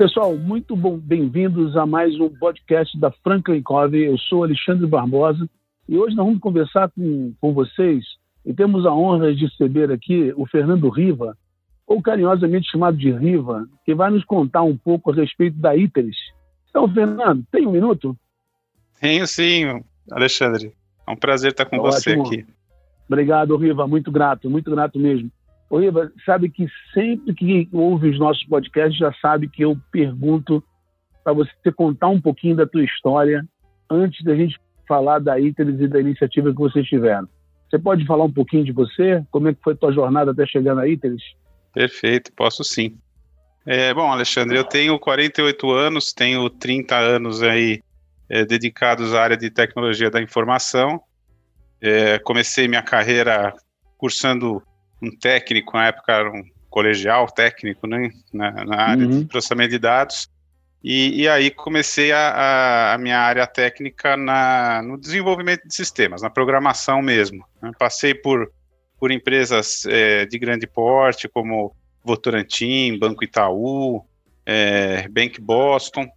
Pessoal, 0.00 0.34
muito 0.34 0.74
bom, 0.74 0.96
bem-vindos 0.96 1.76
a 1.76 1.84
mais 1.84 2.18
um 2.18 2.30
podcast 2.30 2.98
da 2.98 3.10
Franklin 3.10 3.60
Covey. 3.60 4.06
Eu 4.06 4.16
sou 4.16 4.42
Alexandre 4.42 4.86
Barbosa 4.86 5.46
e 5.86 5.98
hoje 5.98 6.16
nós 6.16 6.24
vamos 6.24 6.40
conversar 6.40 6.88
com, 6.88 7.34
com 7.38 7.52
vocês 7.52 8.02
e 8.42 8.54
temos 8.54 8.86
a 8.86 8.94
honra 8.94 9.34
de 9.34 9.44
receber 9.44 9.92
aqui 9.92 10.32
o 10.38 10.46
Fernando 10.46 10.88
Riva, 10.88 11.36
ou 11.86 12.00
carinhosamente 12.00 12.70
chamado 12.70 12.96
de 12.96 13.12
Riva, 13.12 13.68
que 13.84 13.94
vai 13.94 14.10
nos 14.10 14.24
contar 14.24 14.62
um 14.62 14.74
pouco 14.74 15.12
a 15.12 15.14
respeito 15.14 15.58
da 15.58 15.76
ITERES. 15.76 16.16
Então, 16.70 16.90
Fernando, 16.90 17.44
tem 17.52 17.66
um 17.66 17.72
minuto? 17.72 18.16
Tenho 19.02 19.26
sim, 19.26 19.82
Alexandre. 20.10 20.72
É 21.06 21.10
um 21.10 21.16
prazer 21.16 21.50
estar 21.50 21.66
com 21.66 21.76
tá 21.76 21.82
você 21.82 22.12
ótimo. 22.12 22.26
aqui. 22.26 22.46
Obrigado, 23.06 23.54
Riva. 23.54 23.86
Muito 23.86 24.10
grato, 24.10 24.48
muito 24.48 24.70
grato 24.70 24.98
mesmo. 24.98 25.30
Ô, 25.70 25.78
Riva, 25.78 26.12
sabe 26.26 26.50
que 26.50 26.66
sempre 26.92 27.32
que 27.32 27.68
ouve 27.72 28.10
os 28.10 28.18
nossos 28.18 28.44
podcasts, 28.44 28.98
já 28.98 29.14
sabe 29.22 29.48
que 29.48 29.62
eu 29.62 29.78
pergunto 29.92 30.62
para 31.22 31.32
você 31.32 31.70
contar 31.72 32.08
um 32.08 32.20
pouquinho 32.20 32.56
da 32.56 32.66
tua 32.66 32.82
história 32.82 33.46
antes 33.88 34.24
da 34.24 34.34
gente 34.34 34.58
falar 34.88 35.20
da 35.20 35.38
ITERES 35.38 35.80
e 35.80 35.86
da 35.86 36.00
iniciativa 36.00 36.50
que 36.50 36.58
vocês 36.58 36.84
tiveram. 36.88 37.28
Você 37.70 37.78
pode 37.78 38.04
falar 38.04 38.24
um 38.24 38.32
pouquinho 38.32 38.64
de 38.64 38.72
você? 38.72 39.24
Como 39.30 39.46
é 39.46 39.54
que 39.54 39.62
foi 39.62 39.74
a 39.74 39.76
tua 39.76 39.92
jornada 39.92 40.32
até 40.32 40.44
chegar 40.44 40.74
na 40.74 40.88
ITERES? 40.88 41.22
Perfeito, 41.72 42.32
posso 42.32 42.64
sim. 42.64 42.98
É, 43.64 43.94
bom, 43.94 44.10
Alexandre, 44.10 44.56
eu 44.56 44.64
tenho 44.64 44.98
48 44.98 45.70
anos, 45.70 46.12
tenho 46.12 46.50
30 46.50 46.96
anos 46.96 47.44
aí 47.44 47.80
é, 48.28 48.44
dedicados 48.44 49.14
à 49.14 49.22
área 49.22 49.36
de 49.36 49.48
tecnologia 49.50 50.10
da 50.10 50.20
informação. 50.20 51.00
É, 51.80 52.18
comecei 52.18 52.66
minha 52.66 52.82
carreira 52.82 53.54
cursando 53.96 54.60
um 55.02 55.10
técnico, 55.10 55.76
na 55.76 55.86
época 55.86 56.12
era 56.12 56.30
um 56.30 56.44
colegial 56.68 57.26
técnico, 57.30 57.86
né, 57.86 58.10
na, 58.32 58.64
na 58.64 58.76
área 58.76 59.06
uhum. 59.06 59.20
de 59.20 59.24
processamento 59.26 59.70
de 59.70 59.78
dados. 59.78 60.28
E, 60.82 61.22
e 61.22 61.28
aí 61.28 61.50
comecei 61.50 62.10
a, 62.10 62.30
a, 62.30 62.94
a, 62.94 62.98
minha 62.98 63.18
área 63.18 63.46
técnica 63.46 64.16
na, 64.16 64.80
no 64.82 64.98
desenvolvimento 64.98 65.66
de 65.66 65.74
sistemas, 65.74 66.22
na 66.22 66.30
programação 66.30 67.02
mesmo. 67.02 67.44
Né? 67.60 67.70
Passei 67.78 68.14
por, 68.14 68.50
por 68.98 69.10
empresas 69.10 69.84
é, 69.86 70.24
de 70.24 70.38
grande 70.38 70.66
porte, 70.66 71.28
como 71.28 71.74
Votorantim, 72.02 72.98
Banco 72.98 73.22
Itaú, 73.22 74.06
é, 74.46 75.06
Bank 75.08 75.38
Boston, 75.40 76.08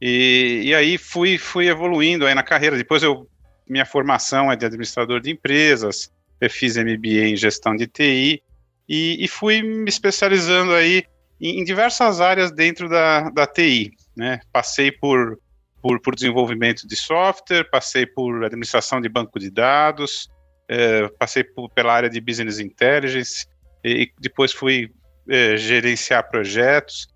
e, 0.00 0.62
e 0.64 0.74
aí 0.74 0.96
fui, 0.96 1.36
fui 1.36 1.68
evoluindo 1.68 2.26
aí 2.26 2.34
na 2.34 2.42
carreira. 2.42 2.76
Depois 2.76 3.02
eu 3.02 3.28
minha 3.68 3.84
formação 3.84 4.50
é 4.50 4.56
de 4.56 4.64
administrador 4.64 5.20
de 5.20 5.30
empresas, 5.30 6.10
eu 6.40 6.50
fiz 6.50 6.76
MBA 6.76 7.28
em 7.28 7.36
gestão 7.36 7.74
de 7.74 7.86
TI 7.86 8.42
e, 8.88 9.24
e 9.24 9.28
fui 9.28 9.62
me 9.62 9.88
especializando 9.88 10.72
aí 10.72 11.04
em, 11.40 11.60
em 11.60 11.64
diversas 11.64 12.20
áreas 12.20 12.50
dentro 12.50 12.88
da, 12.88 13.28
da 13.30 13.46
TI. 13.46 13.92
Né? 14.16 14.40
Passei 14.52 14.90
por, 14.90 15.38
por, 15.82 16.00
por, 16.00 16.14
desenvolvimento 16.14 16.86
de 16.86 16.96
software, 16.96 17.68
passei 17.70 18.06
por 18.06 18.44
administração 18.44 19.00
de 19.00 19.08
banco 19.08 19.38
de 19.38 19.50
dados, 19.50 20.28
é, 20.68 21.08
passei 21.18 21.44
por, 21.44 21.70
pela 21.70 21.92
área 21.92 22.10
de 22.10 22.20
business 22.20 22.58
intelligence 22.58 23.46
e, 23.84 24.10
depois 24.20 24.52
fui 24.52 24.90
é, 25.28 25.56
gerenciar 25.56 26.28
projetos, 26.28 27.08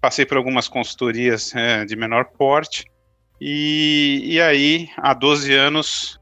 passei 0.00 0.24
por 0.24 0.36
algumas 0.36 0.68
consultorias 0.68 1.54
é, 1.54 1.84
de 1.84 1.96
menor 1.96 2.26
porte 2.36 2.84
e, 3.40 4.20
e 4.24 4.40
aí 4.40 4.88
há 4.96 5.14
12 5.14 5.52
anos 5.54 6.20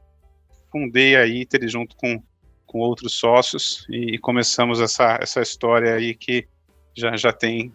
fundei 0.71 1.15
a 1.15 1.25
ITER 1.25 1.67
junto 1.67 1.95
com, 1.95 2.21
com 2.69 2.79
outros 2.79 3.13
sócios 3.13 3.87
e, 3.89 4.19
começamos 4.19 4.79
essa, 4.79 5.17
essa 5.19 5.41
história 5.41 5.95
aí 5.95 6.13
que 6.13 6.45
já, 6.95 7.17
já 7.17 7.33
tem 7.33 7.71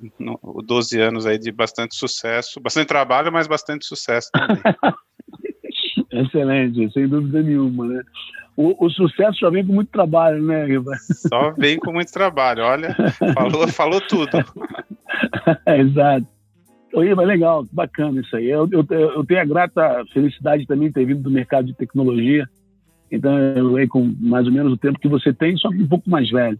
12 0.65 1.00
anos 1.00 1.27
aí 1.27 1.37
de 1.37 1.50
bastante 1.50 1.97
sucesso, 1.97 2.60
bastante 2.60 2.87
trabalho, 2.87 3.33
mas 3.33 3.49
bastante 3.49 3.84
sucesso 3.84 4.31
também. 4.33 4.62
Excelente, 6.12 6.93
sem 6.93 7.09
dúvida 7.09 7.43
nenhuma, 7.43 7.87
né? 7.87 8.03
O, 8.56 8.87
o, 8.87 8.88
sucesso 8.88 9.41
só 9.41 9.50
vem 9.50 9.66
com 9.66 9.72
muito 9.72 9.91
trabalho, 9.91 10.41
né, 10.41 10.65
Riva? 10.65 10.93
Só 11.28 11.50
vem 11.59 11.77
com 11.77 11.93
muito 11.93 12.12
trabalho, 12.12 12.62
olha, 12.62 12.94
falou, 13.34 13.66
falou 13.66 14.00
tudo. 14.00 14.31
Exato. 15.66 16.27
Ô, 16.93 17.00
Riva, 17.00 17.22
legal, 17.25 17.66
bacana 17.72 18.21
isso 18.21 18.37
aí. 18.37 18.49
Eu, 18.49 18.69
eu, 18.71 18.87
eu, 18.88 19.27
tenho 19.27 19.41
a 19.41 19.44
grata 19.44 20.04
felicidade 20.12 20.66
também 20.66 20.87
de 20.87 20.94
ter 20.94 21.04
vindo 21.04 21.21
do 21.21 21.31
mercado 21.33 21.66
de 21.66 21.75
tecnologia, 21.75 22.49
então 23.14 23.38
eu 23.38 23.72
venho 23.72 23.88
com 23.88 24.14
mais 24.20 24.47
ou 24.47 24.52
menos 24.52 24.72
o 24.72 24.76
tempo 24.76 24.98
que 24.98 25.08
você 25.08 25.32
tem, 25.32 25.56
só 25.56 25.70
que 25.70 25.82
um 25.82 25.88
pouco 25.88 26.08
mais 26.08 26.30
velho. 26.30 26.58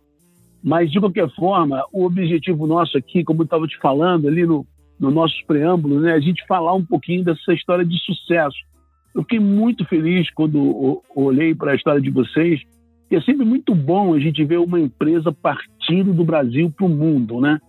Mas, 0.63 0.91
de 0.91 0.99
qualquer 0.99 1.29
forma, 1.35 1.85
o 1.93 2.05
objetivo 2.05 2.67
nosso 2.67 2.97
aqui, 2.97 3.23
como 3.23 3.43
eu 3.43 3.45
estava 3.45 3.67
te 3.67 3.79
falando 3.79 4.27
ali 4.27 4.47
no, 4.47 4.67
no 4.99 5.11
nosso 5.11 5.35
preâmbulo, 5.47 6.01
né, 6.01 6.13
a 6.15 6.21
gente 6.21 6.47
falar 6.47 6.73
um 6.73 6.85
pouquinho 6.85 7.23
dessa 7.23 7.53
história 7.53 7.85
de 7.85 7.99
sucesso. 7.99 8.57
Eu 9.15 9.23
fiquei 9.23 9.39
muito 9.39 9.85
feliz 9.85 10.31
quando 10.31 11.03
olhei 11.15 11.55
para 11.55 11.73
a 11.73 11.75
história 11.75 12.01
de 12.01 12.11
vocês, 12.11 12.63
que 13.09 13.17
é 13.17 13.21
sempre 13.21 13.45
muito 13.45 13.75
bom 13.75 14.15
a 14.15 14.19
gente 14.19 14.43
ver 14.45 14.59
uma 14.59 14.81
empresa 14.81 15.31
partindo 15.31 16.15
do 16.15 16.25
Brasil 16.25 16.71
para 16.71 16.87
o 16.87 16.89
mundo, 16.89 17.41
né? 17.41 17.61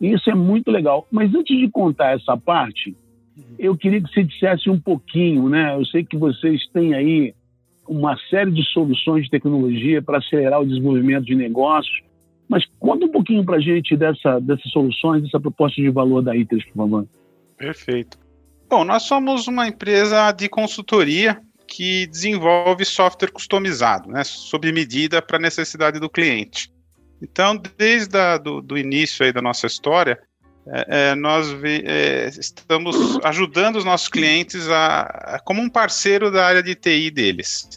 Isso 0.00 0.30
é 0.30 0.34
muito 0.34 0.70
legal. 0.70 1.06
Mas 1.10 1.34
antes 1.34 1.56
de 1.56 1.68
contar 1.68 2.16
essa 2.16 2.36
parte, 2.36 2.96
eu 3.58 3.76
queria 3.76 4.00
que 4.00 4.12
você 4.12 4.24
dissesse 4.24 4.70
um 4.70 4.80
pouquinho, 4.80 5.48
né? 5.48 5.74
Eu 5.74 5.84
sei 5.84 6.04
que 6.04 6.16
vocês 6.16 6.66
têm 6.68 6.94
aí 6.94 7.34
uma 7.88 8.16
série 8.28 8.50
de 8.50 8.62
soluções 8.72 9.24
de 9.24 9.30
tecnologia 9.30 10.02
para 10.02 10.18
acelerar 10.18 10.60
o 10.60 10.66
desenvolvimento 10.66 11.24
de 11.24 11.34
negócios. 11.34 12.02
Mas 12.48 12.64
conta 12.78 13.04
um 13.04 13.10
pouquinho 13.10 13.44
para 13.44 13.56
a 13.56 13.60
gente 13.60 13.96
dessa, 13.96 14.40
dessas 14.40 14.70
soluções, 14.70 15.22
dessa 15.22 15.40
proposta 15.40 15.80
de 15.80 15.90
valor 15.90 16.22
da 16.22 16.36
ITES, 16.36 16.64
por 16.66 16.76
favor. 16.76 17.06
Perfeito. 17.56 18.18
Bom, 18.68 18.84
nós 18.84 19.02
somos 19.02 19.48
uma 19.48 19.66
empresa 19.66 20.30
de 20.32 20.48
consultoria 20.48 21.40
que 21.66 22.06
desenvolve 22.06 22.84
software 22.84 23.30
customizado, 23.30 24.08
né, 24.08 24.24
sob 24.24 24.70
medida 24.72 25.20
para 25.20 25.36
a 25.36 25.40
necessidade 25.40 26.00
do 26.00 26.08
cliente. 26.08 26.70
Então, 27.20 27.60
desde 27.76 28.16
a, 28.16 28.38
do, 28.38 28.62
do 28.62 28.78
início 28.78 29.30
da 29.32 29.42
nossa 29.42 29.66
história, 29.66 30.18
é, 30.70 31.10
é, 31.10 31.14
nós 31.14 31.48
é, 31.64 32.28
estamos 32.28 33.18
ajudando 33.24 33.76
os 33.76 33.84
nossos 33.84 34.08
clientes 34.08 34.68
a, 34.68 35.00
a, 35.02 35.40
como 35.40 35.62
um 35.62 35.68
parceiro 35.68 36.30
da 36.30 36.44
área 36.44 36.62
de 36.62 36.74
TI 36.74 37.10
deles. 37.10 37.68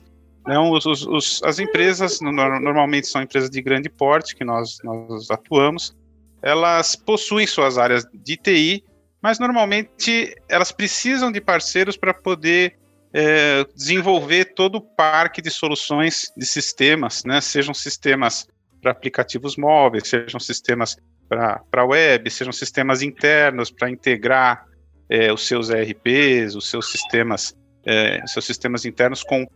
Então, 0.41 0.71
os, 0.71 0.85
os, 0.85 1.41
as 1.43 1.59
empresas, 1.59 2.19
normalmente 2.19 3.07
são 3.07 3.21
empresas 3.21 3.49
de 3.49 3.61
grande 3.61 3.89
porte 3.89 4.35
que 4.35 4.43
nós, 4.43 4.77
nós 4.83 5.29
atuamos, 5.29 5.95
elas 6.41 6.95
possuem 6.95 7.45
suas 7.45 7.77
áreas 7.77 8.03
de 8.11 8.35
TI, 8.35 8.83
mas 9.21 9.37
normalmente 9.37 10.35
elas 10.49 10.71
precisam 10.71 11.31
de 11.31 11.39
parceiros 11.39 11.95
para 11.95 12.13
poder 12.13 12.75
é, 13.13 13.63
desenvolver 13.75 14.53
todo 14.55 14.75
o 14.75 14.81
parque 14.81 15.41
de 15.41 15.51
soluções 15.51 16.31
de 16.35 16.45
sistemas, 16.45 17.23
né? 17.23 17.39
sejam 17.39 17.73
sistemas 17.73 18.47
para 18.81 18.91
aplicativos 18.91 19.55
móveis, 19.55 20.07
sejam 20.07 20.39
sistemas 20.39 20.97
para 21.31 21.85
web, 21.85 22.29
sejam 22.29 22.51
sistemas 22.51 23.01
internos 23.01 23.71
para 23.71 23.89
integrar 23.89 24.65
é, 25.09 25.31
os 25.31 25.47
seus 25.47 25.69
ERPs, 25.69 26.55
os 26.55 26.69
seus 26.69 26.91
sistemas, 26.91 27.55
é, 27.85 28.21
seus 28.27 28.45
sistemas 28.45 28.83
internos 28.83 29.23
com 29.23 29.47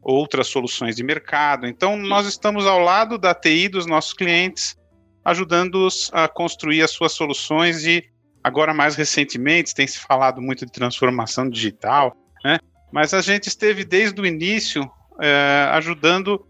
outras 0.00 0.46
soluções 0.46 0.96
de 0.96 1.04
mercado. 1.04 1.66
Então, 1.66 1.98
nós 1.98 2.26
estamos 2.26 2.66
ao 2.66 2.78
lado 2.78 3.18
da 3.18 3.34
TI 3.34 3.68
dos 3.68 3.84
nossos 3.84 4.14
clientes, 4.14 4.74
ajudando-os 5.22 6.10
a 6.14 6.26
construir 6.28 6.82
as 6.82 6.92
suas 6.92 7.12
soluções 7.12 7.84
e 7.84 8.02
agora 8.42 8.72
mais 8.72 8.96
recentemente 8.96 9.74
tem 9.74 9.86
se 9.86 9.98
falado 9.98 10.40
muito 10.40 10.64
de 10.64 10.72
transformação 10.72 11.50
digital, 11.50 12.16
né? 12.42 12.58
Mas 12.90 13.12
a 13.12 13.20
gente 13.20 13.48
esteve 13.48 13.84
desde 13.84 14.18
o 14.18 14.24
início 14.24 14.90
é, 15.20 15.68
ajudando, 15.72 16.47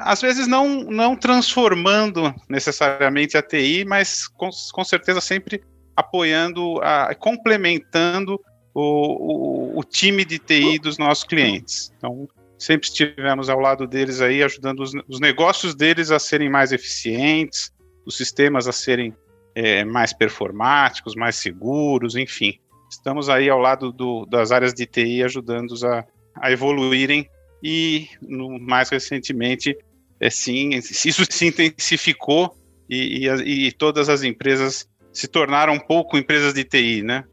às 0.00 0.20
vezes 0.20 0.46
não, 0.46 0.84
não 0.84 1.16
transformando 1.16 2.34
necessariamente 2.48 3.36
a 3.36 3.42
TI, 3.42 3.84
mas 3.84 4.26
com, 4.26 4.48
com 4.72 4.84
certeza 4.84 5.20
sempre 5.20 5.62
apoiando, 5.94 6.80
a, 6.82 7.14
complementando 7.14 8.40
o, 8.74 9.74
o, 9.74 9.78
o, 9.78 9.84
time 9.84 10.24
de 10.24 10.38
TI 10.38 10.78
dos 10.78 10.98
nossos 10.98 11.24
clientes. 11.24 11.92
Então, 11.96 12.28
sempre 12.58 12.88
estivemos 12.88 13.48
ao 13.48 13.58
lado 13.58 13.86
deles 13.86 14.20
aí, 14.20 14.42
ajudando 14.42 14.80
os, 14.80 14.92
os 15.08 15.20
negócios 15.20 15.74
deles 15.74 16.10
a 16.10 16.18
serem 16.18 16.50
mais 16.50 16.72
eficientes, 16.72 17.72
os 18.04 18.16
sistemas 18.16 18.68
a 18.68 18.72
serem 18.72 19.14
é, 19.54 19.84
mais 19.84 20.12
performáticos, 20.12 21.14
mais 21.14 21.36
seguros, 21.36 22.14
enfim. 22.14 22.58
estamos 22.90 23.28
aí 23.30 23.48
ao 23.48 23.58
lado 23.58 23.90
do, 23.90 24.26
das 24.26 24.52
áreas 24.52 24.74
de 24.74 24.84
TI 24.84 25.22
ajudando-os 25.22 25.82
a, 25.82 26.04
a 26.34 26.52
evoluírem 26.52 27.26
e 27.62 28.08
no, 28.22 28.58
mais 28.58 28.90
recentemente 28.90 29.76
é, 30.20 30.30
sim, 30.30 30.70
isso 30.70 31.24
se 31.28 31.46
intensificou 31.46 32.54
e, 32.88 33.26
e, 33.26 33.66
e, 33.66 33.72
todas 33.72 34.08
as 34.08 34.22
empresas 34.22 34.88
se 35.12 35.28
tornaram 35.28 35.74
um 35.74 35.78
pouco 35.78 36.16
empresas 36.16 36.54
de 36.54 36.64
TI, 36.64 37.02
né? 37.02 37.24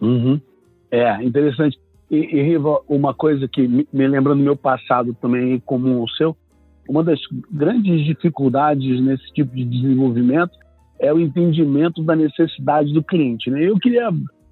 Uhum. 0.00 0.40
É, 0.90 1.22
interessante. 1.22 1.78
E, 2.10 2.16
e, 2.16 2.42
Riva, 2.42 2.80
uma 2.88 3.14
coisa 3.14 3.48
que 3.48 3.66
me, 3.66 3.86
me 3.92 4.06
lembra 4.06 4.34
do 4.34 4.40
meu 4.40 4.56
passado 4.56 5.14
também 5.20 5.58
comum 5.60 6.00
ao 6.00 6.08
seu, 6.10 6.36
uma 6.88 7.02
das 7.02 7.18
grandes 7.50 8.04
dificuldades 8.04 9.00
nesse 9.00 9.32
tipo 9.32 9.54
de 9.54 9.64
desenvolvimento 9.64 10.52
é 10.98 11.12
o 11.12 11.20
entendimento 11.20 12.02
da 12.02 12.16
necessidade 12.16 12.92
do 12.92 13.02
cliente. 13.02 13.50
Né? 13.50 13.64
Eu 13.64 13.78
queria 13.78 14.08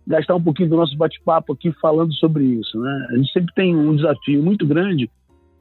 gastar 0.06 0.34
um 0.34 0.42
pouquinho 0.42 0.70
do 0.70 0.76
nosso 0.76 0.96
bate-papo 0.96 1.52
aqui 1.52 1.72
falando 1.80 2.12
sobre 2.14 2.44
isso. 2.44 2.78
Né? 2.78 3.06
A 3.10 3.16
gente 3.16 3.32
sempre 3.32 3.54
tem 3.54 3.74
um 3.74 3.96
desafio 3.96 4.42
muito 4.42 4.66
grande 4.66 5.10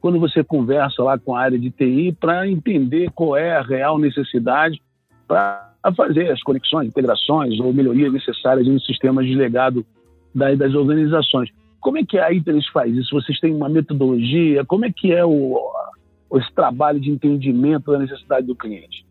quando 0.01 0.19
você 0.19 0.44
conversa 0.44 1.01
lá 1.01 1.18
com 1.18 1.36
a 1.36 1.42
área 1.42 1.57
de 1.57 1.72
TI 1.72 2.16
para 2.19 2.48
entender 2.48 3.10
qual 3.12 3.38
é 3.38 3.56
a 3.56 3.62
real 3.62 3.98
necessidade 3.98 4.81
para 5.28 5.72
fazer 5.95 6.30
as 6.30 6.42
conexões, 6.44 6.88
integrações 6.88 7.60
ou 7.60 7.74
melhorias 7.74 8.12
necessárias 8.12 8.68
nos 8.68 8.86
sistemas 8.86 9.25
de 9.25 9.34
legado 9.34 9.86
das 10.36 10.74
organizações. 10.74 11.50
Como 11.80 11.98
é 11.98 12.04
que 12.04 12.18
a 12.18 12.31
Iteris 12.31 12.68
faz 12.68 12.94
isso? 12.95 13.13
Vocês 13.13 13.40
têm 13.40 13.54
uma 13.54 13.69
metodologia? 13.69 14.66
Como 14.66 14.86
é 14.86 14.92
que 14.92 15.13
é 15.13 15.24
o, 15.24 15.72
esse 16.36 16.51
trabalho 16.54 17.00
de 17.00 17.10
entendimento 17.10 17.92
da 17.92 18.00
necessidade 18.00 18.48
do 18.48 18.56
cliente? 18.56 19.06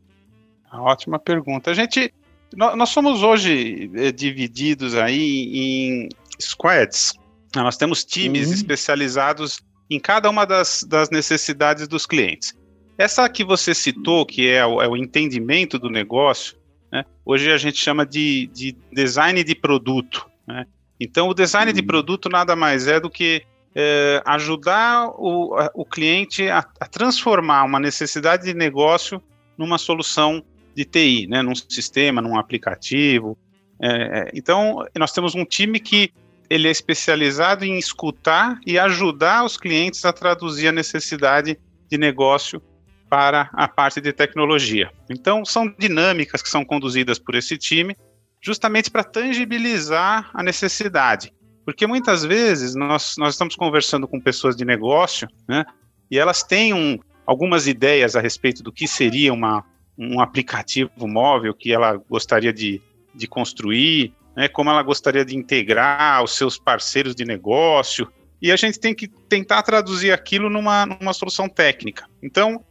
Ótima 0.73 1.19
pergunta. 1.19 1.71
A 1.71 1.75
gente, 1.75 2.13
nós 2.57 2.89
somos 2.91 3.23
hoje 3.23 3.91
é, 3.95 4.13
divididos 4.13 4.95
aí 4.95 5.51
em 5.55 6.09
squads. 6.41 7.15
Nós 7.55 7.77
temos 7.77 8.05
times 8.05 8.49
uhum. 8.49 8.55
especializados 8.55 9.61
em 9.91 10.01
cada 10.01 10.31
uma 10.31 10.45
das, 10.45 10.85
das, 10.89 11.11
necessidades 11.11 11.87
dos 11.87 12.07
clientes. 12.07 12.55
Essa 12.97 13.29
que 13.29 13.45
você 13.45 13.75
citou, 13.75 14.25
que 14.25 14.49
é 14.49 14.65
o, 14.65 14.81
é 14.81 14.89
o 14.89 14.97
entendimento 14.97 15.79
do 15.79 15.91
negócio, 15.91 16.57
né, 16.91 17.05
hoje 17.25 17.51
a 17.51 17.57
gente 17.57 17.79
chama 17.79 18.07
de, 18.07 18.49
de 18.49 18.77
design 18.91 19.43
de 19.45 19.55
produto. 19.55 20.27
Né? 20.47 20.67
Então, 20.99 21.29
o 21.29 21.35
design 21.35 21.71
uhum. 21.71 21.77
de 21.77 21.83
produto 21.83 22.29
nada 22.29 22.57
mais 22.57 22.87
é 22.87 23.01
do 23.01 23.11
que 23.11 23.43
é, 23.75 24.23
ajudar 24.25 25.09
o, 25.19 25.55
a, 25.57 25.71
o 25.75 25.85
cliente 25.85 26.49
a, 26.49 26.59
a, 26.59 26.87
transformar 26.87 27.65
uma 27.65 27.81
necessidade 27.81 28.45
de 28.45 28.55
negócio 28.55 29.23
numa 29.57 29.79
solução 29.79 30.45
de 30.75 30.85
TI, 30.85 31.27
né, 31.29 31.43
num 31.43 31.55
sistema, 31.55 32.21
num 32.21 32.39
aplicativo. 32.39 33.37
É, 33.81 33.89
é, 33.89 34.31
então, 34.35 34.85
nós 34.97 35.13
temos 35.13 35.35
um 35.35 35.45
time 35.45 35.81
que 35.81 36.13
ele 36.49 36.69
é 36.69 36.71
especializado 36.71 37.65
em 37.65 37.79
escutar 37.79 38.61
e 38.67 38.79
ajudar 38.79 39.45
os 39.45 39.57
clientes 39.57 40.05
a 40.05 40.13
traduzir 40.13 40.69
a 40.69 40.73
necessidade 40.73 41.59
de 41.91 41.99
negócio 41.99 42.63
para 43.09 43.51
a 43.53 43.69
parte 43.69 44.01
de 44.01 44.13
tecnologia. 44.13 44.91
Então, 45.11 45.45
são 45.45 45.73
dinâmicas 45.79 46.43
que 46.43 46.49
são 46.49 46.65
conduzidas 46.65 47.19
por 47.19 47.35
esse 47.35 47.59
time, 47.59 47.97
justamente 48.41 48.91
para 48.91 49.05
tangibilizar 49.05 50.31
a 50.33 50.43
necessidade. 50.43 51.33
Porque 51.65 51.87
muitas 51.87 52.25
vezes 52.25 52.75
nós, 52.75 53.15
nós 53.19 53.35
estamos 53.35 53.55
conversando 53.55 54.09
com 54.09 54.21
pessoas 54.21 54.57
de 54.57 54.65
negócio, 54.65 55.29
né, 55.49 55.65
e 56.11 56.19
elas 56.19 56.43
têm 56.43 56.75
um, 56.75 56.99
algumas 57.27 57.67
ideias 57.67 58.17
a 58.17 58.21
respeito 58.21 58.63
do 58.63 58.73
que 58.73 58.87
seria 58.89 59.33
uma, 59.33 59.65
um 59.97 60.21
aplicativo 60.21 61.07
móvel 61.07 61.55
que 61.55 61.73
ela 61.73 61.97
gostaria 62.09 62.53
de, 62.53 62.81
de 63.15 63.27
construir, 63.27 64.15
né, 64.37 64.49
como 64.49 64.71
ela 64.71 64.83
gostaria 64.83 65.25
de 65.25 65.37
integrar 65.37 66.23
os 66.23 66.37
seus 66.37 66.59
parceiros 66.59 67.15
de 67.15 67.25
negócio, 67.25 68.11
e 68.41 68.51
a 68.51 68.57
gente 68.57 68.81
tem 68.81 68.95
que 68.95 69.07
tentar 69.07 69.63
traduzir 69.63 70.11
aquilo 70.11 70.51
numa, 70.51 70.87
numa 70.87 71.13
solução 71.13 71.49
técnica. 71.49 72.07
Então, 72.23 72.65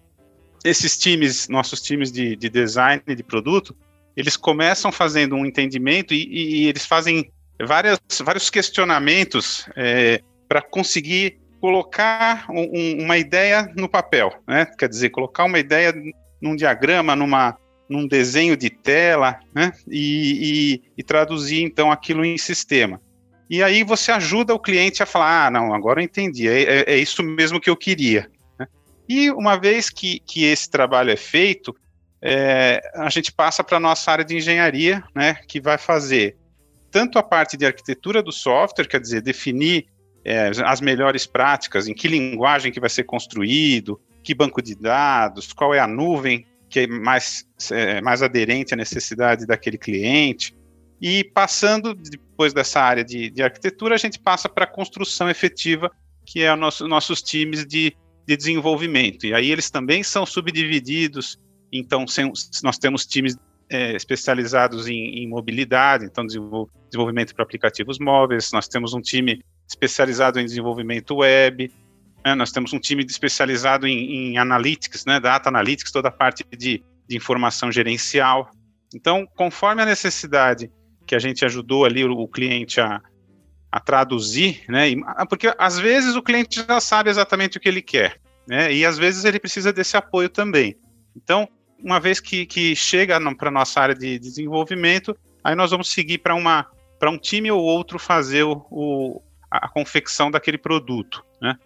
esses 0.65 0.97
times, 0.97 1.47
nossos 1.47 1.81
times 1.81 2.11
de, 2.11 2.35
de 2.35 2.49
design 2.49 3.01
de 3.07 3.23
produto, 3.23 3.75
eles 4.15 4.35
começam 4.35 4.91
fazendo 4.91 5.35
um 5.35 5.45
entendimento 5.45 6.13
e, 6.13 6.27
e, 6.27 6.63
e 6.63 6.67
eles 6.67 6.85
fazem 6.85 7.31
várias, 7.65 7.99
vários 8.21 8.49
questionamentos 8.49 9.65
é, 9.75 10.21
para 10.47 10.61
conseguir 10.61 11.39
colocar 11.61 12.47
um, 12.49 13.03
uma 13.03 13.17
ideia 13.17 13.71
no 13.77 13.87
papel, 13.87 14.33
né? 14.47 14.65
Quer 14.77 14.89
dizer, 14.89 15.11
colocar 15.11 15.45
uma 15.45 15.59
ideia 15.59 15.93
num 16.41 16.55
diagrama, 16.55 17.15
numa, 17.15 17.57
num 17.89 18.07
desenho 18.07 18.57
de 18.57 18.69
tela, 18.69 19.39
né? 19.53 19.71
E, 19.87 20.79
e, 20.79 20.81
e, 20.97 21.03
traduzir 21.03 21.61
então 21.61 21.91
aquilo 21.91 22.25
em 22.25 22.37
sistema. 22.37 22.99
E 23.49 23.61
aí 23.61 23.83
você 23.83 24.11
ajuda 24.11 24.53
o 24.53 24.59
cliente 24.59 25.03
a 25.03 25.05
falar, 25.05 25.47
ah, 25.47 25.51
não, 25.51 25.73
agora 25.73 25.99
eu 25.99 26.05
entendi, 26.05 26.47
é, 26.47 26.61
é, 26.61 26.93
é 26.93 26.97
isso 26.97 27.21
mesmo 27.21 27.59
que 27.59 27.69
eu 27.69 27.75
queria. 27.75 28.29
Né? 28.57 28.65
E 29.09 29.29
uma 29.29 29.57
vez 29.57 29.89
que, 29.89 30.21
que 30.21 30.45
esse 30.45 30.69
trabalho 30.69 31.11
é 31.11 31.17
feito, 31.17 31.75
é, 32.21 32.81
a 32.95 33.09
gente 33.09 33.31
passa 33.31 33.63
para 33.63 33.77
a 33.77 33.79
nossa 33.79 34.11
área 34.11 34.23
de 34.23 34.37
engenharia, 34.37 35.03
né? 35.15 35.35
Que 35.47 35.59
vai 35.59 35.77
fazer 35.77 36.37
tanto 36.91 37.17
a 37.17 37.23
parte 37.23 37.57
de 37.57 37.65
arquitetura 37.65 38.21
do 38.21 38.31
software, 38.31 38.87
quer 38.87 38.99
dizer, 38.99 39.21
definir 39.21 39.85
é, 40.23 40.51
as 40.63 40.81
melhores 40.81 41.25
práticas, 41.25 41.87
em 41.87 41.93
que 41.93 42.07
linguagem 42.07 42.71
que 42.71 42.79
vai 42.79 42.89
ser 42.89 43.05
construído, 43.05 43.99
que 44.23 44.33
banco 44.33 44.61
de 44.61 44.75
dados, 44.75 45.53
qual 45.53 45.73
é 45.73 45.79
a 45.79 45.87
nuvem 45.87 46.45
que 46.71 46.79
é 46.79 46.87
mais, 46.87 47.45
é, 47.69 48.01
mais 48.01 48.23
aderente 48.23 48.73
à 48.73 48.77
necessidade 48.77 49.45
daquele 49.45 49.77
cliente. 49.77 50.55
E 51.01 51.23
passando 51.23 51.93
depois 51.93 52.53
dessa 52.53 52.79
área 52.79 53.03
de, 53.03 53.29
de 53.29 53.43
arquitetura, 53.43 53.95
a 53.95 53.97
gente 53.97 54.17
passa 54.17 54.47
para 54.47 54.63
a 54.63 54.67
construção 54.67 55.29
efetiva, 55.29 55.91
que 56.25 56.41
é 56.41 56.53
o 56.53 56.55
nosso, 56.55 56.87
nossos 56.87 57.21
times 57.21 57.65
de, 57.65 57.93
de 58.25 58.37
desenvolvimento. 58.37 59.25
E 59.25 59.33
aí 59.33 59.51
eles 59.51 59.69
também 59.69 60.01
são 60.01 60.25
subdivididos. 60.25 61.37
Então, 61.73 62.07
sem, 62.07 62.31
nós 62.63 62.77
temos 62.77 63.05
times 63.05 63.35
é, 63.69 63.95
especializados 63.95 64.87
em, 64.87 65.23
em, 65.23 65.27
mobilidade, 65.27 66.05
então 66.05 66.25
desenvolvimento 66.25 67.33
para 67.35 67.43
aplicativos 67.43 67.99
móveis. 67.99 68.51
Nós 68.53 68.67
temos 68.67 68.93
um 68.93 69.01
time 69.01 69.43
especializado 69.67 70.39
em 70.39 70.45
desenvolvimento 70.45 71.15
web. 71.15 71.69
Né? 72.25 72.35
Nós 72.35 72.51
temos 72.51 72.73
um 72.73 72.79
time 72.79 73.03
especializado 73.03 73.87
em, 73.87 74.33
em 74.33 74.37
analytics, 74.37 75.05
né? 75.05 75.19
data 75.19 75.49
analytics, 75.49 75.91
toda 75.91 76.09
a 76.09 76.11
parte 76.11 76.45
de, 76.57 76.83
de 77.07 77.17
informação 77.17 77.71
gerencial. 77.71 78.49
Então, 78.93 79.27
conforme 79.35 79.81
a 79.81 79.85
necessidade 79.85 80.71
que 81.05 81.15
a 81.15 81.19
gente 81.19 81.43
ajudou 81.45 81.85
ali 81.85 82.03
o, 82.03 82.11
o 82.11 82.27
cliente 82.27 82.79
a, 82.79 83.01
a 83.71 83.79
traduzir, 83.79 84.63
né? 84.67 84.89
E, 84.89 84.97
porque 85.29 85.53
às 85.57 85.79
vezes 85.79 86.15
o 86.15 86.21
cliente 86.21 86.65
já 86.67 86.79
sabe 86.79 87.09
exatamente 87.09 87.57
o 87.57 87.61
que 87.61 87.69
ele 87.69 87.81
quer, 87.81 88.19
né? 88.47 88.71
E 88.73 88.85
às 88.85 88.97
vezes 88.97 89.23
ele 89.23 89.39
precisa 89.39 89.71
desse 89.71 89.95
apoio 89.95 90.29
também. 90.29 90.75
Então, 91.15 91.47
uma 91.83 91.99
vez 91.99 92.19
que, 92.19 92.45
que 92.45 92.75
chega 92.75 93.19
para 93.35 93.49
a 93.49 93.51
nossa 93.51 93.79
área 93.79 93.95
de 93.95 94.19
desenvolvimento, 94.19 95.17
aí 95.43 95.55
nós 95.55 95.71
vamos 95.71 95.91
seguir 95.91 96.19
para 96.19 96.35
uma 96.35 96.67
para 96.99 97.09
um 97.09 97.17
time 97.17 97.51
ou 97.51 97.59
outro 97.59 97.97
fazer 97.97 98.43
o, 98.43 98.63
o 98.69 99.21
a, 99.49 99.65
a, 99.65 99.69
confecção 99.69 100.29
daquele 100.29 100.57
produto, 100.57 101.25
né? 101.41 101.57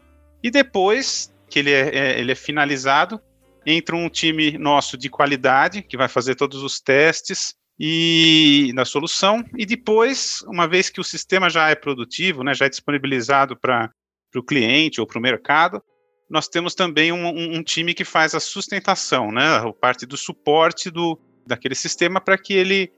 E 0.46 0.52
depois 0.52 1.34
que 1.50 1.58
ele 1.58 1.72
é, 1.72 1.90
é, 1.90 2.20
ele 2.20 2.32
é 2.32 2.36
finalizado, 2.36 3.20
entra 3.66 3.96
um 3.96 4.08
time 4.08 4.60
nosso 4.60 4.96
de 4.96 5.10
qualidade 5.10 5.82
que 5.82 5.98
vai 5.98 6.08
fazer 6.08 6.36
todos 6.36 6.62
os 6.62 6.80
testes 6.80 7.56
e 7.80 8.72
na 8.75 8.86
solução. 8.86 9.44
E 9.58 9.66
depois, 9.66 10.44
uma 10.44 10.68
vez 10.68 10.88
que 10.88 11.02
o 11.02 11.04
sistema 11.04 11.50
já 11.50 11.72
é 11.72 11.74
produtivo, 11.74 12.44
né, 12.44 12.54
já 12.54 12.68
é 12.68 12.70
disponibilizado 12.70 13.58
para 13.58 13.90
o 14.36 14.44
cliente 14.44 15.02
ou 15.02 15.08
para 15.08 15.18
o 15.18 15.22
mercado, 15.22 15.82
nós 16.30 16.48
temos 16.48 16.75
também 16.75 17.12
um, 17.12 17.25
um, 17.25 17.56
um, 17.56 17.64
time 17.64 17.96
que 17.96 18.06
faz 18.06 18.36
a 18.36 18.40
sustentação, 18.40 19.32
né, 19.32 19.48
a 19.48 19.74
parte 19.74 20.06
do 20.06 20.16
suporte 20.16 20.92
do, 20.92 21.20
daquele 21.48 21.74
sistema 21.74 22.22
para 22.22 22.38
que 22.38 22.54
ele 22.54 22.94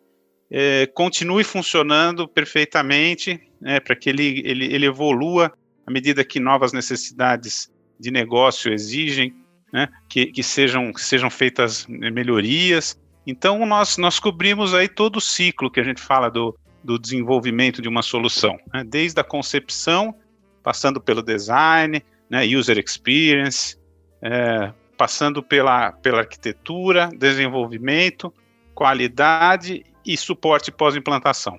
é, 0.52 0.86
continue 0.88 1.46
funcionando 1.46 2.28
perfeitamente, 2.28 3.40
né, 3.62 3.80
para 3.80 3.96
que 3.96 4.10
ele, 4.10 4.42
ele, 4.44 4.66
ele 4.66 4.86
evolua 4.86 5.57
à 5.88 5.92
medida 5.92 6.24
que 6.26 6.38
novas 6.38 6.74
necessidades 6.74 7.72
de 7.98 8.12
negócio 8.12 8.74
exigem, 8.74 9.34
né, 9.72 9.88
que, 10.10 10.28
que, 10.28 10.44
sejam, 10.44 10.92
que 10.92 11.02
sejam 11.02 11.30
feitas 11.30 11.88
melhorias. 11.88 13.00
Então, 13.26 13.66
nós, 13.66 13.98
nós 13.98 14.20
cobrimos 14.20 14.74
aí 14.74 14.90
todo 14.90 15.16
o 15.16 15.22
ciclo 15.22 15.72
que 15.72 15.80
a 15.80 15.84
gente 15.84 16.02
fala 16.02 16.30
do, 16.30 16.58
do 16.84 17.00
desenvolvimento 17.00 17.82
de 17.82 17.88
uma 17.88 18.02
solução, 18.02 18.58
né, 18.74 18.84
desde 18.84 19.22
a 19.22 19.24
concepção, 19.24 20.14
passando 20.62 21.00
pelo 21.00 21.24
design, 21.24 22.04
né, 22.30 22.46
user 22.46 22.78
experience, 22.78 23.78
é, 24.22 24.74
passando 24.98 25.42
pela, 25.42 25.94
pela 25.94 26.20
arquitetura, 26.20 27.10
desenvolvimento, 27.18 28.34
qualidade 28.76 29.86
e 30.06 30.18
suporte 30.18 30.70
pós-implantação. 30.70 31.58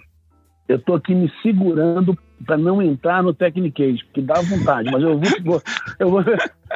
Eu 0.68 0.76
estou 0.76 0.96
aqui 0.96 1.14
me 1.14 1.32
segurando 1.42 2.16
para 2.46 2.56
não 2.56 2.80
entrar 2.80 3.22
no 3.22 3.34
Technicage, 3.34 4.04
porque 4.04 4.22
dá 4.22 4.40
vontade, 4.40 4.90
mas 4.90 5.02
eu 5.02 5.20
vou, 5.44 5.62
eu 5.98 6.10
vou, 6.10 6.24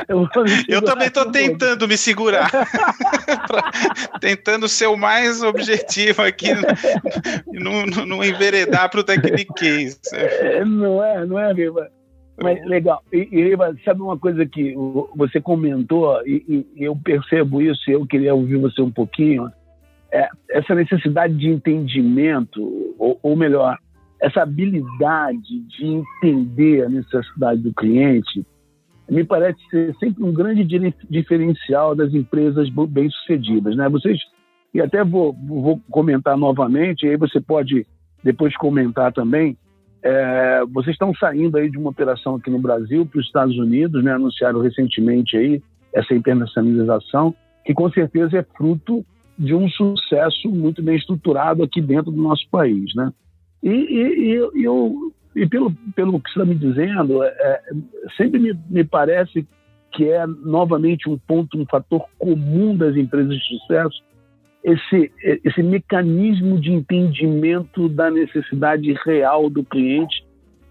Eu, 0.09 0.29
eu 0.69 0.83
também 0.83 1.09
estou 1.09 1.31
tentando 1.31 1.87
me 1.87 1.97
segurar. 1.97 2.51
tentando 4.21 4.69
ser 4.69 4.87
o 4.87 4.97
mais 4.97 5.43
objetivo 5.43 6.23
aqui, 6.23 6.49
não, 7.53 7.87
não, 7.87 8.07
não 8.07 8.25
enveredar 8.25 8.91
para 8.91 9.01
o 9.01 9.05
Techniquez. 9.05 10.01
É, 10.13 10.65
não 10.65 11.05
é, 11.05 11.27
não 11.27 11.39
é, 11.39 11.53
Riva. 11.53 11.89
Mas 12.43 12.65
legal. 12.67 13.03
E, 13.13 13.29
e 13.31 13.43
Riva, 13.45 13.77
sabe 13.85 14.01
uma 14.01 14.19
coisa 14.19 14.47
que 14.47 14.75
você 15.15 15.41
comentou, 15.41 16.21
e, 16.27 16.67
e 16.75 16.85
eu 16.85 16.97
percebo 16.97 17.61
isso, 17.61 17.91
e 17.91 17.93
eu 17.93 18.07
queria 18.07 18.35
ouvir 18.35 18.57
você 18.57 18.81
um 18.81 18.91
pouquinho. 18.91 19.51
É, 20.11 20.29
essa 20.51 20.75
necessidade 20.75 21.35
de 21.35 21.49
entendimento, 21.49 22.95
ou, 22.99 23.19
ou 23.23 23.37
melhor, 23.37 23.79
essa 24.23 24.43
habilidade 24.43 25.59
de 25.67 25.85
entender 25.85 26.85
a 26.85 26.89
necessidade 26.89 27.61
do 27.61 27.75
cliente, 27.75 28.47
me 29.11 29.25
parece 29.25 29.59
ser 29.69 29.95
sempre 29.97 30.23
um 30.23 30.33
grande 30.33 30.65
diferencial 31.11 31.97
das 31.97 32.15
empresas 32.15 32.69
bem-sucedidas. 32.89 33.75
Né? 33.75 33.89
Vocês, 33.89 34.21
e 34.73 34.81
até 34.81 35.03
vou, 35.03 35.33
vou 35.33 35.81
comentar 35.91 36.37
novamente, 36.39 37.05
e 37.05 37.11
aí 37.11 37.17
você 37.17 37.41
pode 37.41 37.85
depois 38.23 38.57
comentar 38.57 39.13
também, 39.13 39.59
é, 40.01 40.63
vocês 40.73 40.95
estão 40.95 41.13
saindo 41.17 41.57
aí 41.59 41.69
de 41.69 41.77
uma 41.77 41.91
operação 41.91 42.37
aqui 42.37 42.49
no 42.49 42.61
Brasil 42.61 43.05
para 43.05 43.19
os 43.19 43.27
Estados 43.27 43.59
Unidos, 43.59 44.05
né? 44.05 44.13
anunciaram 44.13 44.61
recentemente 44.61 45.37
aí 45.37 45.61
essa 45.93 46.15
internacionalização, 46.15 47.35
que 47.65 47.75
com 47.75 47.91
certeza 47.91 48.39
é 48.39 48.47
fruto 48.57 49.05
de 49.37 49.53
um 49.53 49.69
sucesso 49.69 50.49
muito 50.49 50.81
bem 50.81 50.97
estruturado 50.97 51.65
aqui 51.65 51.83
dentro 51.83 52.13
do 52.13 52.23
nosso 52.23 52.49
país. 52.51 52.95
Né? 52.95 53.13
E, 53.63 53.71
e, 53.71 54.37
e 54.55 54.65
eu, 54.65 55.13
e 55.35 55.47
pelo, 55.47 55.73
pelo 55.95 56.21
que 56.21 56.31
você 56.31 56.41
está 56.41 56.45
me 56.45 56.55
dizendo, 56.55 57.23
é, 57.23 57.29
é, 57.29 57.63
sempre 58.17 58.39
me, 58.39 58.59
me 58.69 58.85
parece 58.85 59.47
que 59.93 60.09
é 60.09 60.27
novamente 60.27 61.09
um 61.09 61.19
ponto, 61.19 61.59
um 61.59 61.67
fator 61.67 62.05
comum 62.19 62.77
das 62.77 62.97
empresas 62.97 63.37
de 63.37 63.59
sucesso, 63.59 64.03
esse, 64.65 65.13
esse 65.45 65.63
mecanismo 65.63 66.61
de 66.61 66.73
entendimento 66.73 67.89
da 67.89 68.11
necessidade 68.11 68.93
real 69.05 69.51
do 69.51 69.65
cliente 69.65 70.25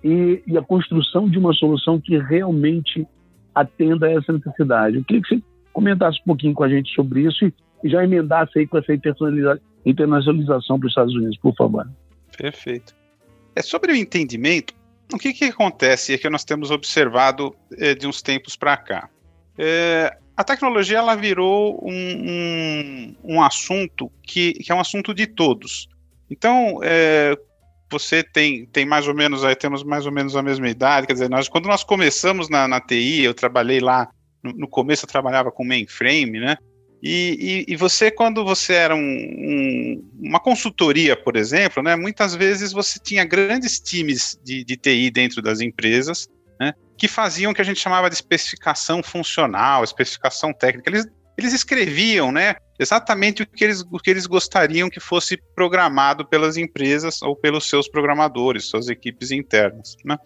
e, 0.03 0.41
e, 0.47 0.57
a 0.57 0.61
construção 0.61 1.29
de 1.29 1.37
uma 1.37 1.53
solução 1.53 1.99
que 1.99 2.17
realmente 2.17 3.05
atenda 3.53 4.07
a 4.07 4.11
essa 4.11 4.33
necessidade. 4.33 4.97
Eu 4.97 5.03
queria 5.03 5.21
que 5.21 5.35
você 5.35 5.43
comentasse 5.73 6.19
um 6.21 6.25
pouquinho 6.25 6.53
com 6.53 6.63
a 6.63 6.69
gente 6.69 6.93
sobre 6.95 7.21
isso 7.23 7.45
e, 7.45 7.53
e 7.83 7.89
já 7.89 8.03
emendasse 8.03 8.57
aí 8.57 8.65
com 8.65 8.77
essa 8.77 8.93
internacionalização 8.93 10.79
para 10.79 10.87
os 10.87 10.91
Estados 10.91 11.13
Unidos, 11.13 11.37
por 11.37 11.53
favor. 11.55 11.85
Perfeito. 12.41 12.95
É 13.55 13.61
sobre 13.61 13.91
o 13.91 13.95
entendimento, 13.95 14.73
o 15.13 15.17
que, 15.17 15.31
que 15.31 15.45
acontece 15.45 16.13
é 16.13 16.17
que 16.17 16.29
nós 16.29 16.43
temos 16.43 16.71
observado 16.71 17.55
é, 17.77 17.93
de 17.93 18.07
uns 18.07 18.21
tempos 18.21 18.55
para 18.55 18.75
cá. 18.77 19.09
É, 19.57 20.17
a 20.35 20.43
tecnologia 20.43 20.97
ela 20.97 21.13
virou 21.15 21.79
um, 21.83 21.93
um, 21.93 23.15
um 23.35 23.43
assunto 23.43 24.11
que, 24.23 24.53
que, 24.53 24.71
é 24.71 24.75
um 24.75 24.79
assunto 24.79 25.13
de 25.13 25.27
todos. 25.27 25.87
Então, 26.31 26.79
é, 26.81 27.37
você 27.91 28.23
tem, 28.23 28.65
tem 28.65 28.85
mais 28.85 29.07
ou 29.07 29.13
menos, 29.13 29.43
aí 29.43 29.55
temos 29.55 29.83
mais 29.83 30.07
ou 30.07 30.11
menos 30.11 30.35
a 30.35 30.41
mesma 30.41 30.67
idade, 30.67 31.05
quer 31.05 31.13
dizer, 31.13 31.29
nós, 31.29 31.47
quando 31.47 31.67
nós 31.67 31.83
começamos 31.83 32.49
na, 32.49 32.67
na 32.67 32.81
TI, 32.81 33.21
eu 33.21 33.35
trabalhei 33.35 33.79
lá, 33.79 34.09
no, 34.41 34.51
no 34.53 34.67
começo 34.67 35.05
eu 35.05 35.09
trabalhava 35.09 35.51
com 35.51 35.63
mainframe, 35.63 36.39
né? 36.39 36.57
E, 37.01 37.65
e, 37.67 37.73
e, 37.73 37.75
você, 37.75 38.11
quando 38.11 38.45
você 38.45 38.73
era 38.73 38.95
um, 38.95 38.99
um, 38.99 40.09
uma 40.19 40.39
consultoria, 40.39 41.15
por 41.15 41.35
exemplo, 41.35 41.81
né, 41.81 41.95
muitas 41.95 42.35
vezes 42.35 42.71
você 42.71 42.99
tinha 42.99 43.25
grandes 43.25 43.79
times 43.79 44.39
de, 44.43 44.63
de 44.63 44.77
TI 44.77 45.09
dentro 45.09 45.41
das 45.41 45.61
empresas, 45.61 46.27
né, 46.59 46.73
que 46.95 47.07
faziam 47.07 47.51
o 47.51 47.55
que 47.55 47.61
a 47.61 47.65
gente 47.65 47.79
chamava 47.79 48.07
de 48.07 48.15
especificação 48.15 49.01
funcional, 49.01 49.83
especificação 49.83 50.53
técnica. 50.53 50.91
Eles, 50.91 51.07
eles 51.35 51.53
escreviam 51.53 52.31
né, 52.31 52.55
exatamente 52.79 53.41
o 53.41 53.47
que, 53.47 53.63
eles, 53.63 53.83
o 53.91 53.97
que 53.97 54.11
eles 54.11 54.27
gostariam 54.27 54.87
que 54.87 54.99
fosse 54.99 55.37
programado 55.55 56.23
pelas 56.23 56.55
empresas 56.55 57.19
ou 57.23 57.35
pelos 57.35 57.67
seus 57.67 57.87
programadores, 57.87 58.65
suas 58.65 58.89
equipes 58.89 59.31
internas. 59.31 59.95
Né. 60.05 60.17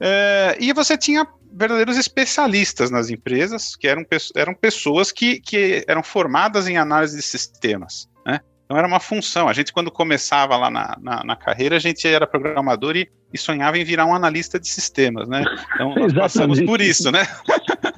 É, 0.00 0.56
e 0.58 0.72
você 0.72 0.96
tinha 0.96 1.26
verdadeiros 1.52 1.96
especialistas 1.96 2.90
nas 2.90 3.10
empresas, 3.10 3.76
que 3.76 3.86
eram, 3.86 4.04
eram 4.34 4.54
pessoas 4.54 5.12
que, 5.12 5.40
que 5.40 5.84
eram 5.86 6.02
formadas 6.02 6.68
em 6.68 6.76
análise 6.76 7.16
de 7.16 7.22
sistemas. 7.22 8.08
Né? 8.26 8.40
Então 8.64 8.76
era 8.76 8.86
uma 8.86 9.00
função. 9.00 9.48
A 9.48 9.52
gente, 9.52 9.72
quando 9.72 9.90
começava 9.90 10.56
lá 10.56 10.70
na, 10.70 10.96
na, 11.00 11.24
na 11.24 11.36
carreira, 11.36 11.76
a 11.76 11.78
gente 11.78 12.06
era 12.06 12.26
programador 12.26 12.96
e, 12.96 13.08
e, 13.32 13.38
sonhava 13.38 13.78
em 13.78 13.84
virar 13.84 14.04
um 14.04 14.14
analista 14.14 14.60
de 14.60 14.68
sistemas, 14.68 15.28
né? 15.28 15.42
Então 15.74 15.94
nós 15.96 16.12
passamos 16.12 16.60
por 16.60 16.80
isso, 16.80 17.10
né? 17.10 17.26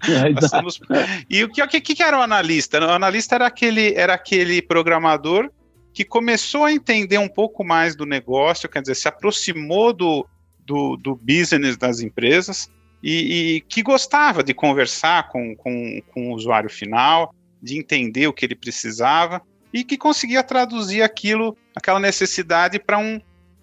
É, 0.08 0.32
passamos... 0.32 0.80
E 1.28 1.44
o 1.44 1.48
que, 1.50 1.80
que, 1.80 1.94
que 1.94 2.02
era 2.02 2.18
o 2.18 2.22
analista? 2.22 2.80
O 2.80 2.90
analista 2.90 3.34
era 3.34 3.46
aquele, 3.46 3.92
era 3.94 4.14
aquele 4.14 4.62
programador 4.62 5.50
que 5.92 6.04
começou 6.04 6.64
a 6.64 6.72
entender 6.72 7.18
um 7.18 7.28
pouco 7.28 7.62
mais 7.62 7.94
do 7.94 8.06
negócio, 8.06 8.68
quer 8.68 8.80
dizer, 8.80 8.94
se 8.94 9.08
aproximou 9.08 9.92
do, 9.92 10.26
do, 10.64 10.96
do 10.96 11.14
business 11.16 11.76
das 11.76 12.00
empresas, 12.00 12.70
e, 13.02 13.56
e 13.56 13.60
que 13.62 13.82
gostava 13.82 14.42
de 14.42 14.52
conversar 14.52 15.28
com, 15.28 15.54
com, 15.56 16.00
com 16.12 16.30
o 16.30 16.34
usuário 16.34 16.70
final, 16.70 17.34
de 17.62 17.78
entender 17.78 18.26
o 18.26 18.32
que 18.32 18.44
ele 18.44 18.54
precisava 18.54 19.42
e 19.72 19.84
que 19.84 19.96
conseguia 19.96 20.42
traduzir 20.42 21.02
aquilo, 21.02 21.56
aquela 21.74 22.00
necessidade 22.00 22.78
para 22.78 22.98
um, 22.98 23.20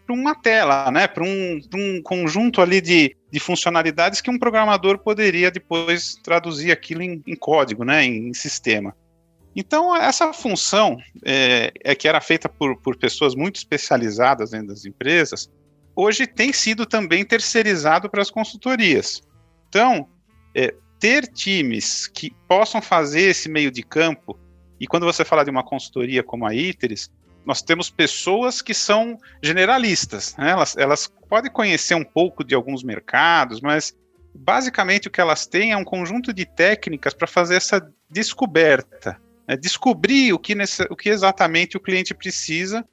uma 0.09 0.35
tela, 0.35 0.89
né? 0.91 1.07
para 1.07 1.23
um, 1.23 1.59
um, 1.73 2.01
conjunto 2.01 2.61
ali 2.61 2.79
de, 2.79 3.15
de 3.31 3.39
funcionalidades 3.39 4.21
que 4.21 4.31
um 4.31 4.39
programador 4.39 4.99
poderia 4.99 5.51
depois 5.51 6.15
traduzir 6.23 6.71
aquilo 6.71 7.01
em, 7.01 7.21
em 7.27 7.35
código, 7.35 7.83
né? 7.83 8.05
em, 8.05 8.29
em, 8.29 8.33
sistema. 8.33 8.95
Então, 9.55 9.95
essa 9.95 10.31
função, 10.31 10.97
é, 11.25 11.73
é, 11.83 11.95
que 11.95 12.07
era 12.07 12.21
feita 12.21 12.47
por, 12.47 12.77
por 12.77 12.95
pessoas 12.95 13.35
muito 13.35 13.55
especializadas 13.55 14.51
dentro 14.51 14.67
das 14.67 14.85
empresas, 14.85 15.49
hoje 15.95 16.27
tem 16.27 16.53
sido 16.53 16.85
também 16.85 17.25
terceirizado 17.25 18.09
para 18.09 18.21
as 18.21 18.29
consultorias. 18.29 19.21
Então, 19.69 20.07
é, 20.55 20.73
ter 20.99 21.27
times 21.27 22.07
que 22.07 22.31
possam 22.47 22.81
fazer 22.81 23.21
esse 23.21 23.49
meio 23.49 23.71
de 23.71 23.83
campo, 23.83 24.37
e 24.79 24.87
quando 24.87 25.05
você 25.05 25.25
fala 25.25 25.43
de 25.43 25.51
uma 25.51 25.63
consultoria 25.63 26.23
como 26.23 26.45
a 26.45 26.53
ITERES, 26.53 27.11
nós 27.45 27.61
temos 27.61 27.89
pessoas 27.89 28.61
que 28.61 28.73
são 28.73 29.17
generalistas, 29.41 30.35
né? 30.37 30.51
elas, 30.51 30.75
elas 30.75 31.07
podem 31.29 31.51
conhecer 31.51 31.95
um 31.95 32.03
pouco 32.03 32.43
de 32.43 32.53
alguns 32.53 32.83
mercados, 32.83 33.61
mas 33.61 33.95
basicamente 34.35 35.07
o 35.07 35.11
que 35.11 35.21
elas 35.21 35.47
têm 35.47 35.71
é 35.71 35.77
um 35.77 35.83
conjunto 35.83 36.33
de 36.33 36.45
técnicas 36.45 37.13
para 37.13 37.25
fazer 37.25 37.55
essa 37.55 37.81
descoberta, 38.09 39.19
né? 39.47 39.55
descobrir 39.55 40.33
o 40.33 40.39
que, 40.39 40.53
nesse, 40.53 40.83
o 40.89 40.95
que 40.95 41.09
exatamente 41.09 41.77
o 41.77 41.79
cliente 41.79 42.13
precisa 42.13 42.85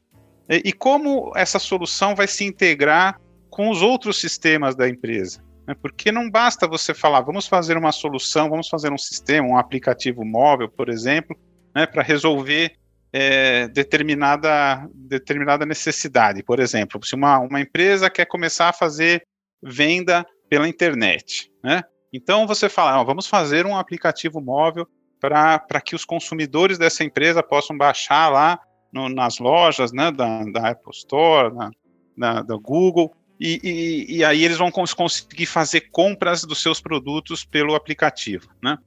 e, 0.48 0.62
e 0.66 0.72
como 0.72 1.32
essa 1.34 1.58
solução 1.58 2.14
vai 2.14 2.28
se 2.28 2.44
integrar 2.44 3.20
com 3.50 3.70
os 3.70 3.82
outros 3.82 4.20
sistemas 4.20 4.74
da 4.74 4.88
empresa. 4.88 5.43
Né? 5.66 5.75
Porque 5.75 6.12
não 6.12 6.30
basta 6.30 6.66
você 6.66 6.94
falar, 6.94 7.21
vamos 7.21 7.47
fazer 7.47 7.76
uma 7.76 7.92
solução, 7.92 8.50
vamos 8.50 8.68
fazer 8.68 8.92
um 8.92 8.99
sistema, 8.99 9.49
um 9.49 9.59
aplicativo 9.59 10.25
móvel, 10.25 10.68
por 10.68 10.88
exemplo, 10.88 11.37
né, 11.75 11.87
para 11.87 12.02
resolver 12.02 12.76
é, 13.12 13.68
determinada, 13.68 14.88
determinada 14.92 15.64
necessidade. 15.64 16.42
Por 16.42 16.61
exemplo, 16.61 17.04
se 17.04 17.14
uma, 17.14 17.38
uma 17.38 17.61
empresa 17.61 18.11
quer 18.11 18.26
começar 18.26 18.68
a 18.68 18.73
fazer 18.73 19.26
venda 19.62 20.26
pela 20.49 20.68
internet, 20.68 21.50
né? 21.62 21.83
Então 22.12 22.47
você 22.47 22.68
fala, 22.68 23.02
vamos 23.02 23.26
fazer 23.26 23.66
um 23.66 23.76
aplicativo 23.76 24.40
móvel 24.40 24.87
para 25.21 25.80
que 25.85 25.97
os 25.97 26.04
consumidores 26.04 26.78
dessa 26.78 27.02
empresa 27.02 27.42
possam 27.42 27.76
baixar 27.76 28.28
lá 28.30 28.61
no, 28.92 29.09
nas 29.09 29.38
lojas 29.38 29.92
né, 29.92 30.12
da, 30.12 30.44
da 30.44 30.71
Apple 30.71 30.92
Store, 30.92 31.52
na, 31.52 31.71
na, 32.16 32.42
da 32.42 32.56
Google, 32.56 33.12
e, 33.44 33.60
e, 33.62 34.16
e, 34.16 34.24
aí 34.24 34.42
eles 34.42 34.56
vão 34.56 34.70
conseguir 34.70 35.44
fazer 35.44 35.82
compras 35.90 36.44
dos 36.44 36.62
seus 36.62 36.80
produtos 36.80 37.44
pelo 37.44 37.74
aplicativo, 37.74 38.48
né? 38.62 38.78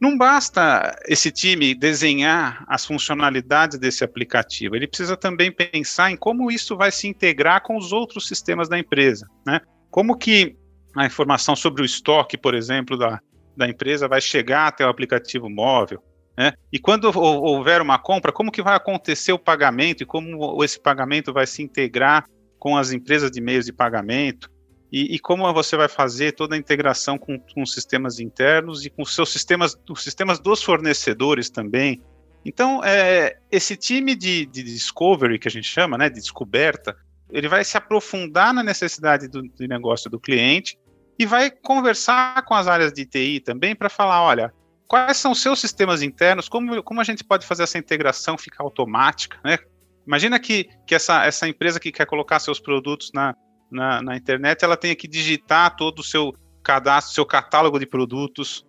Não 0.00 0.16
basta 0.16 0.98
esse 1.06 1.30
time 1.30 1.74
desenhar 1.74 2.64
as 2.66 2.86
funcionalidades 2.86 3.78
desse 3.78 4.02
aplicativo, 4.02 4.74
ele 4.74 4.86
precisa 4.86 5.18
também 5.18 5.52
pensar 5.52 6.10
em 6.10 6.16
como 6.16 6.50
isso 6.50 6.78
vai 6.78 6.90
se 6.90 7.06
integrar 7.06 7.62
com 7.62 7.76
os 7.76 7.92
outros 7.92 8.26
sistemas 8.26 8.70
da 8.70 8.78
empresa, 8.78 9.28
né? 9.46 9.60
Como 9.90 10.16
que 10.16 10.56
a 10.96 11.04
informação 11.04 11.54
sobre 11.54 11.82
o 11.82 11.84
estoque, 11.84 12.38
por 12.38 12.54
exemplo, 12.54 12.96
da, 12.96 13.20
da 13.54 13.68
empresa 13.68 14.08
vai 14.08 14.20
chegar 14.20 14.68
até 14.68 14.86
o 14.86 14.88
aplicativo 14.88 15.50
móvel, 15.50 16.02
né? 16.38 16.54
E 16.72 16.78
quando 16.78 17.04
houver 17.14 17.82
uma 17.82 17.98
compra, 17.98 18.32
como 18.32 18.50
que 18.50 18.62
vai 18.62 18.76
acontecer 18.76 19.34
o 19.34 19.38
pagamento 19.38 20.02
e 20.02 20.06
como 20.06 20.64
esse 20.64 20.80
pagamento 20.80 21.34
vai 21.34 21.46
se 21.46 21.62
integrar 21.62 22.24
com 22.64 22.78
as 22.78 22.92
empresas 22.92 23.30
de 23.30 23.42
meios 23.42 23.66
de 23.66 23.74
pagamento 23.74 24.50
e, 24.90 25.16
e 25.16 25.18
como 25.18 25.52
você 25.52 25.76
vai 25.76 25.86
fazer 25.86 26.32
toda 26.32 26.54
a 26.54 26.58
integração 26.58 27.18
com, 27.18 27.38
com 27.38 27.66
sistemas 27.66 28.18
internos 28.18 28.86
e 28.86 28.88
com 28.88 29.04
seus 29.04 29.30
sistemas, 29.30 29.76
os 29.86 30.02
sistemas 30.02 30.38
dos 30.38 30.62
fornecedores 30.62 31.50
também. 31.50 32.00
Então, 32.42 32.82
é, 32.82 33.36
esse 33.52 33.76
time 33.76 34.14
de, 34.14 34.46
de, 34.46 34.62
discovery 34.62 35.38
que 35.38 35.46
a 35.46 35.50
gente 35.50 35.68
chama, 35.68 35.98
né, 35.98 36.08
de 36.08 36.14
descoberta, 36.14 36.96
ele 37.30 37.48
vai 37.48 37.62
se 37.64 37.76
aprofundar 37.76 38.54
na 38.54 38.62
necessidade 38.62 39.28
do, 39.28 39.42
do 39.42 39.68
negócio 39.68 40.10
do 40.10 40.18
cliente 40.18 40.78
e 41.18 41.26
vai 41.26 41.50
conversar 41.50 42.42
com 42.46 42.54
as 42.54 42.66
áreas 42.66 42.94
de 42.94 43.04
TI 43.04 43.40
também 43.40 43.76
para 43.76 43.90
falar, 43.90 44.22
olha, 44.22 44.54
quais 44.88 45.18
são 45.18 45.32
os 45.32 45.42
seus 45.42 45.60
sistemas 45.60 46.00
internos, 46.00 46.48
como, 46.48 46.82
como 46.82 47.02
a 47.02 47.04
gente 47.04 47.22
pode 47.22 47.46
fazer 47.46 47.64
essa 47.64 47.76
integração 47.76 48.38
ficar 48.38 48.64
automática, 48.64 49.38
né? 49.44 49.58
Imagina 50.06 50.38
que, 50.38 50.68
que 50.86 50.94
essa, 50.94 51.24
essa 51.24 51.48
empresa 51.48 51.80
que 51.80 51.92
quer 51.92 52.06
colocar 52.06 52.38
seus 52.38 52.60
produtos 52.60 53.10
na, 53.14 53.34
na, 53.70 54.02
na 54.02 54.16
internet, 54.16 54.64
ela 54.64 54.76
tenha 54.76 54.94
que 54.94 55.08
digitar 55.08 55.76
todo 55.76 56.00
o 56.00 56.04
seu 56.04 56.32
cadastro, 56.62 57.14
seu 57.14 57.26
catálogo 57.26 57.78
de 57.78 57.86
produtos, 57.86 58.66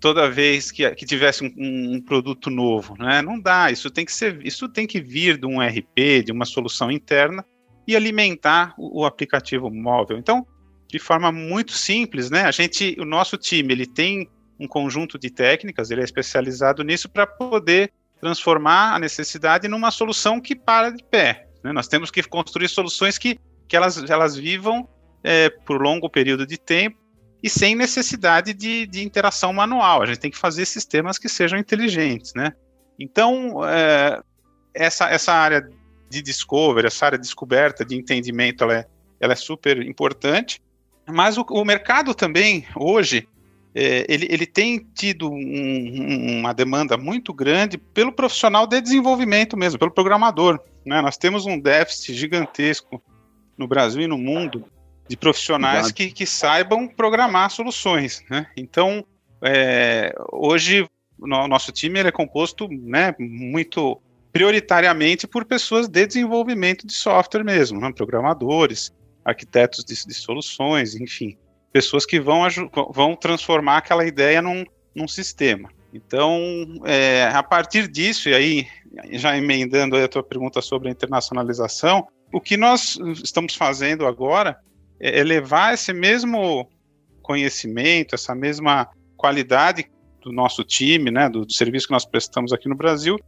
toda 0.00 0.30
vez 0.30 0.70
que, 0.70 0.88
que 0.94 1.06
tivesse 1.06 1.44
um, 1.44 1.52
um, 1.96 2.00
produto 2.00 2.50
novo, 2.50 2.94
né? 2.98 3.22
Não 3.22 3.40
dá, 3.40 3.70
isso 3.70 3.90
tem 3.90 4.04
que 4.04 4.12
ser, 4.12 4.38
isso 4.44 4.68
tem 4.68 4.86
que 4.86 5.00
vir 5.00 5.38
de 5.38 5.46
um 5.46 5.60
RP, 5.60 6.24
de 6.24 6.32
uma 6.32 6.44
solução 6.44 6.90
interna 6.90 7.44
e 7.86 7.96
alimentar 7.96 8.74
o, 8.78 9.00
o 9.02 9.04
aplicativo 9.04 9.70
móvel. 9.70 10.18
Então, 10.18 10.46
de 10.88 10.98
forma 10.98 11.30
muito 11.32 11.72
simples, 11.72 12.30
né? 12.30 12.42
A 12.42 12.50
gente, 12.50 12.96
o 12.98 13.04
nosso 13.04 13.36
time, 13.36 13.72
ele 13.72 13.86
tem 13.86 14.28
um 14.58 14.66
conjunto 14.66 15.18
de 15.18 15.30
técnicas, 15.30 15.90
ele 15.90 16.00
é 16.00 16.04
especializado 16.04 16.82
nisso 16.82 17.08
para 17.08 17.26
poder 17.26 17.92
transformar 18.20 18.94
a 18.94 18.98
necessidade 18.98 19.68
numa 19.68 19.90
solução 19.90 20.40
que 20.40 20.54
para 20.54 20.90
de 20.90 21.02
pé. 21.02 21.46
Né? 21.62 21.72
Nós 21.72 21.88
temos 21.88 22.10
que 22.10 22.22
construir 22.22 22.68
soluções 22.68 23.18
que, 23.18 23.38
que 23.66 23.76
elas, 23.76 23.98
elas 24.08 24.36
vivam 24.36 24.88
é, 25.22 25.50
por 25.50 25.80
longo 25.80 26.08
período 26.08 26.46
de 26.46 26.58
tempo 26.58 26.98
e 27.42 27.48
sem 27.48 27.74
necessidade 27.74 28.52
de, 28.52 28.86
de, 28.86 29.04
interação 29.04 29.52
manual. 29.52 30.02
A 30.02 30.06
gente 30.06 30.18
tem 30.18 30.30
que 30.30 30.38
fazer 30.38 30.64
sistemas 30.66 31.18
que 31.18 31.28
sejam 31.28 31.58
inteligentes, 31.58 32.34
né? 32.34 32.52
Então, 32.98 33.64
é, 33.64 34.20
essa, 34.74 35.08
essa 35.08 35.32
área 35.32 35.68
de 36.10 36.20
discovery, 36.20 36.86
essa 36.86 37.06
área 37.06 37.18
de 37.18 37.22
descoberta, 37.22 37.84
de 37.84 37.96
entendimento, 37.96 38.64
ela 38.64 38.74
é, 38.74 38.86
ela 39.20 39.32
é 39.34 39.36
super 39.36 39.80
importante. 39.82 40.60
Mas 41.06 41.38
o, 41.38 41.46
o 41.50 41.64
mercado 41.64 42.14
também, 42.14 42.66
hoje, 42.74 43.28
é, 43.74 44.06
ele, 44.08 44.26
ele, 44.30 44.46
tem 44.46 44.78
tido 44.94 45.30
um, 45.30 46.38
uma 46.40 46.52
demanda 46.52 46.96
muito 46.96 47.32
grande 47.32 47.78
pelo 47.78 48.12
profissional 48.12 48.66
de 48.66 48.80
desenvolvimento 48.80 49.56
mesmo, 49.56 49.78
pelo 49.78 49.90
programador. 49.90 50.58
Né? 50.84 51.00
Nós 51.00 51.16
temos 51.16 51.46
um 51.46 51.58
déficit 51.58 52.14
gigantesco 52.14 53.02
no 53.56 53.68
Brasil 53.68 54.02
e 54.02 54.06
no 54.06 54.18
mundo 54.18 54.64
de 55.08 55.16
profissionais 55.16 55.90
que, 55.90 56.10
que, 56.10 56.26
saibam 56.26 56.86
programar 56.86 57.50
soluções. 57.50 58.22
Né? 58.30 58.46
Então, 58.56 59.04
é, 59.42 60.14
hoje, 60.32 60.86
o 61.18 61.26
nosso 61.26 61.72
time 61.72 62.00
é 62.00 62.10
composto 62.10 62.68
né, 62.68 63.14
muito 63.18 64.00
prioritariamente 64.32 65.26
por 65.26 65.44
pessoas 65.44 65.88
de 65.88 66.06
desenvolvimento 66.06 66.86
de 66.86 66.92
software 66.92 67.42
mesmo, 67.42 67.80
né? 67.80 67.90
programadores, 67.92 68.92
arquitetos 69.24 69.84
de, 69.84 69.94
de 69.94 70.14
soluções, 70.14 70.94
enfim, 70.94 71.36
pessoas 71.72 72.06
que 72.06 72.20
vão, 72.20 72.42
vão 72.90 73.14
transformar 73.14 73.78
aquela 73.78 74.06
ideia 74.06 74.40
num, 74.40 74.64
num 74.94 75.08
sistema. 75.08 75.70
Então, 75.92 76.38
é, 76.84 77.30
a 77.32 77.42
partir 77.42 77.88
disso, 77.88 78.28
e 78.28 78.34
aí 78.34 78.66
já 79.12 79.36
emendando 79.36 79.96
a 79.96 80.08
tua 80.08 80.22
pergunta 80.22 80.60
sobre 80.60 80.88
a 80.88 80.90
internacionalização, 80.92 82.06
o 82.32 82.40
que 82.40 82.56
nós 82.56 82.98
estamos 83.22 83.54
fazendo 83.54 84.06
agora 84.06 84.58
é, 85.00 85.20
é 85.20 85.24
levar 85.24 85.74
esse 85.74 85.92
mesmo 85.92 86.68
conhecimento, 87.22 88.14
essa 88.14 88.34
mesma 88.34 88.88
qualidade 89.16 89.86
do 90.22 90.32
nosso 90.32 90.64
time, 90.64 91.10
né, 91.10 91.28
do, 91.28 91.44
do 91.44 91.52
serviço 91.52 91.86
que 91.86 91.92
nós 91.92 92.04
prestamos 92.04 92.52
aqui 92.52 92.68
no 92.68 92.76
Brasil, 92.76 93.18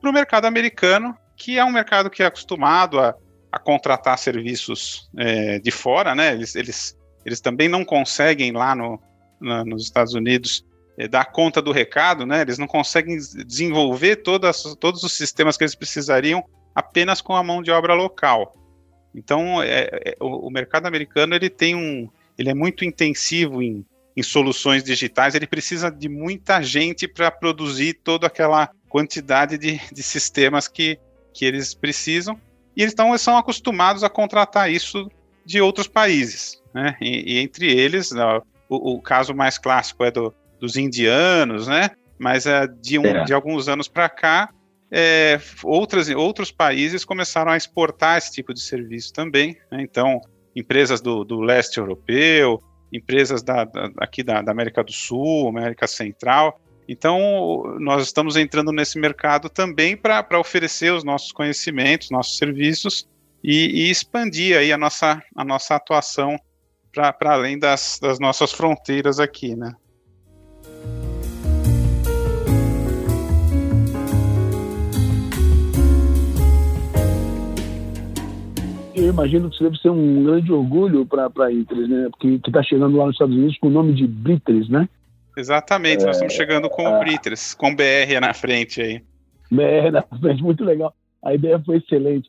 para 0.00 0.10
o 0.10 0.12
mercado 0.12 0.46
americano, 0.46 1.16
que 1.36 1.58
é 1.58 1.64
um 1.64 1.72
mercado 1.72 2.10
que 2.10 2.22
é 2.22 2.26
acostumado 2.26 2.98
a 2.98 3.14
a 3.50 3.58
contratar 3.58 4.18
serviços 4.18 5.08
é, 5.16 5.58
de 5.58 5.70
fora, 5.70 6.14
né? 6.14 6.32
Eles, 6.32 6.54
eles, 6.54 6.96
eles 7.28 7.40
também 7.40 7.68
não 7.68 7.84
conseguem 7.84 8.52
lá 8.52 8.74
no, 8.74 9.00
na, 9.40 9.64
nos 9.64 9.84
Estados 9.84 10.14
Unidos 10.14 10.64
é, 10.96 11.06
dar 11.06 11.26
conta 11.26 11.62
do 11.62 11.72
recado, 11.72 12.26
né? 12.26 12.40
Eles 12.40 12.58
não 12.58 12.66
conseguem 12.66 13.18
desenvolver 13.46 14.16
todas, 14.16 14.62
todos 14.80 15.04
os 15.04 15.12
sistemas 15.12 15.56
que 15.56 15.64
eles 15.64 15.74
precisariam 15.74 16.44
apenas 16.74 17.20
com 17.20 17.34
a 17.34 17.42
mão 17.42 17.62
de 17.62 17.70
obra 17.70 17.94
local. 17.94 18.54
Então, 19.14 19.62
é, 19.62 19.88
é, 19.92 20.16
o, 20.20 20.48
o, 20.48 20.50
mercado 20.50 20.86
americano 20.86 21.34
ele 21.34 21.50
tem 21.50 21.74
um, 21.74 22.08
ele 22.36 22.50
é 22.50 22.54
muito 22.54 22.84
intensivo 22.84 23.62
em, 23.62 23.84
em 24.16 24.22
soluções 24.22 24.82
digitais. 24.82 25.34
Ele 25.34 25.46
precisa 25.46 25.90
de 25.90 26.08
muita 26.08 26.62
gente 26.62 27.06
para 27.06 27.30
produzir 27.30 27.94
toda 28.02 28.26
aquela 28.26 28.70
quantidade 28.88 29.58
de, 29.58 29.80
de 29.92 30.02
sistemas 30.02 30.66
que, 30.68 30.98
que 31.32 31.44
eles 31.44 31.74
precisam 31.74 32.40
e 32.78 32.82
eles 32.82 32.92
então, 32.92 33.18
são 33.18 33.36
acostumados 33.36 34.04
a 34.04 34.08
contratar 34.08 34.70
isso 34.70 35.10
de 35.48 35.62
outros 35.62 35.88
países. 35.88 36.62
Né? 36.74 36.94
E, 37.00 37.32
e 37.32 37.38
entre 37.38 37.66
eles, 37.72 38.12
o, 38.68 38.96
o, 38.96 39.00
caso 39.00 39.34
mais 39.34 39.56
clássico 39.56 40.04
é 40.04 40.10
do, 40.10 40.34
dos 40.60 40.76
indianos, 40.76 41.66
né? 41.66 41.90
mas 42.18 42.44
é, 42.44 42.66
de, 42.66 42.98
um, 42.98 43.06
é. 43.06 43.24
de 43.24 43.32
alguns 43.32 43.66
anos 43.66 43.88
para 43.88 44.10
cá, 44.10 44.50
é, 44.92 45.40
outras, 45.64 46.10
outros 46.10 46.52
países 46.52 47.02
começaram 47.02 47.50
a 47.50 47.56
exportar 47.56 48.18
esse 48.18 48.30
tipo 48.30 48.52
de 48.52 48.60
serviço 48.60 49.10
também. 49.14 49.56
Né? 49.72 49.80
Então, 49.80 50.20
empresas 50.54 51.00
do, 51.00 51.24
do 51.24 51.40
leste 51.40 51.78
europeu, 51.78 52.62
empresas 52.92 53.42
da, 53.42 53.64
da, 53.64 53.90
aqui 53.96 54.22
da, 54.22 54.42
da 54.42 54.52
América 54.52 54.84
do 54.84 54.92
Sul, 54.92 55.48
América 55.48 55.86
Central, 55.86 56.60
então, 56.90 57.76
nós 57.78 58.02
estamos 58.02 58.34
entrando 58.34 58.72
nesse 58.72 58.98
mercado 58.98 59.50
também 59.50 59.94
para 59.94 60.40
oferecer 60.40 60.90
os 60.90 61.04
nossos 61.04 61.32
conhecimentos, 61.32 62.10
nossos 62.10 62.38
serviços 62.38 63.06
e, 63.50 63.86
e 63.86 63.90
expandir 63.90 64.58
aí 64.58 64.70
a 64.70 64.76
nossa, 64.76 65.22
a 65.34 65.42
nossa 65.42 65.74
atuação 65.74 66.38
para 66.92 67.32
além 67.32 67.58
das, 67.58 67.98
das 67.98 68.20
nossas 68.20 68.52
fronteiras 68.52 69.18
aqui, 69.18 69.56
né? 69.56 69.72
eu 78.94 79.10
imagino 79.10 79.48
que 79.48 79.54
isso 79.54 79.62
deve 79.62 79.78
ser 79.78 79.90
um 79.90 80.24
grande 80.24 80.52
orgulho 80.52 81.06
para 81.06 81.30
a 81.46 81.52
Intres, 81.52 81.88
né? 81.88 82.08
Porque 82.10 82.40
está 82.44 82.62
chegando 82.64 82.96
lá 82.96 83.06
nos 83.06 83.14
Estados 83.14 83.34
Unidos 83.34 83.56
com 83.58 83.68
o 83.68 83.70
nome 83.70 83.94
de 83.94 84.08
Britres, 84.08 84.68
né? 84.68 84.88
Exatamente, 85.36 86.02
é, 86.02 86.06
nós 86.06 86.16
estamos 86.16 86.34
chegando 86.34 86.68
com 86.68 86.84
o 86.84 86.98
Britters, 86.98 87.54
com 87.54 87.74
BR 87.74 88.20
na 88.20 88.34
frente 88.34 88.82
aí. 88.82 89.00
BR 89.52 89.92
na 89.92 90.02
frente, 90.02 90.42
muito 90.42 90.64
legal. 90.64 90.92
A 91.22 91.32
ideia 91.32 91.62
foi 91.64 91.76
excelente. 91.76 92.28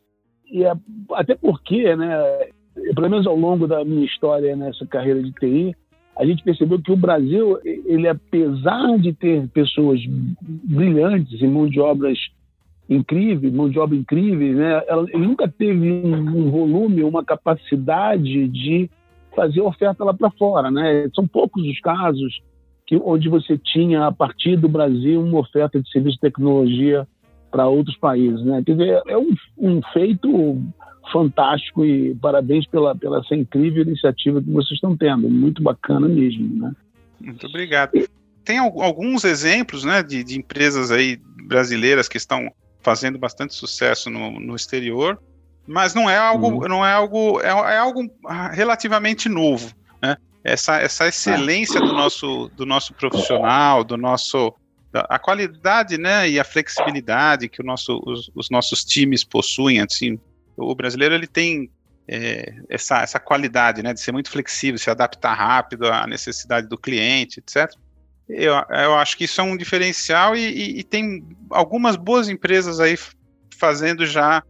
E 0.52 0.64
é, 0.64 0.74
até 1.14 1.36
porque, 1.36 1.96
né, 1.96 2.50
pelo 2.96 3.10
menos 3.10 3.28
ao 3.28 3.36
longo 3.36 3.68
da 3.68 3.84
minha 3.86 4.06
história 4.06 4.56
nessa 4.56 4.86
carreira 4.86 5.22
de 5.22 5.32
TI, 5.34 5.76
a 6.18 6.26
gente 6.26 6.44
percebeu 6.44 6.82
que 6.82 6.92
o 6.92 6.98
Brasil, 6.98 7.58
ele 7.64 8.08
apesar 8.08 8.98
de 8.98 9.14
ter 9.14 9.48
pessoas 9.50 10.00
brilhantes 10.42 11.42
e 11.42 11.48
mão 11.48 11.68
de 11.68 11.80
obras 11.80 12.18
incríveis, 12.90 13.54
mão 13.54 13.70
de 13.70 13.80
obra 13.80 13.96
incríveis, 13.96 14.56
né, 14.56 14.82
ele 15.14 15.28
nunca 15.28 15.48
teve 15.48 15.92
um 15.92 16.50
volume, 16.50 17.04
uma 17.04 17.24
capacidade 17.24 18.48
de 18.48 18.90
fazer 19.36 19.62
oferta 19.62 20.04
lá 20.04 20.14
para 20.14 20.32
fora, 20.32 20.70
né? 20.72 21.08
São 21.14 21.26
poucos 21.26 21.64
os 21.64 21.80
casos 21.80 22.42
que, 22.86 22.98
onde 22.98 23.30
você 23.30 23.58
tinha, 23.58 24.08
a 24.08 24.12
partir 24.12 24.58
do 24.58 24.68
Brasil, 24.68 25.22
uma 25.22 25.40
oferta 25.40 25.80
de 25.80 25.90
serviço 25.90 26.16
de 26.16 26.22
tecnologia 26.22 27.08
para 27.50 27.68
outros 27.68 27.98
países. 27.98 28.44
Né? 28.46 28.62
Quer 28.66 28.72
dizer, 28.74 29.02
é 29.08 29.18
um, 29.18 29.34
um, 29.58 29.82
feito 29.94 30.62
fantástico 31.12 31.84
e 31.84 32.16
parabéns 32.16 32.68
pela, 32.68 32.96
pela 32.96 33.20
essa 33.20 33.36
incrível 33.36 33.84
iniciativa 33.84 34.42
que 34.42 34.52
vocês 34.52 34.74
estão 34.74 34.96
tendo. 34.96 35.30
Muito 35.30 35.62
bacana 35.62 36.08
mesmo. 36.08 36.62
Né? 36.62 36.72
Muito 37.20 37.48
obrigado. 37.48 37.92
Tem 38.44 38.58
alguns 38.58 39.24
exemplos 39.24 39.84
né, 39.84 40.02
de, 40.02 40.24
de 40.24 40.38
empresas 40.38 40.92
aí 40.92 41.20
brasileiras 41.46 42.08
que 42.08 42.18
estão 42.18 42.52
fazendo 42.82 43.18
bastante 43.18 43.54
sucesso 43.54 44.10
no, 44.10 44.40
no 44.40 44.56
exterior, 44.56 45.20
mas 45.68 45.94
não 45.94 46.10
é 46.10 46.18
algo, 46.18 46.48
uhum. 46.48 46.68
não 46.68 46.86
é 46.86 46.94
algo, 46.94 47.42
é, 47.42 47.48
é 47.48 47.78
algo 47.78 48.10
relativamente 48.54 49.28
novo 49.28 49.74
essa, 50.44 50.78
essa 50.78 51.08
excelência 51.08 51.80
do 51.80 51.94
nosso, 51.94 52.50
do 52.56 52.66
nosso 52.66 52.94
profissional, 52.94 53.84
do 53.84 53.98
nosso 53.98 54.54
a 54.94 55.20
qualidade, 55.20 55.98
né, 55.98 56.30
e 56.30 56.40
a 56.40 56.44
flexibilidade 56.44 57.48
que 57.48 57.62
nosso, 57.64 58.02
os, 58.06 58.32
os 58.34 58.50
nossos 58.50 58.84
times 58.84 59.24
possuem, 59.24 59.80
assim, 59.82 60.20
o 60.58 60.74
brasileiro 60.76 61.14
ele 61.14 61.28
tem 61.28 61.70
é, 62.08 62.56
essa, 62.70 63.02
essa 63.02 63.20
qualidade, 63.20 63.84
né, 63.84 63.94
de 63.94 64.02
ser 64.02 64.12
muito 64.12 64.32
flexível, 64.32 64.80
se 64.80 64.90
adaptar 64.90 65.34
rápido 65.34 65.88
à 65.88 66.08
necessidade 66.08 66.68
do 66.68 66.78
cliente, 66.78 67.40
etc. 67.40 67.72
Eu, 68.28 68.54
eu 68.54 68.96
acho 68.96 69.16
que 69.16 69.26
isso 69.26 69.40
é 69.40 69.44
um 69.44 69.56
diferencial 69.56 70.36
e, 70.36 70.42
e, 70.42 70.80
e 70.80 70.84
tem 70.84 71.24
algumas 71.52 71.96
boas 71.96 72.28
empresas 72.28 72.80
aí 72.80 72.98
fazendo 73.58 74.06
já, 74.06 74.44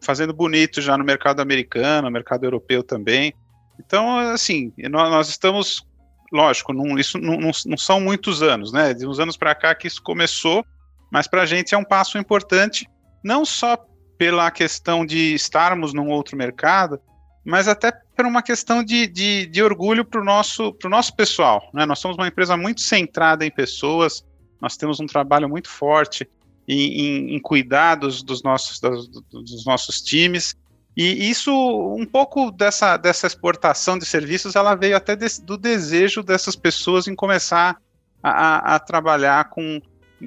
fazendo 0.00 0.32
bonito 0.32 0.80
já 0.80 0.96
no 0.96 1.04
mercado 1.04 1.40
americano, 1.40 2.02
no 2.02 2.12
mercado 2.12 2.44
europeu 2.44 2.82
também. 2.82 3.34
Então, 3.78 4.18
assim, 4.18 4.72
nós 4.90 5.28
estamos, 5.28 5.86
lógico, 6.32 6.72
não, 6.72 6.98
isso 6.98 7.18
não, 7.18 7.36
não, 7.36 7.50
não, 7.66 7.76
são 7.76 8.00
muitos 8.00 8.42
anos, 8.42 8.72
né? 8.72 8.94
De 8.94 9.06
uns 9.06 9.18
anos 9.18 9.36
para 9.36 9.54
cá 9.54 9.74
que 9.74 9.86
isso 9.86 10.02
começou, 10.02 10.64
mas 11.10 11.26
para 11.26 11.42
a 11.42 11.46
gente 11.46 11.74
é 11.74 11.78
um 11.78 11.84
passo 11.84 12.18
importante, 12.18 12.88
não 13.22 13.44
só 13.44 13.76
pela 14.16 14.50
questão 14.50 15.04
de 15.04 15.34
estarmos 15.34 15.92
num 15.92 16.08
outro 16.08 16.36
mercado, 16.36 17.00
mas 17.44 17.66
até 17.66 17.90
por 17.90 18.26
uma 18.26 18.42
questão 18.42 18.84
de, 18.84 19.06
de, 19.06 19.46
de 19.46 19.62
orgulho 19.62 20.04
para 20.04 20.20
o 20.20 20.24
nosso, 20.24 20.76
nosso 20.84 21.16
pessoal. 21.16 21.70
Né? 21.72 21.86
Nós 21.86 21.98
somos 21.98 22.18
uma 22.18 22.28
empresa 22.28 22.56
muito 22.56 22.82
centrada 22.82 23.46
em 23.46 23.50
pessoas, 23.50 24.24
nós 24.60 24.76
temos 24.76 25.00
um 25.00 25.06
trabalho 25.06 25.48
muito 25.48 25.68
forte 25.68 26.28
em, 26.68 27.00
em, 27.00 27.34
em 27.34 27.40
cuidados 27.40 28.22
dos 28.22 28.42
nossos, 28.42 28.78
dos, 28.78 29.08
dos 29.08 29.64
nossos 29.64 30.02
times, 30.02 30.54
e 30.96 31.30
isso, 31.30 31.52
um 31.96 32.04
pouco 32.04 32.50
dessa, 32.50 32.96
dessa 32.96 33.26
exportação 33.26 33.96
de 33.96 34.04
serviços, 34.04 34.56
ela 34.56 34.74
veio 34.74 34.96
até 34.96 35.14
de, 35.14 35.26
do 35.42 35.56
desejo 35.56 36.22
dessas 36.22 36.56
pessoas 36.56 37.06
em 37.06 37.14
começar 37.14 37.80
a, 38.22 38.74
a, 38.74 38.78
trabalhar 38.78 39.50
com, 39.50 39.80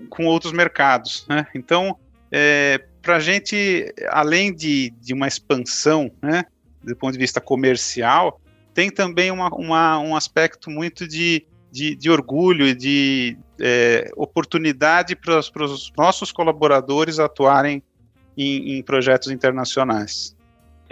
com 0.10 0.26
outros 0.26 0.54
mercados. 0.54 1.26
Né? 1.28 1.46
Então, 1.54 1.98
é, 2.32 2.82
para 3.02 3.18
a 3.18 3.20
gente, 3.20 3.94
além 4.10 4.54
de, 4.54 4.92
de 5.02 5.14
uma 5.14 5.28
expansão, 5.28 6.12
né, 6.22 6.46
do 6.82 6.96
ponto 6.96 7.14
de 7.14 7.20
vista 7.20 7.42
comercial, 7.42 8.40
tem 8.74 8.90
também 8.90 9.30
uma, 9.30 9.50
uma, 9.50 10.00
um 10.00 10.16
aspecto 10.16 10.72
muito 10.72 11.08
de, 11.08 11.46
de, 11.72 11.96
de 11.96 12.10
orgulho 12.10 12.66
e 12.66 12.74
de 12.74 13.38
é, 13.60 14.10
oportunidade 14.16 15.16
para 15.16 15.38
os 15.38 15.92
nossos 15.96 16.32
colaboradores 16.32 17.20
atuarem 17.20 17.84
em, 18.36 18.78
em 18.78 18.82
projetos 18.82 19.30
internacionais. 19.30 20.36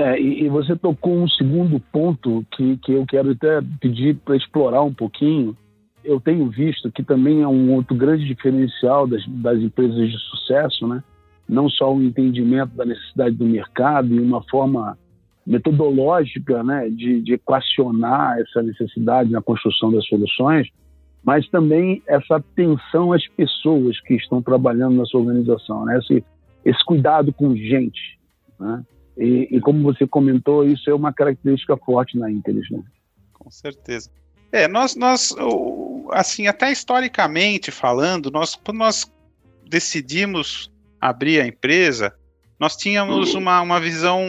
É, 0.01 0.19
e, 0.19 0.45
e, 0.45 0.49
você 0.49 0.75
tocou 0.75 1.13
um 1.15 1.27
segundo 1.27 1.79
ponto 1.79 2.43
que, 2.51 2.75
que 2.77 2.91
eu 2.91 3.05
quero 3.05 3.31
até 3.31 3.61
pedir 3.79 4.15
para 4.15 4.35
explorar 4.35 4.81
um 4.81 4.91
pouquinho. 4.93 5.55
Eu 6.03 6.19
tenho 6.19 6.49
visto 6.49 6.91
que 6.91 7.03
também 7.03 7.43
é 7.43 7.47
um 7.47 7.71
outro 7.75 7.95
grande 7.95 8.25
diferencial 8.25 9.05
das, 9.05 9.23
das 9.27 9.59
empresas 9.59 10.09
de 10.09 10.17
sucesso, 10.17 10.87
né? 10.87 11.03
não 11.47 11.69
só 11.69 11.93
o 11.93 12.01
entendimento 12.01 12.75
da 12.75 12.83
necessidade 12.83 13.35
do 13.35 13.45
mercado 13.45 14.11
e 14.11 14.19
uma 14.19 14.41
forma 14.49 14.97
metodológica 15.45 16.63
né, 16.63 16.89
de, 16.89 17.21
de 17.21 17.33
equacionar 17.33 18.39
essa 18.39 18.63
necessidade 18.63 19.29
na 19.29 19.41
construção 19.41 19.91
das 19.91 20.07
soluções, 20.07 20.67
mas 21.23 21.47
também 21.49 22.01
essa 22.07 22.37
atenção 22.37 23.13
às 23.13 23.27
pessoas 23.27 23.99
que 24.01 24.15
estão 24.15 24.41
trabalhando 24.41 24.95
na 24.95 25.05
sua 25.05 25.19
organização, 25.19 25.85
né? 25.85 25.99
esse, 25.99 26.23
esse 26.65 26.83
cuidado 26.85 27.31
com 27.31 27.55
gente. 27.55 28.17
Né? 28.59 28.83
E, 29.21 29.47
e, 29.51 29.61
como 29.61 29.83
você 29.83 30.07
comentou, 30.07 30.65
isso 30.65 30.89
é 30.89 30.93
uma 30.95 31.13
característica 31.13 31.77
forte 31.77 32.17
na 32.17 32.31
Intelis. 32.31 32.67
Né? 32.71 32.81
Com 33.33 33.51
certeza. 33.51 34.09
É, 34.51 34.67
nós, 34.67 34.95
nós, 34.95 35.35
assim, 36.11 36.47
até 36.47 36.71
historicamente 36.71 37.69
falando, 37.69 38.31
nós, 38.31 38.55
quando 38.55 38.79
nós 38.79 39.11
decidimos 39.69 40.71
abrir 40.99 41.39
a 41.39 41.45
empresa, 41.45 42.15
nós 42.59 42.75
tínhamos 42.75 43.35
uma, 43.35 43.61
uma 43.61 43.79
visão 43.79 44.21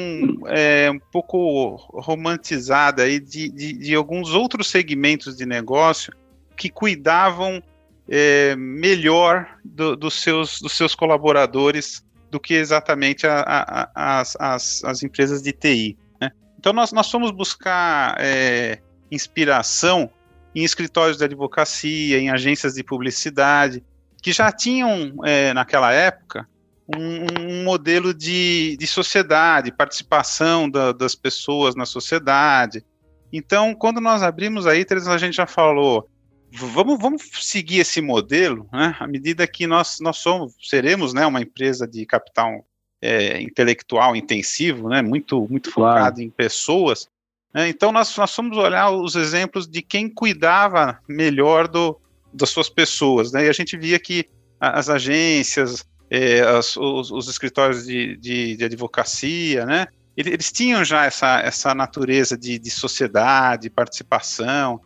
é, 0.46 0.90
um 0.90 0.98
pouco 0.98 1.76
romantizada 1.92 3.04
aí 3.04 3.18
de, 3.18 3.48
de, 3.48 3.72
de, 3.72 3.94
alguns 3.94 4.34
outros 4.34 4.68
segmentos 4.68 5.36
de 5.36 5.46
negócio 5.46 6.12
que 6.54 6.68
cuidavam 6.68 7.62
é, 8.08 8.54
melhor 8.56 9.58
do, 9.64 9.96
dos, 9.96 10.14
seus, 10.14 10.60
dos 10.60 10.72
seus 10.72 10.94
colaboradores 10.94 12.04
do 12.32 12.40
que 12.40 12.54
exatamente 12.54 13.26
a, 13.26 13.44
a, 13.46 14.20
as, 14.20 14.34
as, 14.40 14.84
as, 14.84 15.02
empresas 15.02 15.42
de 15.42 15.52
TI. 15.52 15.98
Né? 16.18 16.32
Então 16.58 16.72
nós, 16.72 16.90
nós 16.90 17.10
fomos 17.10 17.30
buscar 17.30 18.16
é, 18.18 18.78
inspiração 19.10 20.10
em 20.54 20.64
escritórios 20.64 21.18
de 21.18 21.24
advocacia, 21.24 22.18
em 22.18 22.30
agências 22.30 22.72
de 22.72 22.82
publicidade, 22.82 23.84
que 24.22 24.32
já 24.32 24.50
tinham, 24.50 25.14
é, 25.24 25.52
naquela 25.52 25.92
época, 25.92 26.48
um, 26.88 27.26
um 27.38 27.64
modelo 27.64 28.14
de, 28.14 28.78
de 28.78 28.86
sociedade, 28.86 29.70
participação 29.70 30.70
da, 30.70 30.90
das 30.90 31.14
pessoas 31.14 31.74
na 31.74 31.84
sociedade. 31.84 32.82
Então, 33.30 33.74
quando 33.74 34.00
nós 34.00 34.22
abrimos 34.22 34.66
a 34.66 34.74
ITERS, 34.74 35.06
a 35.06 35.18
gente 35.18 35.36
já 35.36 35.46
falou, 35.46 36.08
vamos, 36.52 36.98
vamos 37.00 37.22
seguir 37.40 37.80
esse 37.80 38.00
modelo, 38.00 38.68
né? 38.72 38.96
À 38.98 39.06
medida 39.06 39.46
que 39.46 39.66
nós, 39.66 39.98
nós 40.00 40.18
somos, 40.18 40.54
seremos, 40.62 41.14
né, 41.14 41.26
uma 41.26 41.40
empresa 41.40 41.86
de 41.86 42.04
capital 42.04 42.64
é, 43.00 43.40
intelectual 43.40 44.14
intensivo, 44.14 44.88
né, 44.88 45.02
muito, 45.02 45.46
muito 45.50 45.70
focado 45.70 46.20
em 46.20 46.30
pessoas. 46.30 47.08
Né? 47.52 47.68
Então, 47.68 47.90
nós, 47.90 48.16
nós 48.16 48.34
fomos 48.34 48.56
olhar 48.56 48.90
os 48.90 49.16
exemplos 49.16 49.66
de 49.66 49.82
quem 49.82 50.08
cuidava 50.08 51.00
melhor 51.08 51.66
do, 51.66 51.98
das 52.32 52.50
suas 52.50 52.68
pessoas, 52.68 53.32
né? 53.32 53.46
E 53.46 53.48
a 53.48 53.52
gente 53.52 53.76
via 53.76 53.98
que 53.98 54.26
as 54.58 54.88
agências, 54.88 55.84
é, 56.08 56.40
as, 56.40 56.76
os, 56.76 57.10
os, 57.10 57.28
escritórios 57.28 57.84
de, 57.84 58.16
de, 58.16 58.56
de 58.56 58.64
advocacia, 58.64 59.66
né? 59.66 59.86
Eles 60.16 60.52
tinham 60.52 60.84
já 60.84 61.06
essa, 61.06 61.40
essa 61.40 61.74
natureza 61.74 62.36
de, 62.36 62.58
de 62.58 62.70
sociedade, 62.70 63.70
participação. 63.70 64.80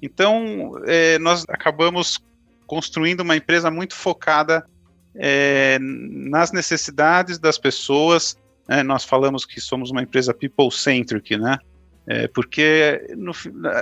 Então, 0.00 0.72
é, 0.86 1.18
nós 1.18 1.44
acabamos 1.48 2.20
construindo 2.66 3.20
uma 3.20 3.36
empresa 3.36 3.70
muito 3.70 3.94
focada 3.94 4.66
é, 5.14 5.78
nas 5.80 6.52
necessidades 6.52 7.38
das 7.38 7.58
pessoas. 7.58 8.36
Né? 8.68 8.82
Nós 8.82 9.04
falamos 9.04 9.44
que 9.44 9.60
somos 9.60 9.90
uma 9.90 10.02
empresa 10.02 10.34
people-centric, 10.34 11.36
né? 11.36 11.58
É, 12.08 12.28
porque 12.28 13.04
no, 13.16 13.32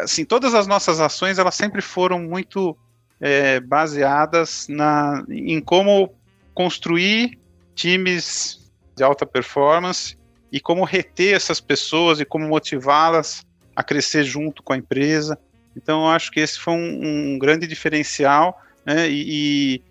assim, 0.03 0.25
todas 0.25 0.55
as 0.55 0.67
nossas 0.67 0.99
ações 0.99 1.39
elas 1.39 1.55
sempre 1.55 1.83
foram 1.83 2.19
muito 2.19 2.75
é, 3.21 3.61
baseadas 3.61 4.67
na, 4.67 5.23
em 5.29 5.61
como 5.61 6.15
construir 6.55 7.39
times 7.75 8.73
de 8.97 9.03
alta 9.03 9.27
performance 9.27 10.17
e 10.51 10.59
como 10.59 10.85
reter 10.85 11.35
essas 11.35 11.61
pessoas 11.61 12.19
e 12.19 12.25
como 12.25 12.49
motivá-las 12.49 13.45
a 13.77 13.83
crescer 13.83 14.25
junto 14.25 14.63
com 14.63 14.73
a 14.73 14.77
empresa. 14.77 15.39
Então, 15.77 16.03
eu 16.03 16.09
acho 16.09 16.31
que 16.31 16.41
esse 16.41 16.59
foi 16.59 16.75
um, 16.75 17.35
um 17.35 17.39
grande 17.39 17.67
diferencial, 17.67 18.61
né? 18.85 19.09
E, 19.09 19.83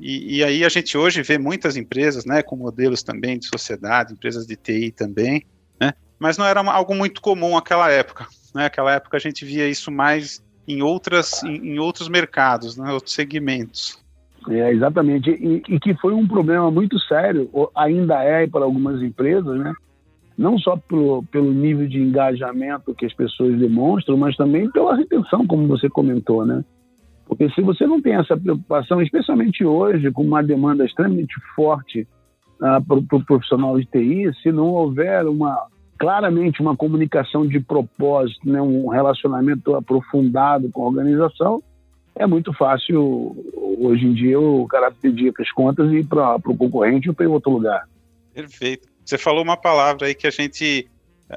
e, 0.00 0.38
e, 0.38 0.44
aí 0.44 0.64
a 0.64 0.68
gente 0.68 0.96
hoje 0.96 1.22
vê 1.22 1.38
muitas 1.38 1.76
empresas, 1.76 2.24
né, 2.24 2.42
com 2.42 2.56
modelos 2.56 3.02
também 3.02 3.38
de 3.38 3.46
sociedade, 3.46 4.12
empresas 4.12 4.46
de 4.46 4.56
TI 4.56 4.90
também, 4.90 5.44
né? 5.80 5.92
Mas 6.18 6.38
não 6.38 6.46
era 6.46 6.60
algo 6.60 6.94
muito 6.94 7.20
comum 7.20 7.54
naquela 7.54 7.90
época. 7.90 8.26
Né? 8.54 8.66
Época 8.66 9.16
a 9.16 9.20
gente 9.20 9.44
via 9.44 9.68
isso 9.68 9.90
mais 9.90 10.42
em 10.66 10.82
outras, 10.82 11.42
em, 11.42 11.74
em 11.74 11.78
outros 11.78 12.08
mercados, 12.08 12.76
né, 12.76 12.92
outros 12.92 13.14
segmentos. 13.14 14.00
É, 14.48 14.72
exatamente. 14.72 15.30
E, 15.30 15.62
e, 15.68 15.80
que 15.80 15.94
foi 15.94 16.12
um 16.12 16.26
problema 16.26 16.70
muito 16.70 16.98
sério, 17.00 17.48
ainda 17.74 18.22
é 18.22 18.46
para 18.46 18.64
algumas 18.64 19.00
empresas, 19.00 19.58
né? 19.58 19.72
Não 20.36 20.58
só 20.58 20.76
pelo, 20.76 21.22
pelo 21.24 21.52
nível 21.52 21.86
de 21.86 21.98
engajamento 21.98 22.94
que 22.94 23.06
as 23.06 23.14
pessoas 23.14 23.58
demonstram, 23.58 24.16
mas 24.16 24.36
também 24.36 24.70
pela 24.70 24.96
retenção, 24.96 25.46
como 25.46 25.66
você 25.66 25.88
comentou, 25.88 26.44
né? 26.44 26.64
Porque 27.26 27.48
se 27.50 27.62
você 27.62 27.86
não 27.86 28.00
tem 28.00 28.14
essa 28.14 28.36
preocupação, 28.36 29.00
especialmente 29.00 29.64
hoje, 29.64 30.10
com 30.10 30.22
uma 30.22 30.42
demanda 30.42 30.84
extremamente 30.84 31.34
forte 31.54 32.06
uh, 32.60 32.84
para 32.84 32.98
o 32.98 33.02
pro 33.02 33.24
profissional 33.24 33.78
de 33.78 33.86
TI, 33.86 34.30
se 34.42 34.52
não 34.52 34.68
houver 34.68 35.26
uma 35.26 35.66
claramente 35.98 36.60
uma 36.60 36.76
comunicação 36.76 37.46
de 37.46 37.60
propósito, 37.60 38.40
né, 38.50 38.60
um 38.60 38.88
relacionamento 38.88 39.74
aprofundado 39.76 40.68
com 40.70 40.82
a 40.82 40.88
organização, 40.88 41.62
é 42.14 42.26
muito 42.26 42.52
fácil 42.52 43.36
hoje 43.80 44.06
em 44.06 44.12
dia 44.12 44.38
o 44.38 44.66
cara 44.66 44.90
pedir 44.90 45.32
as 45.38 45.50
contas 45.52 45.90
e 45.92 45.98
ir 45.98 46.06
para 46.06 46.36
o 46.36 46.56
concorrente 46.56 47.08
ou 47.08 47.14
para 47.14 47.28
outro 47.28 47.52
lugar. 47.52 47.88
Perfeito. 48.34 48.91
Você 49.04 49.18
falou 49.18 49.42
uma 49.42 49.56
palavra 49.56 50.06
aí 50.06 50.14
que 50.14 50.26
a 50.26 50.30
gente 50.30 50.88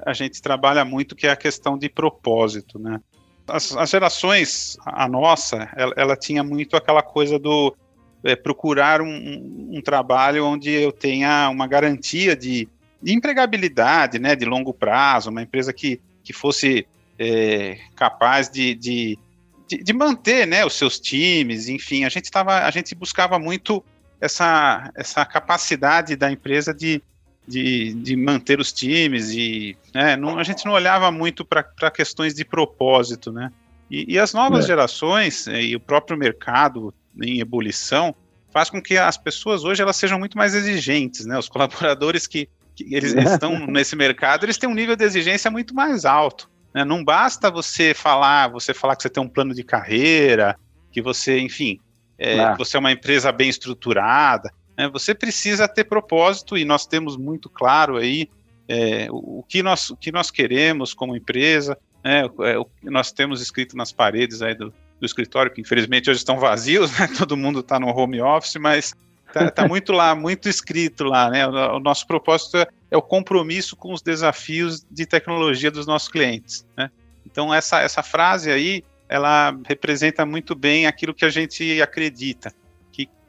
a 0.05 0.13
gente 0.13 0.41
trabalha 0.41 0.83
muito 0.83 1.15
que 1.15 1.25
é 1.25 1.31
a 1.31 1.37
questão 1.37 1.77
de 1.77 1.87
propósito, 1.87 2.77
né? 2.77 2.99
As, 3.47 3.75
as 3.77 3.89
gerações, 3.89 4.75
a 4.85 5.07
nossa, 5.07 5.69
ela, 5.75 5.93
ela, 5.95 6.17
tinha 6.17 6.43
muito 6.43 6.75
aquela 6.75 7.03
coisa 7.03 7.37
do 7.39 7.75
é, 8.23 8.35
procurar 8.35 9.01
um, 9.01 9.69
um, 9.71 9.81
trabalho 9.81 10.45
onde 10.45 10.71
eu 10.71 10.91
tenha 10.91 11.47
uma 11.49 11.67
garantia 11.67 12.35
de, 12.35 12.67
de, 13.01 13.13
empregabilidade, 13.13 14.17
né, 14.17 14.35
de 14.35 14.45
longo 14.45 14.73
prazo, 14.73 15.29
uma 15.29 15.43
empresa 15.43 15.71
que, 15.71 16.01
que 16.23 16.33
fosse 16.33 16.87
é, 17.19 17.77
capaz 17.95 18.49
de, 18.49 18.73
de 18.73 19.19
de, 19.67 19.93
manter 19.93 20.45
né, 20.45 20.63
os 20.65 20.73
seus 20.73 20.99
times, 20.99 21.67
enfim, 21.67 22.05
a 22.05 22.09
gente 22.09 22.29
tava, 22.29 22.59
a 22.59 22.71
gente 22.71 22.93
buscava 22.93 23.39
muito 23.39 23.83
essa, 24.21 24.91
essa 24.95 25.25
capacidade 25.25 26.15
da 26.15 26.31
empresa 26.31 26.73
de, 26.73 27.01
de, 27.47 27.93
de 27.93 28.15
manter 28.15 28.59
os 28.59 28.71
times 28.71 29.31
e 29.31 29.77
né, 29.93 30.15
não, 30.15 30.37
a 30.37 30.43
gente 30.43 30.65
não 30.65 30.73
olhava 30.73 31.11
muito 31.11 31.45
para 31.45 31.91
questões 31.91 32.33
de 32.33 32.43
propósito, 32.43 33.31
né? 33.31 33.51
E, 33.89 34.13
e 34.13 34.19
as 34.19 34.33
novas 34.33 34.65
é. 34.65 34.67
gerações 34.67 35.47
eh, 35.47 35.61
e 35.61 35.75
o 35.75 35.79
próprio 35.79 36.17
mercado 36.17 36.93
em 37.21 37.39
ebulição 37.39 38.15
faz 38.51 38.69
com 38.69 38.81
que 38.81 38.97
as 38.97 39.17
pessoas 39.17 39.63
hoje 39.63 39.81
elas 39.81 39.95
sejam 39.95 40.17
muito 40.17 40.37
mais 40.37 40.55
exigentes, 40.55 41.25
né? 41.25 41.37
Os 41.37 41.47
colaboradores 41.49 42.25
que, 42.25 42.49
que 42.75 42.95
eles, 42.95 43.13
eles 43.13 43.31
estão 43.31 43.67
nesse 43.67 43.95
mercado, 43.95 44.45
eles 44.45 44.57
têm 44.57 44.69
um 44.69 44.73
nível 44.73 44.95
de 44.95 45.03
exigência 45.03 45.51
muito 45.51 45.75
mais 45.75 46.03
alto. 46.03 46.49
Né? 46.73 46.83
Não 46.83 47.03
basta 47.03 47.51
você 47.51 47.93
falar, 47.93 48.49
você 48.49 48.73
falar 48.73 48.95
que 48.95 49.03
você 49.03 49.09
tem 49.09 49.21
um 49.23 49.29
plano 49.29 49.53
de 49.53 49.63
carreira, 49.63 50.57
que 50.91 51.01
você, 51.01 51.39
enfim, 51.39 51.79
é, 52.17 52.39
ah. 52.39 52.55
você 52.57 52.75
é 52.75 52.79
uma 52.79 52.91
empresa 52.91 53.31
bem 53.31 53.49
estruturada. 53.49 54.51
Né? 54.77 54.89
Você 54.89 55.13
precisa 55.13 55.67
ter 55.67 55.85
propósito 55.85 56.57
e 56.57 56.65
nós 56.65 56.85
temos 56.85 57.17
muito 57.17 57.49
claro 57.49 57.97
aí 57.97 58.29
é, 58.67 59.07
o, 59.11 59.39
o, 59.39 59.45
que 59.47 59.61
nós, 59.61 59.89
o 59.89 59.95
que 59.95 60.11
nós 60.11 60.31
queremos 60.31 60.93
como 60.93 61.15
empresa, 61.15 61.77
né, 62.03 62.29
é, 62.41 62.57
o 62.57 62.65
que 62.65 62.89
nós 62.89 63.11
temos 63.11 63.41
escrito 63.41 63.77
nas 63.77 63.91
paredes 63.91 64.41
aí 64.41 64.55
do, 64.55 64.73
do 64.99 65.05
escritório, 65.05 65.51
que 65.51 65.61
infelizmente 65.61 66.09
hoje 66.09 66.19
estão 66.19 66.39
vazios, 66.39 66.91
né, 66.97 67.07
todo 67.17 67.37
mundo 67.37 67.59
está 67.59 67.79
no 67.79 67.87
home 67.87 68.21
office, 68.21 68.55
mas 68.55 68.95
está 69.27 69.51
tá 69.51 69.67
muito 69.67 69.91
lá, 69.91 70.15
muito 70.15 70.47
escrito 70.47 71.03
lá, 71.03 71.29
né? 71.29 71.47
O, 71.47 71.77
o 71.77 71.79
nosso 71.79 72.07
propósito 72.07 72.57
é, 72.57 72.67
é, 72.91 72.97
o 72.97 73.01
compromisso 73.01 73.75
com 73.75 73.93
os 73.93 74.01
desafios 74.01 74.85
de 74.89 75.05
tecnologia 75.05 75.69
dos 75.69 75.85
nossos 75.85 76.07
clientes, 76.07 76.65
né? 76.77 76.89
Então 77.25 77.53
essa, 77.53 77.81
essa 77.81 78.01
frase 78.01 78.51
aí, 78.51 78.83
ela 79.09 79.55
representa 79.65 80.25
muito 80.25 80.55
bem 80.55 80.87
aquilo 80.87 81.13
que 81.13 81.25
a 81.25 81.29
gente 81.29 81.81
acredita, 81.81 82.53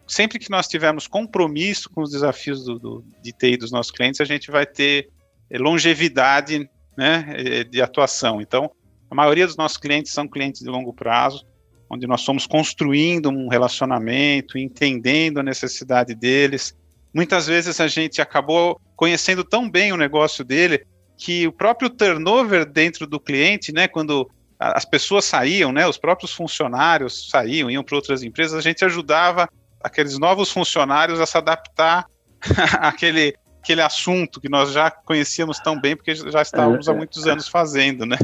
sempre 0.06 0.38
que 0.38 0.50
nós 0.50 0.68
tivermos 0.68 1.06
compromisso 1.06 1.90
com 1.90 2.02
os 2.02 2.10
desafios 2.10 2.64
do, 2.64 2.78
do, 2.78 3.04
de 3.22 3.32
TI 3.32 3.56
dos 3.56 3.72
nossos 3.72 3.92
clientes, 3.92 4.20
a 4.20 4.24
gente 4.24 4.50
vai 4.50 4.64
ter 4.64 5.08
é, 5.50 5.58
longevidade 5.58 6.68
né, 6.96 7.26
é, 7.28 7.64
de 7.64 7.82
atuação. 7.82 8.40
Então, 8.40 8.70
a 9.10 9.14
maioria 9.14 9.46
dos 9.46 9.56
nossos 9.56 9.76
clientes 9.76 10.12
são 10.12 10.26
clientes 10.26 10.62
de 10.62 10.68
longo 10.68 10.92
prazo, 10.92 11.44
onde 11.88 12.06
nós 12.06 12.24
fomos 12.24 12.46
construindo 12.46 13.28
um 13.28 13.48
relacionamento, 13.48 14.58
entendendo 14.58 15.38
a 15.38 15.42
necessidade 15.42 16.14
deles. 16.14 16.76
Muitas 17.14 17.46
vezes 17.46 17.80
a 17.80 17.86
gente 17.86 18.20
acabou 18.20 18.80
conhecendo 18.96 19.44
tão 19.44 19.70
bem 19.70 19.92
o 19.92 19.96
negócio 19.96 20.44
dele 20.44 20.84
que 21.16 21.46
o 21.46 21.52
próprio 21.52 21.88
turnover 21.88 22.66
dentro 22.66 23.06
do 23.06 23.18
cliente, 23.20 23.72
né, 23.72 23.88
quando 23.88 24.28
as 24.58 24.84
pessoas 24.84 25.24
saíam, 25.24 25.72
né, 25.72 25.86
os 25.86 25.98
próprios 25.98 26.32
funcionários 26.32 27.28
saíam, 27.30 27.70
iam 27.70 27.84
para 27.84 27.96
outras 27.96 28.22
empresas, 28.22 28.54
a 28.54 28.60
gente 28.60 28.84
ajudava 28.84 29.48
aqueles 29.87 30.18
novos 30.18 30.51
funcionários 30.51 31.20
a 31.20 31.27
se 31.27 31.38
adaptar 31.38 32.07
àquele, 32.81 33.35
aquele 33.62 33.81
assunto 33.81 34.40
que 34.40 34.49
nós 34.49 34.72
já 34.72 34.90
conhecíamos 34.90 35.59
tão 35.61 35.81
bem, 35.81 35.96
porque 35.96 36.14
já 36.14 36.42
estávamos 36.42 36.88
há 36.88 36.92
é, 36.92 36.96
muitos 36.96 37.27
anos 37.27 37.49
fazendo, 37.49 38.05
né? 38.05 38.18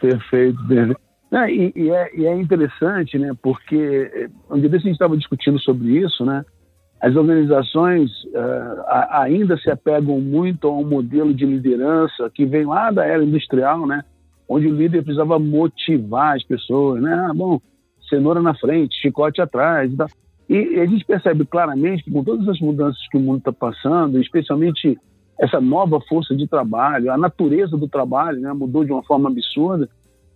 Perfeito, 0.00 0.66
perfeito. 0.66 1.00
É, 1.32 1.50
e, 1.50 1.72
e, 1.74 1.90
é, 1.90 2.16
e, 2.16 2.26
é, 2.26 2.34
interessante, 2.36 3.18
né? 3.18 3.32
Porque 3.42 4.10
eh, 4.14 4.28
um 4.50 4.60
dia 4.60 4.68
a 4.68 4.78
gente 4.78 4.92
estava 4.92 5.16
discutindo 5.16 5.58
sobre 5.60 5.98
isso, 5.98 6.24
né? 6.24 6.44
As 7.00 7.14
organizações 7.16 8.10
uh, 8.26 8.84
ainda 9.10 9.58
se 9.58 9.68
apegam 9.70 10.20
muito 10.20 10.68
a 10.68 10.72
um 10.72 10.86
modelo 10.86 11.34
de 11.34 11.44
liderança 11.44 12.30
que 12.32 12.46
vem 12.46 12.64
lá 12.64 12.90
da 12.90 13.04
era 13.04 13.22
industrial, 13.22 13.86
né? 13.86 14.02
Onde 14.48 14.68
o 14.68 14.74
líder 14.74 15.02
precisava 15.02 15.38
motivar 15.38 16.36
as 16.36 16.44
pessoas, 16.44 17.02
né? 17.02 17.12
Ah, 17.12 17.34
bom, 17.34 17.60
cenoura 18.08 18.40
na 18.40 18.54
frente, 18.54 18.98
chicote 19.02 19.40
atrás 19.40 19.92
e 19.92 19.96
tal. 19.96 20.08
E 20.48 20.78
a 20.78 20.86
gente 20.86 21.04
percebe 21.04 21.44
claramente 21.46 22.04
que 22.04 22.10
com 22.10 22.22
todas 22.22 22.46
as 22.48 22.60
mudanças 22.60 23.00
que 23.08 23.16
o 23.16 23.20
mundo 23.20 23.38
está 23.38 23.52
passando, 23.52 24.20
especialmente 24.20 24.98
essa 25.40 25.60
nova 25.60 26.00
força 26.02 26.34
de 26.36 26.46
trabalho, 26.46 27.10
a 27.10 27.18
natureza 27.18 27.76
do 27.76 27.88
trabalho 27.88 28.40
né, 28.40 28.52
mudou 28.52 28.84
de 28.84 28.92
uma 28.92 29.02
forma 29.02 29.30
absurda, 29.30 29.88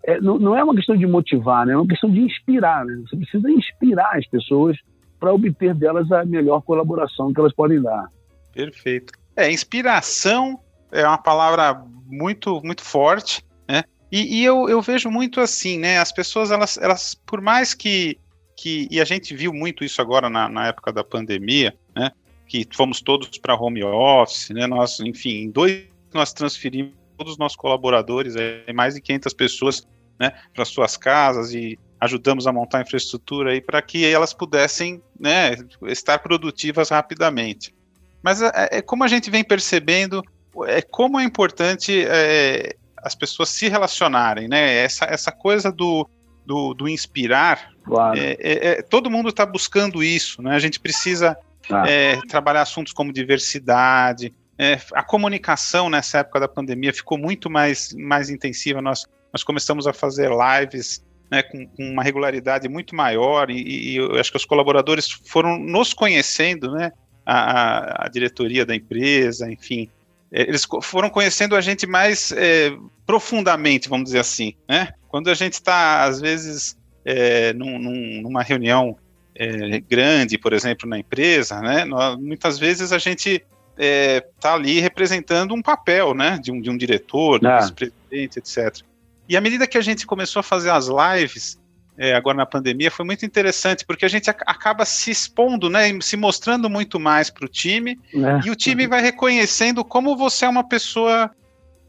é, 0.02 0.20
não, 0.20 0.38
não, 0.38 0.56
é 0.56 0.64
uma 0.64 0.74
questão 0.74 0.96
de 0.96 1.06
motivar, 1.06 1.66
né, 1.66 1.74
é 1.74 1.76
uma 1.76 1.86
questão 1.86 2.10
de 2.10 2.20
inspirar. 2.20 2.84
Né? 2.84 3.02
Você 3.06 3.16
precisa 3.16 3.50
inspirar 3.50 4.16
as 4.16 4.26
pessoas 4.26 4.76
para 5.20 5.32
obter 5.32 5.74
delas 5.74 6.10
a 6.10 6.24
melhor 6.24 6.62
colaboração 6.62 7.32
que 7.32 7.40
elas 7.40 7.52
podem 7.52 7.82
dar. 7.82 8.08
Perfeito. 8.54 9.12
É, 9.36 9.50
inspiração 9.50 10.58
é 10.90 11.06
uma 11.06 11.18
palavra 11.18 11.84
muito, 12.06 12.60
muito 12.64 12.82
forte, 12.82 13.44
né? 13.68 13.82
E, 14.10 14.40
e 14.40 14.44
eu, 14.44 14.68
eu 14.68 14.80
vejo 14.80 15.10
muito 15.10 15.40
assim, 15.40 15.78
né? 15.78 15.98
As 15.98 16.10
pessoas, 16.10 16.50
elas, 16.50 16.78
elas 16.78 17.14
por 17.26 17.40
mais 17.40 17.74
que 17.74 18.18
que, 18.58 18.88
e 18.90 19.00
a 19.00 19.04
gente 19.04 19.36
viu 19.36 19.54
muito 19.54 19.84
isso 19.84 20.02
agora 20.02 20.28
na, 20.28 20.48
na 20.48 20.66
época 20.66 20.92
da 20.92 21.04
pandemia, 21.04 21.76
né, 21.94 22.10
que 22.44 22.66
fomos 22.72 23.00
todos 23.00 23.38
para 23.38 23.54
home 23.54 23.84
office, 23.84 24.50
né, 24.50 24.66
nós, 24.66 24.98
enfim, 24.98 25.42
em 25.42 25.50
dois 25.50 25.84
nós 26.12 26.32
transferimos 26.32 26.92
todos 27.16 27.34
os 27.34 27.38
nossos 27.38 27.56
colaboradores, 27.56 28.34
é, 28.34 28.72
mais 28.72 28.94
de 28.94 29.00
500 29.00 29.32
pessoas, 29.32 29.86
né, 30.18 30.32
para 30.52 30.64
suas 30.64 30.96
casas 30.96 31.54
e 31.54 31.78
ajudamos 32.00 32.48
a 32.48 32.52
montar 32.52 32.78
a 32.78 32.82
infraestrutura 32.82 33.52
aí 33.52 33.60
para 33.60 33.80
que 33.80 34.04
elas 34.04 34.34
pudessem, 34.34 35.00
né, 35.18 35.54
estar 35.86 36.18
produtivas 36.18 36.88
rapidamente. 36.88 37.72
Mas 38.20 38.42
é, 38.42 38.50
é, 38.72 38.82
como 38.82 39.04
a 39.04 39.08
gente 39.08 39.30
vem 39.30 39.44
percebendo, 39.44 40.20
é 40.66 40.82
como 40.82 41.20
é 41.20 41.22
importante 41.22 42.04
é, 42.08 42.74
as 42.96 43.14
pessoas 43.14 43.50
se 43.50 43.68
relacionarem, 43.68 44.48
né? 44.48 44.82
Essa, 44.82 45.04
essa 45.04 45.30
coisa 45.30 45.70
do, 45.70 46.08
do, 46.44 46.74
do 46.74 46.88
inspirar, 46.88 47.70
claro. 47.88 48.18
é, 48.18 48.36
é, 48.38 48.68
é 48.68 48.82
todo 48.82 49.10
mundo 49.10 49.28
está 49.28 49.44
buscando 49.44 50.02
isso, 50.02 50.40
né? 50.42 50.54
A 50.54 50.58
gente 50.58 50.78
precisa 50.78 51.36
ah. 51.70 51.84
trabalhar 52.28 52.62
assuntos 52.62 52.92
como 52.92 53.12
diversidade, 53.12 54.32
é, 54.58 54.76
a 54.92 55.04
comunicação 55.04 55.88
nessa 55.88 56.18
época 56.18 56.40
da 56.40 56.48
pandemia 56.48 56.92
ficou 56.92 57.16
muito 57.16 57.48
mais, 57.48 57.94
mais 57.94 58.28
intensiva. 58.28 58.82
Nós, 58.82 59.06
nós 59.32 59.44
começamos 59.44 59.86
a 59.86 59.92
fazer 59.92 60.30
lives 60.30 61.04
né, 61.30 61.44
com, 61.44 61.64
com, 61.68 61.92
uma 61.92 62.02
regularidade 62.02 62.68
muito 62.68 62.94
maior 62.96 63.50
e, 63.50 63.92
e, 63.92 63.96
eu 63.96 64.18
acho 64.18 64.32
que 64.32 64.36
os 64.36 64.44
colaboradores 64.44 65.08
foram 65.26 65.58
nos 65.58 65.94
conhecendo, 65.94 66.72
né, 66.72 66.90
a, 67.24 68.06
a 68.06 68.08
diretoria 68.08 68.66
da 68.66 68.74
empresa, 68.74 69.50
enfim, 69.50 69.88
eles 70.32 70.66
foram 70.82 71.08
conhecendo 71.08 71.54
a 71.54 71.60
gente 71.60 71.86
mais 71.86 72.32
é, 72.32 72.72
profundamente, 73.06 73.88
vamos 73.88 74.06
dizer 74.06 74.18
assim, 74.18 74.54
né? 74.68 74.92
Quando 75.08 75.30
a 75.30 75.34
gente 75.34 75.54
está, 75.54 76.04
às 76.04 76.20
vezes, 76.20 76.76
é, 77.08 77.54
num, 77.54 77.78
num, 77.78 78.20
numa 78.20 78.42
reunião 78.42 78.94
é, 79.34 79.80
grande, 79.80 80.36
por 80.36 80.52
exemplo, 80.52 80.86
na 80.86 80.98
empresa, 80.98 81.58
né? 81.62 81.86
Nós, 81.86 82.18
muitas 82.18 82.58
vezes 82.58 82.92
a 82.92 82.98
gente 82.98 83.42
está 83.78 84.50
é, 84.50 84.52
ali 84.52 84.78
representando 84.78 85.54
um 85.54 85.62
papel, 85.62 86.12
né? 86.12 86.38
De 86.42 86.52
um, 86.52 86.60
de 86.60 86.68
um 86.68 86.76
diretor, 86.76 87.40
de 87.40 87.46
um 87.46 87.50
ah. 87.50 87.60
vice-presidente, 87.60 88.38
etc. 88.38 88.84
E 89.26 89.38
à 89.38 89.40
medida 89.40 89.66
que 89.66 89.78
a 89.78 89.80
gente 89.80 90.06
começou 90.06 90.40
a 90.40 90.42
fazer 90.42 90.68
as 90.68 90.86
lives, 90.88 91.58
é, 91.96 92.14
agora 92.14 92.36
na 92.36 92.46
pandemia, 92.46 92.90
foi 92.90 93.06
muito 93.06 93.24
interessante, 93.24 93.86
porque 93.86 94.04
a 94.04 94.08
gente 94.08 94.28
acaba 94.28 94.84
se 94.84 95.10
expondo, 95.10 95.70
né, 95.70 95.98
se 96.02 96.16
mostrando 96.16 96.68
muito 96.68 97.00
mais 97.00 97.30
para 97.30 97.46
o 97.46 97.48
time, 97.48 97.98
é. 98.14 98.46
e 98.46 98.50
o 98.50 98.54
time 98.54 98.86
vai 98.86 99.00
reconhecendo 99.00 99.82
como 99.82 100.14
você 100.14 100.44
é 100.44 100.48
uma 100.48 100.68
pessoa 100.68 101.30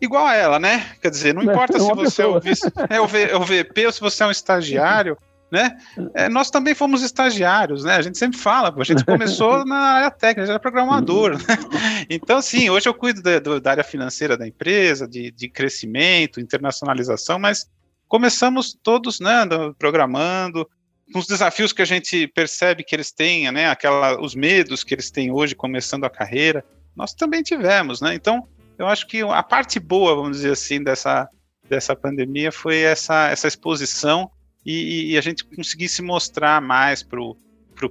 igual 0.01 0.25
a 0.25 0.35
ela, 0.35 0.59
né? 0.59 0.85
Quer 1.01 1.09
dizer, 1.09 1.33
não 1.33 1.41
é, 1.41 1.45
importa 1.45 1.77
é 1.77 1.79
se 1.79 1.93
você 1.93 2.21
é 2.21 2.27
o, 2.27 2.37
é, 2.37 3.07
v, 3.07 3.23
é 3.23 3.35
o 3.35 3.43
VP 3.43 3.85
ou 3.85 3.91
se 3.91 3.99
você 3.99 4.23
é 4.23 4.27
um 4.27 4.31
estagiário, 4.31 5.17
né? 5.51 5.77
É, 6.13 6.29
nós 6.29 6.49
também 6.51 6.75
fomos 6.75 7.01
estagiários, 7.01 7.83
né? 7.83 7.95
A 7.95 8.01
gente 8.01 8.17
sempre 8.17 8.37
fala, 8.37 8.73
a 8.75 8.83
gente 8.83 9.03
começou 9.03 9.63
na 9.65 9.77
área 9.77 10.11
técnica, 10.11 10.45
já 10.45 10.53
era 10.53 10.59
programador, 10.59 11.33
né? 11.33 12.05
Então, 12.09 12.41
sim, 12.41 12.69
hoje 12.69 12.87
eu 12.87 12.93
cuido 12.93 13.21
da, 13.21 13.39
da 13.39 13.71
área 13.71 13.83
financeira 13.83 14.37
da 14.37 14.47
empresa, 14.47 15.07
de, 15.07 15.31
de 15.31 15.49
crescimento, 15.49 16.39
internacionalização, 16.39 17.39
mas 17.39 17.67
começamos 18.07 18.77
todos, 18.81 19.19
né, 19.19 19.45
programando, 19.77 20.67
com 21.11 21.19
os 21.19 21.27
desafios 21.27 21.73
que 21.73 21.81
a 21.81 21.85
gente 21.85 22.27
percebe 22.27 22.83
que 22.83 22.95
eles 22.95 23.11
têm, 23.11 23.51
né, 23.51 23.69
aquela, 23.69 24.19
os 24.21 24.35
medos 24.35 24.83
que 24.83 24.93
eles 24.93 25.09
têm 25.09 25.31
hoje 25.31 25.55
começando 25.55 26.03
a 26.03 26.09
carreira, 26.09 26.63
nós 26.95 27.13
também 27.13 27.41
tivemos, 27.41 28.01
né? 28.01 28.13
Então, 28.13 28.47
eu 28.79 28.87
acho 28.87 29.05
que 29.05 29.21
a 29.21 29.43
parte 29.43 29.79
boa, 29.79 30.15
vamos 30.15 30.37
dizer 30.37 30.53
assim, 30.53 30.81
dessa, 30.81 31.27
dessa 31.69 31.95
pandemia 31.95 32.51
foi 32.51 32.79
essa, 32.79 33.27
essa 33.27 33.47
exposição 33.47 34.31
e, 34.65 35.11
e 35.11 35.17
a 35.17 35.21
gente 35.21 35.43
conseguir 35.43 35.89
se 35.89 36.01
mostrar 36.01 36.61
mais 36.61 37.03
para 37.03 37.19
o 37.19 37.35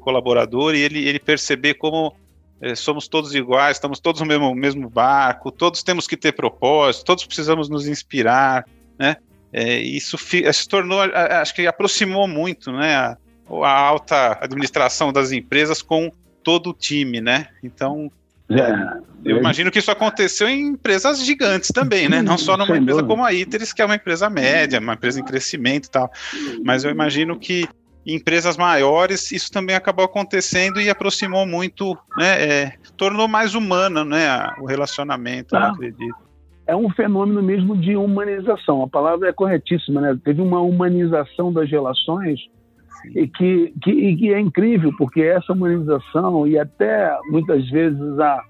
colaborador 0.01 0.75
e 0.75 0.81
ele, 0.81 1.07
ele 1.07 1.19
perceber 1.19 1.75
como 1.75 2.17
é, 2.61 2.75
somos 2.75 3.07
todos 3.07 3.35
iguais, 3.35 3.77
estamos 3.77 4.01
todos 4.01 4.21
no 4.23 4.27
mesmo, 4.27 4.55
mesmo 4.55 4.89
barco, 4.89 5.53
todos 5.53 5.83
temos 5.83 6.07
que 6.07 6.17
ter 6.17 6.33
propósito, 6.33 7.05
todos 7.05 7.27
precisamos 7.27 7.69
nos 7.69 7.87
inspirar, 7.87 8.65
né? 8.99 9.17
É, 9.53 9.79
isso 9.79 10.19
se 10.19 10.69
tornou, 10.69 11.01
acho 11.01 11.55
que 11.55 11.67
aproximou 11.67 12.27
muito, 12.27 12.73
né? 12.73 12.97
A, 12.97 13.17
a 13.63 13.79
alta 13.79 14.39
administração 14.43 15.13
das 15.13 15.33
empresas 15.33 15.81
com 15.81 16.11
todo 16.43 16.71
o 16.71 16.75
time, 16.75 17.21
né? 17.21 17.49
Então, 17.63 18.11
é, 18.51 18.99
eu 19.25 19.37
é. 19.37 19.41
imagino 19.41 19.71
que 19.71 19.79
isso 19.79 19.91
aconteceu 19.91 20.49
em 20.49 20.69
empresas 20.69 21.25
gigantes 21.25 21.71
também, 21.71 22.09
né? 22.09 22.23
Não 22.23 22.39
só 22.39 22.57
numa 22.57 22.77
empresa 22.77 23.03
como 23.03 23.25
a 23.25 23.33
Iteris, 23.33 23.73
que 23.73 23.83
é 23.83 23.85
uma 23.85 23.97
empresa 23.97 24.31
média, 24.31 24.81
uma 24.81 24.95
empresa 24.95 25.21
em 25.21 25.25
crescimento 25.25 25.87
e 25.87 25.91
tal. 25.91 26.11
Mas 26.65 26.85
eu 26.85 26.91
imagino 26.91 27.39
que 27.39 27.69
em 28.07 28.15
empresas 28.15 28.57
maiores 28.57 29.31
isso 29.33 29.51
também 29.51 29.77
acabou 29.77 30.05
acontecendo 30.05 30.81
e 30.81 30.89
aproximou 30.89 31.47
muito, 31.47 31.97
né? 32.17 32.43
É, 32.43 32.73
tornou 32.97 33.29
mais 33.29 33.55
humano, 33.55 34.05
né? 34.05 34.29
O 34.61 34.67
relacionamento, 34.67 35.55
ah, 35.57 35.69
acredito. 35.69 36.17
É 36.67 36.75
um 36.75 36.89
fenômeno 36.91 37.43
mesmo 37.43 37.77
de 37.77 37.97
humanização. 37.97 38.83
A 38.83 38.89
palavra 38.89 39.29
é 39.29 39.33
corretíssima, 39.33 40.01
né? 40.01 40.19
Teve 40.25 40.41
uma 40.41 40.61
humanização 40.61 41.53
das 41.53 41.71
relações 41.71 42.41
e 43.15 43.27
que, 43.27 43.73
que, 43.83 43.91
e 43.91 44.17
que 44.17 44.33
é 44.33 44.41
incrível, 44.41 44.93
porque 44.97 45.23
essa 45.23 45.53
humanização 45.53 46.47
e 46.47 46.59
até 46.59 47.17
muitas 47.31 47.69
vezes 47.71 48.19
a, 48.19 48.43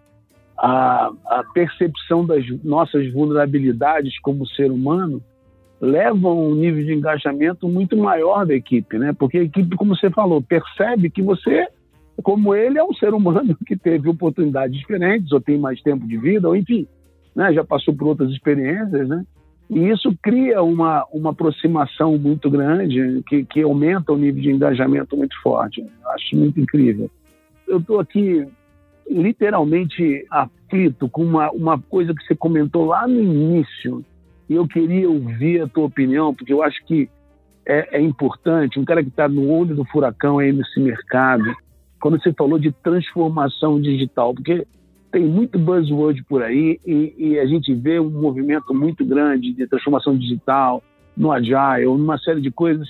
a, 0.59 1.13
a 1.27 1.45
percepção 1.55 2.27
das 2.27 2.45
nossas 2.65 3.13
vulnerabilidades 3.13 4.19
como 4.21 4.47
ser 4.47 4.71
humano 4.71 5.23
levam 5.81 6.49
um 6.51 6.55
nível 6.55 6.85
de 6.85 6.93
engajamento 6.93 7.69
muito 7.69 7.97
maior 7.97 8.45
da 8.45 8.55
equipe, 8.55 8.99
né? 8.99 9.13
Porque 9.17 9.39
a 9.39 9.43
equipe, 9.43 9.77
como 9.77 9.95
você 9.95 10.11
falou, 10.11 10.43
percebe 10.43 11.09
que 11.09 11.23
você, 11.23 11.69
como 12.23 12.55
ele, 12.55 12.79
é 12.79 12.85
um 12.85 12.93
ser 12.95 13.15
humano 13.15 13.57
que 13.65 13.77
teve 13.77 14.09
oportunidades 14.09 14.77
diferentes, 14.77 15.31
ou 15.31 15.41
tem 15.41 15.57
mais 15.57 15.81
tempo 15.83 16.07
de 16.07 16.19
vida, 16.19 16.49
ou 16.49 16.57
enfim, 16.57 16.87
né, 17.35 17.53
já 17.53 17.63
passou 17.63 17.95
por 17.95 18.09
outras 18.09 18.31
experiências, 18.31 19.09
né? 19.09 19.25
E 19.71 19.91
isso 19.91 20.17
cria 20.23 20.63
uma, 20.63 21.05
uma 21.13 21.31
aproximação 21.31 22.17
muito 22.17 22.51
grande, 22.51 23.23
que, 23.27 23.45
que 23.45 23.63
aumenta 23.63 24.13
o 24.13 24.17
nível 24.17 24.43
de 24.43 24.51
engajamento 24.51 25.17
muito 25.17 25.41
forte. 25.43 25.85
Acho 26.07 26.37
muito 26.37 26.59
incrível. 26.59 27.11
Eu 27.67 27.79
estou 27.79 28.01
aqui 28.01 28.47
literalmente 29.11 30.27
aflito 30.31 31.09
com 31.09 31.23
uma, 31.25 31.51
uma 31.51 31.79
coisa 31.79 32.15
que 32.15 32.25
você 32.25 32.35
comentou 32.35 32.87
lá 32.87 33.07
no 33.07 33.21
início, 33.21 34.05
e 34.49 34.55
eu 34.55 34.67
queria 34.67 35.09
ouvir 35.09 35.63
a 35.63 35.69
tua 35.69 35.85
opinião, 35.85 36.35
porque 36.35 36.53
eu 36.53 36.63
acho 36.63 36.83
que 36.87 37.09
é, 37.67 37.99
é 37.99 38.01
importante, 38.01 38.81
um 38.81 38.85
cara 38.85 39.03
que 39.03 39.11
está 39.11 39.29
no 39.29 39.51
olho 39.51 39.75
do 39.77 39.85
furacão 39.85 40.39
aí 40.39 40.51
nesse 40.51 40.81
mercado, 40.81 41.55
quando 42.01 42.21
você 42.21 42.33
falou 42.33 42.59
de 42.59 42.73
transformação 42.73 43.79
digital, 43.81 44.35
porque 44.35 44.67
tem 45.11 45.25
muito 45.25 45.59
buzzword 45.59 46.23
por 46.25 46.43
aí 46.43 46.79
e, 46.87 47.15
e, 47.17 47.39
a 47.39 47.47
gente 47.47 47.75
vê 47.75 47.99
um 47.99 48.11
movimento 48.11 48.75
muito 48.75 49.05
grande 49.05 49.53
de 49.53 49.67
transformação 49.67 50.17
digital 50.17 50.83
no 51.17 51.33
Agile, 51.33 51.87
numa 51.87 52.19
série 52.19 52.41
de 52.41 52.51
coisas. 52.51 52.89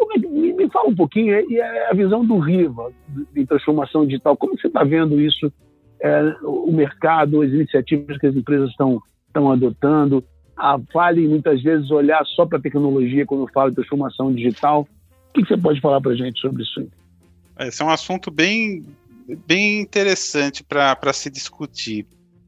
É 0.00 0.18
me, 0.18 0.52
me 0.52 0.68
fala 0.70 0.88
um 0.88 0.94
pouquinho, 0.94 1.38
e 1.50 1.58
é 1.58 1.90
a 1.90 1.94
visão 1.94 2.24
do 2.24 2.38
Riva 2.38 2.90
de 3.32 3.46
transformação 3.46 4.04
digital, 4.06 4.36
como 4.36 4.58
você 4.58 4.66
está 4.66 4.82
vendo 4.82 5.20
isso, 5.20 5.52
é, 6.00 6.34
o 6.42 6.72
mercado, 6.72 7.42
as 7.42 7.50
iniciativas 7.50 8.18
que 8.18 8.26
as 8.26 8.34
empresas 8.34 8.70
estão, 8.70 9.00
estão 9.28 9.52
adotando, 9.52 10.24
a 10.56 10.76
Vale 10.92 11.28
muitas 11.28 11.62
vezes 11.62 11.90
olhar 11.90 12.24
só 12.26 12.44
para 12.46 12.58
a 12.58 12.62
tecnologia 12.62 13.26
quando 13.26 13.50
fala 13.52 13.70
de 13.70 13.76
transformação 13.76 14.32
digital. 14.32 14.82
O 14.82 15.32
que, 15.32 15.42
que 15.42 15.48
você 15.48 15.56
pode 15.56 15.80
falar 15.80 16.00
para 16.00 16.12
a 16.12 16.16
gente 16.16 16.40
sobre 16.40 16.62
isso? 16.62 16.88
Esse 17.60 17.82
é 17.82 17.84
um 17.84 17.90
assunto 17.90 18.30
bem 18.30 18.84
bem 19.46 19.80
interessante 19.80 20.64
para 20.64 21.12
se 21.12 21.30
discutir. 21.30 22.06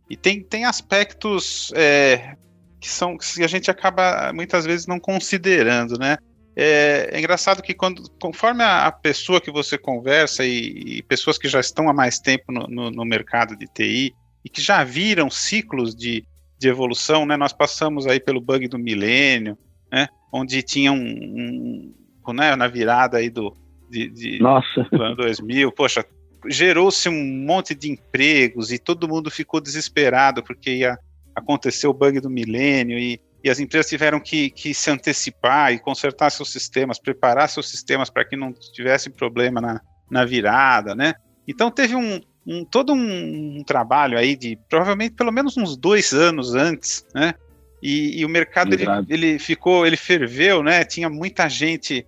E 0.09 0.17
tem, 0.17 0.43
tem 0.43 0.65
aspectos 0.65 1.73
é, 1.75 2.37
que 2.81 2.89
são 2.89 3.17
que 3.17 3.43
a 3.43 3.49
gente 3.49 3.71
acaba 3.71 4.33
muitas 4.33 4.65
vezes 4.65 4.87
não 4.87 5.01
considerando, 5.01 5.99
né? 5.99 6.19
É, 6.57 7.11
é 7.13 7.19
engraçado 7.19 7.63
que 7.63 7.75
quando, 7.75 8.09
conforme 8.21 8.63
a, 8.63 8.87
a, 8.87 8.93
pessoa 8.93 9.41
que 9.41 9.51
você 9.51 9.77
conversa 9.77 10.45
e, 10.45 10.99
e, 10.99 11.03
pessoas 11.03 11.37
que 11.37 11.49
já 11.49 11.59
estão 11.59 11.89
há 11.89 11.93
mais 11.93 12.21
tempo 12.21 12.53
no, 12.53 12.69
no, 12.69 12.91
no, 12.93 13.05
mercado 13.05 13.57
de 13.57 13.67
TI 13.67 14.15
e 14.45 14.49
que 14.49 14.63
já 14.63 14.85
viram 14.85 15.29
ciclos 15.29 15.97
de, 15.97 16.25
de 16.57 16.69
evolução, 16.69 17.27
né? 17.27 17.37
Nós 17.37 17.53
passamos 17.53 18.07
aí 18.07 18.21
pelo 18.21 18.41
bug 18.41 18.69
do 18.69 18.79
milênio, 18.79 19.59
né? 19.91 20.07
Onde 20.33 20.63
tinha 20.63 20.93
um, 20.93 21.93
um 22.29 22.33
né, 22.33 22.55
na 22.55 22.69
virada 22.69 23.19
aí 23.19 23.31
do 23.31 23.57
de, 23.91 24.09
de 24.11 24.39
Nossa. 24.41 24.87
do 24.91 25.03
ano 25.03 25.17
2000, 25.17 25.73
poxa, 25.73 26.05
gerou-se 26.47 27.09
um 27.09 27.25
monte 27.25 27.75
de 27.75 27.91
empregos 27.91 28.73
e 28.73 28.79
todo 28.79 29.09
mundo 29.09 29.31
ficou 29.31 29.61
desesperado 29.61 30.43
porque 30.43 30.71
ia 30.71 30.99
acontecer 31.35 31.87
o 31.87 31.93
bug 31.93 32.21
do 32.21 32.31
milênio 32.31 32.99
e, 32.99 33.21
e 33.43 33.51
as 33.51 33.59
empresas 33.59 33.89
tiveram 33.89 34.21
que, 34.21 34.51
que, 34.51 34.73
se 34.73 34.91
antecipar 34.91 35.73
e 35.73 35.79
consertar 35.79 36.31
seus 36.31 36.51
sistemas, 36.51 36.99
preparar 36.99 37.49
seus 37.49 37.69
sistemas 37.69 38.09
para 38.09 38.25
que 38.25 38.37
não 38.37 38.53
tivesse 38.53 39.11
problema 39.11 39.61
na, 39.61 39.81
na 40.11 40.25
virada, 40.25 40.95
né? 40.95 41.15
Então 41.47 41.71
teve 41.71 41.95
um, 41.95 42.21
um 42.47 42.65
todo 42.65 42.93
um, 42.93 43.59
um, 43.59 43.65
trabalho 43.65 44.17
aí 44.17 44.37
de 44.37 44.59
provavelmente 44.69 45.15
pelo 45.15 45.33
menos 45.33 45.57
uns 45.57 45.77
dois 45.77 46.13
anos 46.13 46.55
antes, 46.55 47.05
né? 47.15 47.35
E, 47.83 48.21
e 48.21 48.25
o 48.25 48.29
mercado 48.29 48.73
ele, 48.73 48.87
ele, 49.09 49.39
ficou, 49.39 49.87
ele 49.87 49.97
ferveu, 49.97 50.63
né? 50.63 50.85
Tinha 50.85 51.11
muita 51.11 51.49
gente 51.49 52.07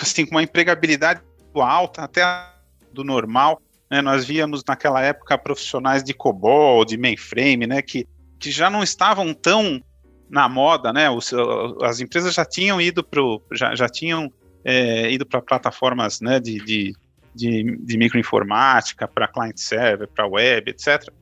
assim 0.00 0.24
com 0.24 0.32
uma 0.32 0.42
empregabilidade 0.42 1.20
alta 1.54 2.02
até 2.02 2.22
do 2.92 3.04
normal 3.04 3.60
né, 3.92 4.00
nós 4.00 4.24
víamos 4.24 4.64
naquela 4.66 5.02
época 5.02 5.36
profissionais 5.36 6.02
de 6.02 6.14
COBOL, 6.14 6.82
de 6.82 6.96
mainframe, 6.96 7.66
né, 7.66 7.82
que, 7.82 8.08
que 8.38 8.50
já 8.50 8.70
não 8.70 8.82
estavam 8.82 9.34
tão 9.34 9.82
na 10.30 10.48
moda, 10.48 10.94
né? 10.94 11.10
Os, 11.10 11.30
as 11.82 12.00
empresas 12.00 12.32
já 12.32 12.42
tinham 12.42 12.80
ido 12.80 13.04
para 13.04 13.20
já, 13.52 13.74
já 13.74 13.86
tinham 13.90 14.32
é, 14.64 15.12
ido 15.12 15.26
para 15.26 15.42
plataformas 15.42 16.22
né, 16.22 16.40
de, 16.40 16.58
de, 16.64 16.96
de, 17.34 17.76
de 17.84 17.98
microinformática, 17.98 19.06
para 19.06 19.28
client 19.28 19.58
server, 19.58 20.08
para 20.08 20.26
web, 20.26 20.70
etc. 20.70 21.12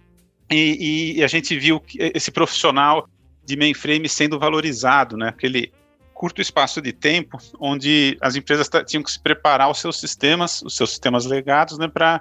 E, 0.49 1.17
e, 1.17 1.25
a 1.25 1.27
gente 1.27 1.59
viu 1.59 1.83
esse 1.99 2.31
profissional 2.31 3.09
de 3.45 3.57
mainframe 3.57 4.09
sendo 4.09 4.39
valorizado, 4.39 5.17
né? 5.17 5.27
Aquele 5.27 5.73
curto 6.15 6.41
espaço 6.41 6.81
de 6.81 6.93
tempo 6.93 7.37
onde 7.59 8.17
as 8.21 8.37
empresas 8.37 8.71
tinham 8.87 9.03
que 9.03 9.11
se 9.11 9.19
preparar 9.19 9.69
os 9.69 9.81
seus 9.81 9.99
sistemas, 9.99 10.63
os 10.63 10.77
seus 10.77 10.91
sistemas 10.91 11.25
legados, 11.25 11.79
né, 11.79 11.89
para 11.89 12.21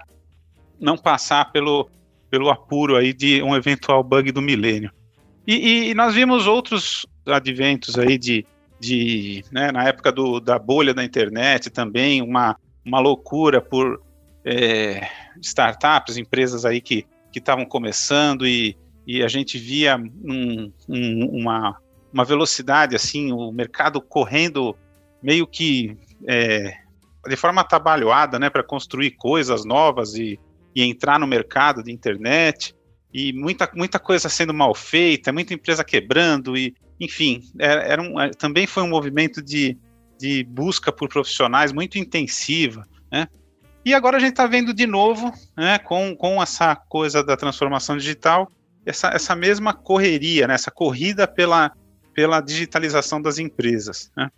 não 0.80 0.98
passar 0.98 1.52
pelo, 1.52 1.90
pelo 2.30 2.50
apuro 2.50 2.96
aí 2.96 3.14
de 3.14 3.42
um 3.42 3.56
eventual 3.56 4.04
bug 4.04 4.32
do 4.32 4.42
milênio. 4.42 4.92
E, 5.46 5.90
e, 5.90 5.96
nós 5.96 6.14
vimos 6.14 6.46
outros 6.46 7.06
adventos 7.26 7.98
aí 7.98 8.18
de, 8.18 8.46
de 8.80 9.44
né, 9.52 9.72
na 9.72 9.84
época 9.84 10.12
do, 10.12 10.40
da 10.40 10.60
bolha 10.60 10.94
da 10.94 11.04
internet 11.04 11.70
também, 11.70 12.22
uma, 12.22 12.56
uma 12.86 13.00
loucura 13.00 13.60
por 13.60 14.02
é, 14.46 15.08
startups, 15.42 16.18
empresas 16.18 16.66
aí 16.66 16.80
que 16.80 17.06
estavam 17.34 17.66
começando 17.66 18.46
e, 18.46 18.78
e 19.08 19.24
a 19.24 19.28
gente 19.28 19.58
via 19.58 19.98
um, 19.98 20.72
um, 20.88 21.42
uma, 21.42 21.78
uma 22.14 22.24
velocidade 22.24 22.96
assim, 22.96 23.32
o 23.32 23.52
mercado 23.52 24.02
correndo 24.02 24.76
meio 25.22 25.48
que 25.48 25.98
é, 26.28 26.78
de 27.28 27.36
forma 27.36 27.62
atabalhoada, 27.62 28.38
né, 28.38 28.50
para 28.50 28.64
construir 28.64 29.12
coisas 29.12 29.66
novas 29.66 30.14
e, 30.16 30.40
e 30.80 30.84
entrar 30.84 31.20
no 31.20 31.28
mercado 31.28 31.84
de 31.84 31.92
internet 31.92 32.74
e 33.14 33.34
muita, 33.34 33.70
muita 33.76 34.00
coisa 34.00 34.30
sendo 34.30 34.54
mal 34.54 34.74
feita, 34.74 35.34
muita 35.34 35.54
empresa 35.54 35.84
quebrando 35.84 36.56
e, 36.56 36.74
enfim, 37.00 37.44
era, 37.60 37.82
era 37.82 38.02
um, 38.02 38.20
é, 38.20 38.30
também 38.30 38.66
foi 38.66 38.84
um 38.84 38.88
movimento 38.88 39.42
de, 39.42 39.78
de 40.18 40.44
busca 40.46 40.90
por 40.90 41.10
profissionais 41.10 41.74
muito 41.74 41.98
intensiva, 41.98 42.88
né? 43.12 43.28
E 43.84 43.94
agora 43.94 44.18
a 44.18 44.20
gente 44.20 44.32
está 44.32 44.46
vendo 44.46 44.74
de 44.74 44.86
novo, 44.86 45.34
né, 45.58 45.80
com, 45.80 46.16
com 46.16 46.42
essa 46.44 46.76
coisa 46.76 47.24
da 47.24 47.36
transformação 47.36 47.98
digital, 47.98 48.52
essa, 48.86 49.10
essa 49.10 49.36
mesma 49.36 49.74
correria, 49.74 50.48
né, 50.48 50.54
essa 50.54 50.70
corrida 50.70 51.28
pela, 51.28 51.72
pela 52.14 52.42
digitalização 52.42 53.22
das 53.22 53.40
empresas. 53.40 54.12
Né? 54.16 54.30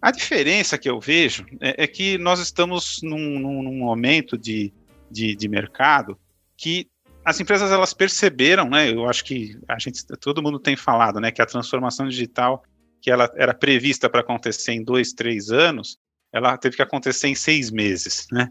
A 0.00 0.10
diferença 0.10 0.78
que 0.78 0.88
eu 0.88 1.00
vejo 1.00 1.44
é, 1.60 1.84
é 1.84 1.86
que 1.86 2.16
nós 2.18 2.40
estamos 2.40 3.00
num, 3.02 3.38
num 3.38 3.76
momento 3.78 4.38
de, 4.38 4.72
de, 5.12 5.36
de 5.36 5.48
mercado 5.48 6.18
que 6.56 6.88
as 7.24 7.38
empresas 7.40 7.70
elas 7.70 7.94
perceberam, 7.94 8.68
né? 8.68 8.90
Eu 8.90 9.08
acho 9.08 9.24
que 9.24 9.56
a 9.68 9.78
gente, 9.78 10.04
todo 10.20 10.42
mundo 10.42 10.58
tem 10.58 10.76
falado, 10.76 11.20
né, 11.20 11.30
que 11.30 11.40
a 11.40 11.46
transformação 11.46 12.08
digital 12.08 12.64
que 13.00 13.10
ela 13.10 13.30
era 13.36 13.52
prevista 13.52 14.08
para 14.08 14.20
acontecer 14.20 14.72
em 14.72 14.82
dois, 14.82 15.12
três 15.12 15.50
anos, 15.50 15.98
ela 16.32 16.56
teve 16.56 16.76
que 16.76 16.82
acontecer 16.82 17.28
em 17.28 17.34
seis 17.34 17.70
meses, 17.70 18.26
né? 18.30 18.48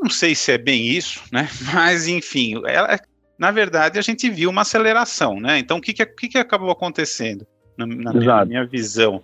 Não 0.00 0.08
sei 0.08 0.34
se 0.34 0.52
é 0.52 0.58
bem 0.58 0.86
isso, 0.86 1.22
né? 1.32 1.48
Mas 1.74 2.06
enfim, 2.06 2.54
ela, 2.66 2.98
na 3.36 3.50
verdade 3.50 3.98
a 3.98 4.02
gente 4.02 4.30
viu 4.30 4.50
uma 4.50 4.62
aceleração, 4.62 5.40
né? 5.40 5.58
Então 5.58 5.78
o 5.78 5.80
que 5.80 5.92
que, 5.92 6.06
que, 6.06 6.28
que 6.28 6.38
acabou 6.38 6.70
acontecendo 6.70 7.46
na, 7.76 7.86
na 7.86 8.12
minha, 8.12 8.44
minha 8.44 8.66
visão? 8.66 9.22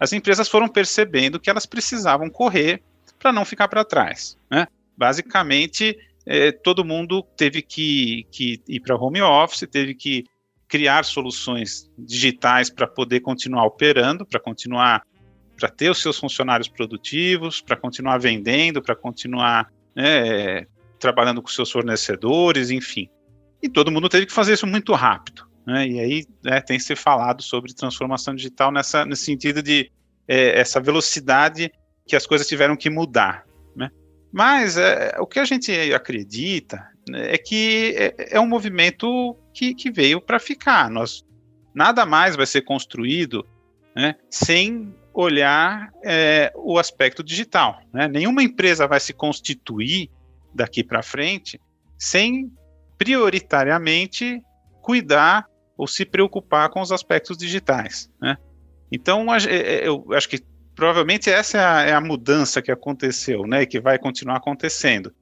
As 0.00 0.12
empresas 0.12 0.48
foram 0.48 0.68
percebendo 0.68 1.40
que 1.40 1.48
elas 1.48 1.66
precisavam 1.66 2.28
correr 2.28 2.82
para 3.18 3.32
não 3.32 3.44
ficar 3.44 3.68
para 3.68 3.84
trás, 3.84 4.36
né? 4.50 4.66
Basicamente 4.96 5.96
é, 6.26 6.50
todo 6.50 6.84
mundo 6.84 7.22
teve 7.36 7.62
que, 7.62 8.26
que 8.32 8.60
ir 8.66 8.80
para 8.80 8.96
home 8.96 9.22
office, 9.22 9.68
teve 9.70 9.94
que 9.94 10.24
criar 10.66 11.04
soluções 11.04 11.88
digitais 11.96 12.68
para 12.68 12.88
poder 12.88 13.20
continuar 13.20 13.64
operando, 13.64 14.26
para 14.26 14.40
continuar, 14.40 15.04
para 15.56 15.68
ter 15.68 15.88
os 15.88 16.02
seus 16.02 16.18
funcionários 16.18 16.66
produtivos, 16.66 17.60
para 17.60 17.76
continuar 17.76 18.18
vendendo, 18.18 18.82
para 18.82 18.96
continuar 18.96 19.70
né, 19.94 20.66
trabalhando 20.98 21.40
com 21.40 21.48
seus 21.48 21.70
fornecedores, 21.70 22.70
enfim. 22.70 23.08
E 23.62 23.68
todo 23.68 23.92
mundo 23.92 24.08
teve 24.08 24.26
que 24.26 24.32
fazer 24.32 24.54
isso 24.54 24.66
muito 24.66 24.92
rápido. 24.92 25.46
Né? 25.64 25.86
E 25.86 26.00
aí 26.00 26.26
né, 26.42 26.60
tem 26.60 26.80
se 26.80 26.96
falado 26.96 27.40
sobre 27.42 27.72
transformação 27.72 28.34
digital 28.34 28.72
nessa, 28.72 29.06
nesse 29.06 29.24
sentido 29.24 29.62
de 29.62 29.92
é, 30.26 30.58
essa 30.58 30.80
velocidade 30.80 31.70
que 32.04 32.16
as 32.16 32.26
coisas 32.26 32.48
tiveram 32.48 32.76
que 32.76 32.90
mudar. 32.90 33.46
Mas 34.32 34.76
é, 34.76 35.16
o 35.18 35.26
que 35.26 35.38
a 35.38 35.44
gente 35.44 35.72
acredita 35.92 36.86
né, 37.08 37.34
é 37.34 37.38
que 37.38 37.94
é, 37.96 38.36
é 38.36 38.40
um 38.40 38.48
movimento 38.48 39.36
que, 39.52 39.74
que 39.74 39.90
veio 39.90 40.20
para 40.20 40.38
ficar. 40.38 40.90
Nós, 40.90 41.24
nada 41.74 42.04
mais 42.04 42.36
vai 42.36 42.46
ser 42.46 42.62
construído 42.62 43.46
né, 43.94 44.14
sem 44.30 44.94
olhar 45.14 45.90
é, 46.04 46.52
o 46.54 46.78
aspecto 46.78 47.22
digital. 47.22 47.80
Né? 47.92 48.06
Nenhuma 48.08 48.42
empresa 48.42 48.86
vai 48.86 49.00
se 49.00 49.14
constituir 49.14 50.10
daqui 50.54 50.84
para 50.84 51.02
frente 51.02 51.58
sem 51.98 52.52
prioritariamente 52.98 54.42
cuidar 54.82 55.46
ou 55.76 55.86
se 55.86 56.04
preocupar 56.04 56.68
com 56.70 56.80
os 56.80 56.92
aspectos 56.92 57.36
digitais. 57.36 58.10
Né? 58.20 58.36
Então, 58.92 59.34
é, 59.34 59.44
é, 59.44 59.88
eu 59.88 60.06
acho 60.12 60.28
que 60.28 60.40
provavelmente 60.76 61.30
essa 61.30 61.58
é 61.58 61.64
a, 61.64 61.82
é 61.82 61.92
a, 61.92 62.00
mudança 62.00 62.62
que 62.62 62.70
aconteceu, 62.70 63.46
né, 63.46 63.62
e 63.62 63.66
que 63.66 63.80
vai 63.80 63.98
continuar 63.98 64.36
acontecendo. 64.36 65.12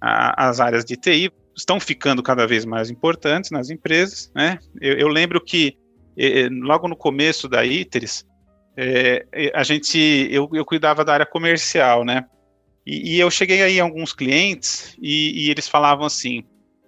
A, 0.00 0.48
as 0.48 0.60
áreas 0.60 0.84
de 0.84 0.96
TI 0.96 1.30
estão 1.54 1.78
ficando 1.78 2.22
cada 2.22 2.46
vez 2.46 2.64
mais 2.64 2.88
importantes 2.88 3.50
nas 3.50 3.68
empresas. 3.68 4.30
Né? 4.34 4.58
Eu, 4.80 4.94
eu 4.94 5.08
lembro 5.08 5.40
que 5.40 5.76
logo 6.62 6.88
no 6.88 6.96
começo 6.96 7.48
da 7.48 7.64
ITERES, 7.64 8.26
é, 8.76 9.26
a 9.54 9.62
gente, 9.62 9.98
eu, 10.30 10.48
eu 10.52 10.64
cuidava 10.64 11.04
da 11.04 11.12
área 11.12 11.26
comercial, 11.26 12.04
né? 12.04 12.24
E, 12.86 13.16
e 13.16 13.20
eu 13.20 13.30
cheguei 13.30 13.62
aí 13.62 13.80
a 13.80 13.82
alguns 13.82 14.12
clientes 14.12 14.96
e, 15.00 15.46
e, 15.46 15.50
eles 15.50 15.68
falavam 15.68 16.06
assim, 16.06 16.44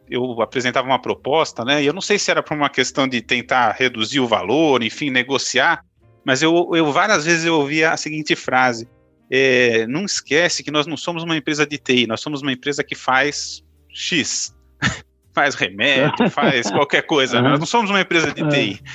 eu 0.08 0.40
apresentava 0.40 0.86
uma 0.86 1.00
proposta, 1.00 1.64
né? 1.64 1.82
E 1.82 1.86
eu 1.86 1.92
não 1.92 2.00
sei 2.00 2.18
se 2.18 2.30
era 2.30 2.42
por 2.42 2.56
uma 2.56 2.70
questão 2.70 3.06
de 3.06 3.20
tentar 3.20 3.72
reduzir 3.72 4.20
o 4.20 4.26
valor, 4.26 4.82
enfim, 4.82 5.10
negociar, 5.10 5.84
mas 6.24 6.42
eu, 6.42 6.70
eu 6.74 6.92
várias 6.92 7.24
vezes 7.24 7.44
eu 7.44 7.54
ouvia 7.54 7.92
a 7.92 7.96
seguinte 7.96 8.34
frase: 8.36 8.88
é, 9.30 9.86
não 9.86 10.04
esquece 10.04 10.62
que 10.62 10.70
nós 10.70 10.86
não 10.86 10.96
somos 10.96 11.22
uma 11.22 11.36
empresa 11.36 11.66
de 11.66 11.78
TI, 11.78 12.06
nós 12.06 12.20
somos 12.20 12.42
uma 12.42 12.52
empresa 12.52 12.84
que 12.84 12.94
faz 12.94 13.62
X. 13.88 14.54
faz 15.34 15.54
remédio, 15.54 16.28
faz 16.30 16.70
qualquer 16.70 17.02
coisa. 17.02 17.38
Uhum. 17.38 17.48
Nós 17.50 17.60
não 17.60 17.66
somos 17.66 17.90
uma 17.90 18.00
empresa 18.00 18.32
de 18.32 18.48
TI. 18.48 18.80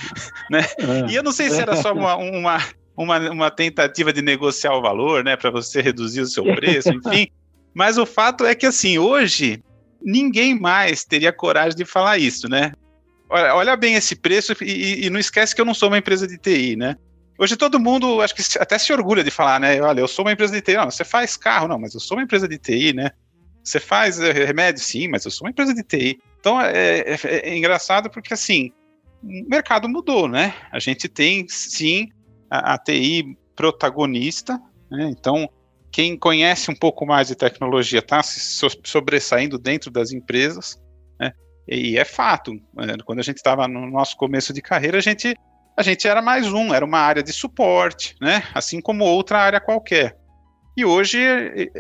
Né? 0.50 0.62
E 1.10 1.16
eu 1.16 1.22
não 1.22 1.34
sei 1.34 1.50
se 1.50 1.60
era 1.60 1.76
só 1.76 1.92
uma, 1.92 2.16
uma, 2.16 2.64
uma, 2.96 3.20
uma 3.32 3.52
tentativa 3.52 4.14
de 4.14 4.22
negociar 4.22 4.74
o 4.78 4.82
valor, 4.82 5.22
né, 5.22 5.36
para 5.36 5.52
você 5.52 5.82
reduzir 5.82 6.22
o 6.22 6.26
seu 6.26 6.46
preço, 6.56 6.88
enfim. 6.88 7.28
Mas 7.74 7.98
o 7.98 8.06
fato 8.06 8.46
é 8.46 8.56
que, 8.56 8.66
assim, 8.66 8.98
hoje, 8.98 9.62
ninguém 10.02 10.58
mais 10.58 11.04
teria 11.04 11.34
coragem 11.34 11.78
de 11.78 11.84
falar 11.84 12.18
isso, 12.18 12.48
né? 12.48 12.72
Olha, 13.30 13.56
olha 13.56 13.76
bem 13.76 13.96
esse 13.96 14.16
preço 14.16 14.56
e, 14.62 15.06
e, 15.06 15.10
não 15.10 15.20
esquece 15.20 15.54
que 15.54 15.60
eu 15.60 15.66
não 15.66 15.74
sou 15.74 15.90
uma 15.90 15.98
empresa 15.98 16.26
de 16.26 16.38
TI, 16.38 16.78
né? 16.78 16.96
Hoje 17.40 17.56
todo 17.56 17.80
mundo, 17.80 18.20
acho 18.22 18.34
que 18.34 18.42
até 18.58 18.78
se 18.80 18.92
orgulha 18.92 19.24
de 19.24 19.30
falar, 19.30 19.60
né? 19.60 19.80
Olha, 19.80 20.00
eu 20.00 20.08
sou 20.08 20.26
uma 20.26 20.32
empresa 20.32 20.54
de 20.54 20.62
TI. 20.62 20.74
Não, 20.74 20.90
você 20.90 21.04
faz 21.04 21.38
carro, 21.38 21.68
não, 21.68 21.78
mas 21.78 21.94
eu 21.94 22.00
sou 22.00 22.18
uma 22.18 22.24
empresa 22.24 22.48
de 22.48 22.58
TI, 22.58 22.94
né? 22.94 23.12
Você 23.64 23.80
faz 23.80 24.20
eh, 24.20 24.32
remédio, 24.32 24.82
sim, 24.82 25.08
mas 25.08 25.24
eu 25.24 25.30
sou 25.30 25.46
uma 25.46 25.52
empresa 25.52 25.74
de 25.74 25.84
TI. 25.84 26.20
Então 26.40 26.60
é, 26.60 27.00
é, 27.00 27.18
é 27.24 27.58
engraçado 27.58 28.10
porque 28.10 28.34
assim, 28.34 28.72
o 29.22 29.50
mercado 29.50 29.88
mudou, 29.88 30.28
né? 30.28 30.56
A 30.72 30.80
gente 30.80 31.08
tem 31.08 31.46
sim 31.48 32.10
a, 32.50 32.74
a 32.74 32.78
TI 32.78 33.38
protagonista, 33.56 34.60
né? 34.90 35.10
Então 35.12 35.48
quem 35.92 36.18
conhece 36.18 36.72
um 36.72 36.76
pouco 36.76 37.06
mais 37.06 37.28
de 37.28 37.36
tecnologia 37.36 38.00
está 38.00 38.24
se 38.24 38.40
sobressaindo 38.84 39.60
dentro 39.60 39.92
das 39.92 40.12
empresas, 40.12 40.82
né? 41.20 41.32
E 41.68 42.00
é 42.00 42.06
fato. 42.06 42.54
Né? 42.74 42.96
Quando 43.06 43.20
a 43.20 43.24
gente 43.24 43.38
estava 43.38 43.68
no 43.68 43.90
nosso 43.92 44.16
começo 44.18 44.54
de 44.54 44.62
carreira, 44.62 44.98
a 44.98 45.02
gente 45.02 45.36
a 45.78 45.84
gente 45.84 46.08
era 46.08 46.24
mais 46.24 46.52
um, 46.52 46.74
era 46.74 46.84
uma 46.84 46.98
área 46.98 47.22
de 47.22 47.32
suporte, 47.32 48.16
né? 48.20 48.44
Assim 48.56 48.82
como 48.82 49.06
outra 49.06 49.38
área 49.38 49.62
qualquer. 49.62 50.18
E 50.76 50.84
hoje 50.84 51.20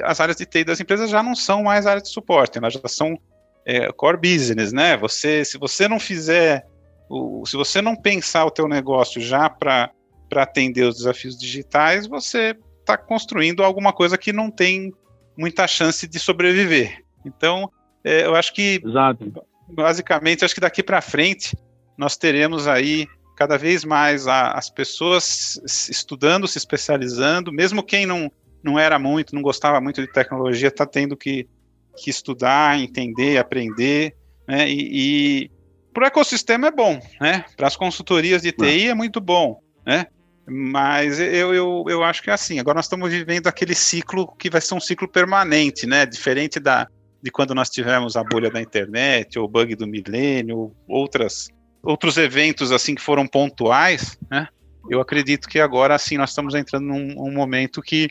as 0.03 0.21
áreas 0.21 0.37
de 0.37 0.45
TI 0.45 0.63
das 0.63 0.79
empresas 0.79 1.09
já 1.09 1.23
não 1.23 1.33
são 1.33 1.63
mais 1.63 1.87
áreas 1.87 2.03
de 2.03 2.09
suporte, 2.09 2.59
elas 2.59 2.73
já 2.73 2.81
são 2.87 3.17
é, 3.65 3.91
core 3.91 4.17
business, 4.17 4.71
né? 4.71 4.95
Você, 4.97 5.43
se 5.43 5.57
você 5.57 5.87
não 5.87 5.99
fizer, 5.99 6.63
o, 7.09 7.43
se 7.45 7.57
você 7.57 7.81
não 7.81 7.95
pensar 7.95 8.45
o 8.45 8.51
teu 8.51 8.67
negócio 8.67 9.19
já 9.19 9.49
para 9.49 9.91
atender 10.35 10.83
os 10.83 10.97
desafios 10.97 11.35
digitais, 11.35 12.05
você 12.05 12.55
está 12.79 12.95
construindo 12.97 13.63
alguma 13.63 13.91
coisa 13.91 14.15
que 14.15 14.31
não 14.31 14.51
tem 14.51 14.93
muita 15.35 15.67
chance 15.67 16.07
de 16.07 16.19
sobreviver. 16.19 17.03
Então, 17.25 17.71
é, 18.03 18.25
eu 18.25 18.35
acho 18.35 18.53
que, 18.53 18.79
Exato. 18.85 19.43
basicamente, 19.67 20.45
acho 20.45 20.53
que 20.53 20.61
daqui 20.61 20.83
para 20.83 21.01
frente 21.01 21.57
nós 21.97 22.15
teremos 22.15 22.67
aí 22.67 23.07
cada 23.37 23.55
vez 23.57 23.85
mais 23.85 24.27
a, 24.27 24.51
as 24.53 24.67
pessoas 24.67 25.61
estudando, 25.89 26.47
se 26.47 26.57
especializando, 26.57 27.53
mesmo 27.53 27.83
quem 27.83 28.05
não 28.05 28.29
não 28.63 28.77
era 28.77 28.97
muito, 28.99 29.33
não 29.33 29.41
gostava 29.41 29.79
muito 29.79 30.01
de 30.01 30.11
tecnologia, 30.11 30.67
está 30.67 30.85
tendo 30.85 31.15
que, 31.15 31.47
que 31.95 32.09
estudar, 32.09 32.77
entender, 32.77 33.37
aprender, 33.37 34.13
né? 34.47 34.67
E, 34.67 34.89
e 34.91 35.51
para 35.93 36.03
o 36.03 36.07
ecossistema 36.07 36.67
é 36.67 36.71
bom, 36.71 36.99
né? 37.21 37.45
Para 37.55 37.67
as 37.67 37.77
consultorias 37.77 38.41
de 38.41 38.51
TI 38.51 38.87
é 38.87 38.93
muito 38.93 39.21
bom, 39.21 39.61
né? 39.85 40.07
Mas 40.49 41.19
eu, 41.19 41.53
eu, 41.53 41.85
eu 41.87 42.03
acho 42.03 42.23
que 42.23 42.29
é 42.29 42.33
assim. 42.33 42.59
Agora 42.59 42.77
nós 42.77 42.85
estamos 42.85 43.09
vivendo 43.09 43.47
aquele 43.47 43.75
ciclo 43.75 44.27
que 44.35 44.49
vai 44.49 44.59
ser 44.59 44.73
um 44.73 44.79
ciclo 44.79 45.07
permanente, 45.07 45.85
né? 45.85 46.05
Diferente 46.05 46.59
da, 46.59 46.87
de 47.21 47.31
quando 47.31 47.53
nós 47.53 47.69
tivemos 47.69 48.15
a 48.15 48.23
bolha 48.23 48.49
da 48.49 48.61
internet, 48.61 49.37
ou 49.37 49.45
o 49.45 49.47
bug 49.47 49.75
do 49.75 49.87
milênio, 49.87 50.73
outras, 50.87 51.49
outros 51.87 52.17
eventos 52.17 52.71
assim 52.73 52.93
que 52.93 53.01
foram 53.01 53.25
pontuais, 53.25 54.19
né? 54.29 54.49
Eu 54.89 54.99
acredito 54.99 55.47
que 55.47 55.59
agora 55.59 55.95
assim 55.95 56.17
nós 56.17 56.29
estamos 56.29 56.53
entrando 56.53 56.85
num 56.85 57.15
um 57.17 57.33
momento 57.33 57.81
que 57.81 58.09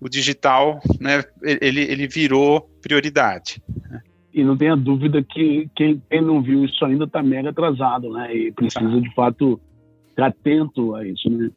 o 0.00 0.08
digital, 0.08 0.80
né, 1.00 1.22
ele, 1.42 1.82
ele 1.82 2.08
virou 2.08 2.68
prioridade. 2.82 3.62
E 4.34 4.42
não 4.42 4.56
tenha 4.56 4.76
dúvida 4.76 5.22
que 5.22 5.70
quem, 5.76 6.02
quem 6.10 6.20
não 6.20 6.42
viu 6.42 6.64
isso 6.64 6.84
ainda 6.84 7.04
está 7.04 7.22
mega 7.22 7.50
atrasado, 7.50 8.10
né? 8.10 8.34
E 8.34 8.50
precisa, 8.50 9.00
de 9.00 9.14
fato, 9.14 9.60
estar 10.10 10.26
atento 10.26 10.96
a 10.96 11.06
isso, 11.06 11.30
né? 11.30 11.50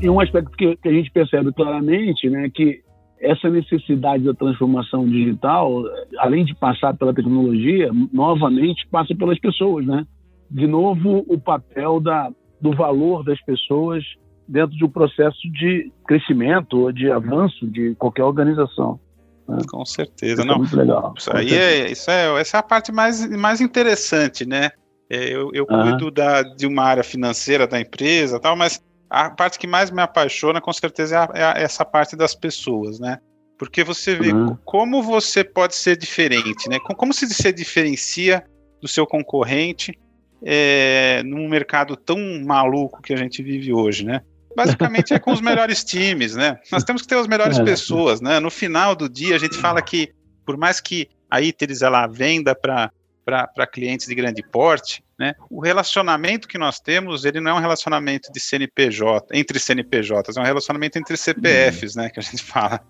E 0.00 0.08
um 0.08 0.20
aspecto 0.20 0.50
que, 0.56 0.76
que 0.76 0.88
a 0.88 0.92
gente 0.92 1.10
percebe 1.10 1.52
claramente, 1.52 2.28
né, 2.30 2.48
que 2.48 2.80
essa 3.20 3.50
necessidade 3.50 4.24
da 4.24 4.32
transformação 4.32 5.06
digital, 5.06 5.84
além 6.18 6.44
de 6.44 6.54
passar 6.54 6.94
pela 6.94 7.12
tecnologia, 7.12 7.90
novamente 8.12 8.86
passa 8.90 9.14
pelas 9.14 9.38
pessoas, 9.38 9.86
né? 9.86 10.06
De 10.50 10.66
novo, 10.66 11.24
o 11.28 11.38
papel 11.38 12.00
da, 12.00 12.30
do 12.60 12.74
valor 12.74 13.22
das 13.22 13.40
pessoas 13.42 14.02
dentro 14.48 14.74
de 14.74 14.84
um 14.84 14.88
processo 14.88 15.38
de 15.52 15.92
crescimento 16.06 16.80
ou 16.80 16.92
de 16.92 17.10
avanço 17.10 17.66
de 17.68 17.94
qualquer 17.96 18.24
organização. 18.24 18.98
Né? 19.46 19.58
Com 19.70 19.84
certeza, 19.84 20.32
isso 20.32 20.42
é 20.42 20.44
não. 20.46 20.54
É 20.54 20.58
muito 20.58 20.76
legal. 20.76 21.14
Isso 21.16 21.36
aí 21.36 21.54
é, 21.54 21.90
isso 21.90 22.10
é, 22.10 22.40
essa 22.40 22.56
é 22.56 22.60
a 22.60 22.62
parte 22.62 22.90
mais, 22.90 23.28
mais 23.36 23.60
interessante, 23.60 24.46
né? 24.46 24.70
É, 25.10 25.34
eu, 25.34 25.50
eu 25.52 25.66
cuido 25.66 26.10
da, 26.10 26.42
de 26.42 26.66
uma 26.66 26.84
área 26.84 27.02
financeira 27.02 27.66
da 27.66 27.80
empresa, 27.80 28.40
tal, 28.40 28.56
mas 28.56 28.80
a 29.10 29.28
parte 29.28 29.58
que 29.58 29.66
mais 29.66 29.90
me 29.90 30.00
apaixona, 30.00 30.60
com 30.60 30.72
certeza, 30.72 31.28
é, 31.34 31.42
a, 31.42 31.54
é 31.56 31.62
essa 31.62 31.84
parte 31.84 32.14
das 32.14 32.34
pessoas, 32.34 33.00
né? 33.00 33.18
Porque 33.58 33.82
você 33.82 34.14
vê 34.14 34.32
uhum. 34.32 34.56
como 34.64 35.02
você 35.02 35.42
pode 35.42 35.74
ser 35.74 35.96
diferente, 35.96 36.68
né? 36.68 36.78
Como 36.78 37.12
se 37.12 37.26
você 37.26 37.52
diferencia 37.52 38.44
do 38.80 38.88
seu 38.88 39.06
concorrente 39.06 39.98
é, 40.42 41.22
num 41.24 41.48
mercado 41.48 41.96
tão 41.96 42.18
maluco 42.42 43.02
que 43.02 43.12
a 43.12 43.16
gente 43.16 43.42
vive 43.42 43.72
hoje, 43.72 44.06
né? 44.06 44.22
Basicamente 44.56 45.12
é 45.12 45.18
com 45.18 45.32
os 45.32 45.40
melhores 45.40 45.84
times, 45.84 46.34
né? 46.34 46.58
Nós 46.72 46.84
temos 46.84 47.02
que 47.02 47.08
ter 47.08 47.16
as 47.16 47.26
melhores 47.26 47.58
é. 47.58 47.64
pessoas, 47.64 48.20
né? 48.20 48.40
No 48.40 48.50
final 48.50 48.94
do 48.94 49.08
dia 49.08 49.34
a 49.36 49.38
gente 49.38 49.56
fala 49.56 49.82
que 49.82 50.12
por 50.46 50.56
mais 50.56 50.80
que 50.80 51.08
a 51.30 51.40
ITERES 51.40 51.82
ela 51.82 52.06
venda 52.06 52.54
para 52.54 53.66
clientes 53.70 54.06
de 54.06 54.14
grande 54.14 54.42
porte, 54.42 55.02
né? 55.20 55.34
O 55.50 55.60
relacionamento 55.60 56.48
que 56.48 56.56
nós 56.56 56.80
temos, 56.80 57.26
ele 57.26 57.42
não 57.42 57.50
é 57.50 57.54
um 57.54 57.60
relacionamento 57.60 58.32
de 58.32 58.40
CNPJ, 58.40 59.36
entre 59.36 59.58
CNPJs, 59.58 60.34
é 60.34 60.40
um 60.40 60.44
relacionamento 60.44 60.98
entre 60.98 61.14
CPFs, 61.14 61.94
né, 61.94 62.08
que 62.08 62.18
a 62.18 62.22
gente 62.22 62.40
fala. 62.42 62.80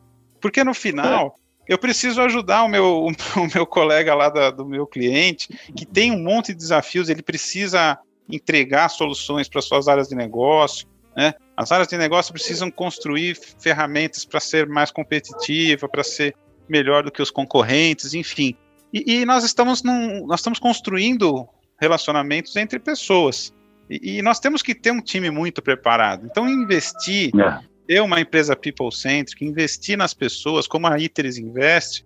Porque 0.41 0.63
no 0.63 0.73
final, 0.73 1.35
eu 1.67 1.77
preciso 1.77 2.23
ajudar 2.23 2.63
o 2.63 2.69
meu, 2.69 3.09
o 3.35 3.47
meu 3.53 3.67
colega 3.67 4.15
lá 4.15 4.29
da, 4.29 4.49
do 4.49 4.65
meu 4.65 4.87
cliente, 4.87 5.49
que 5.75 5.85
tem 5.85 6.13
um 6.13 6.23
monte 6.23 6.53
de 6.53 6.59
desafios, 6.59 7.09
ele 7.09 7.21
precisa 7.21 7.99
entregar 8.29 8.89
soluções 8.91 9.49
para 9.49 9.61
suas 9.61 9.89
áreas 9.89 10.09
de 10.09 10.15
negócio, 10.15 10.87
né? 11.17 11.35
As 11.57 11.73
áreas 11.73 11.89
de 11.89 11.99
negócio 11.99 12.33
precisam 12.33 12.71
construir 12.71 13.37
ferramentas 13.59 14.25
para 14.25 14.39
ser 14.39 14.69
mais 14.69 14.93
competitiva, 14.93 15.89
para 15.89 16.05
ser 16.05 16.37
melhor 16.69 17.03
do 17.03 17.11
que 17.11 17.21
os 17.21 17.31
concorrentes, 17.33 18.15
enfim. 18.15 18.55
E, 18.93 19.17
e 19.17 19.27
nós 19.27 19.43
estamos 19.43 19.83
num, 19.83 20.25
nós 20.29 20.39
estamos 20.39 20.61
construindo 20.61 21.49
relacionamentos 21.81 22.55
entre 22.57 22.79
pessoas. 22.79 23.55
E, 23.89 24.19
e, 24.19 24.23
nós 24.23 24.39
temos 24.39 24.63
que 24.63 24.75
ter 24.75 24.91
um 24.91 25.01
time 25.01 25.31
muito 25.31 25.61
preparado. 25.61 26.27
Então, 26.27 26.49
investir, 26.49 27.33
é. 27.41 27.61
ter 27.87 28.01
uma 28.01 28.21
empresa 28.21 28.55
people-centric, 28.55 29.45
investir 29.45 29.97
nas 29.97 30.15
pessoas, 30.15 30.67
como 30.67 30.87
a 30.87 30.99
ITERES 30.99 31.39
investe, 31.39 32.05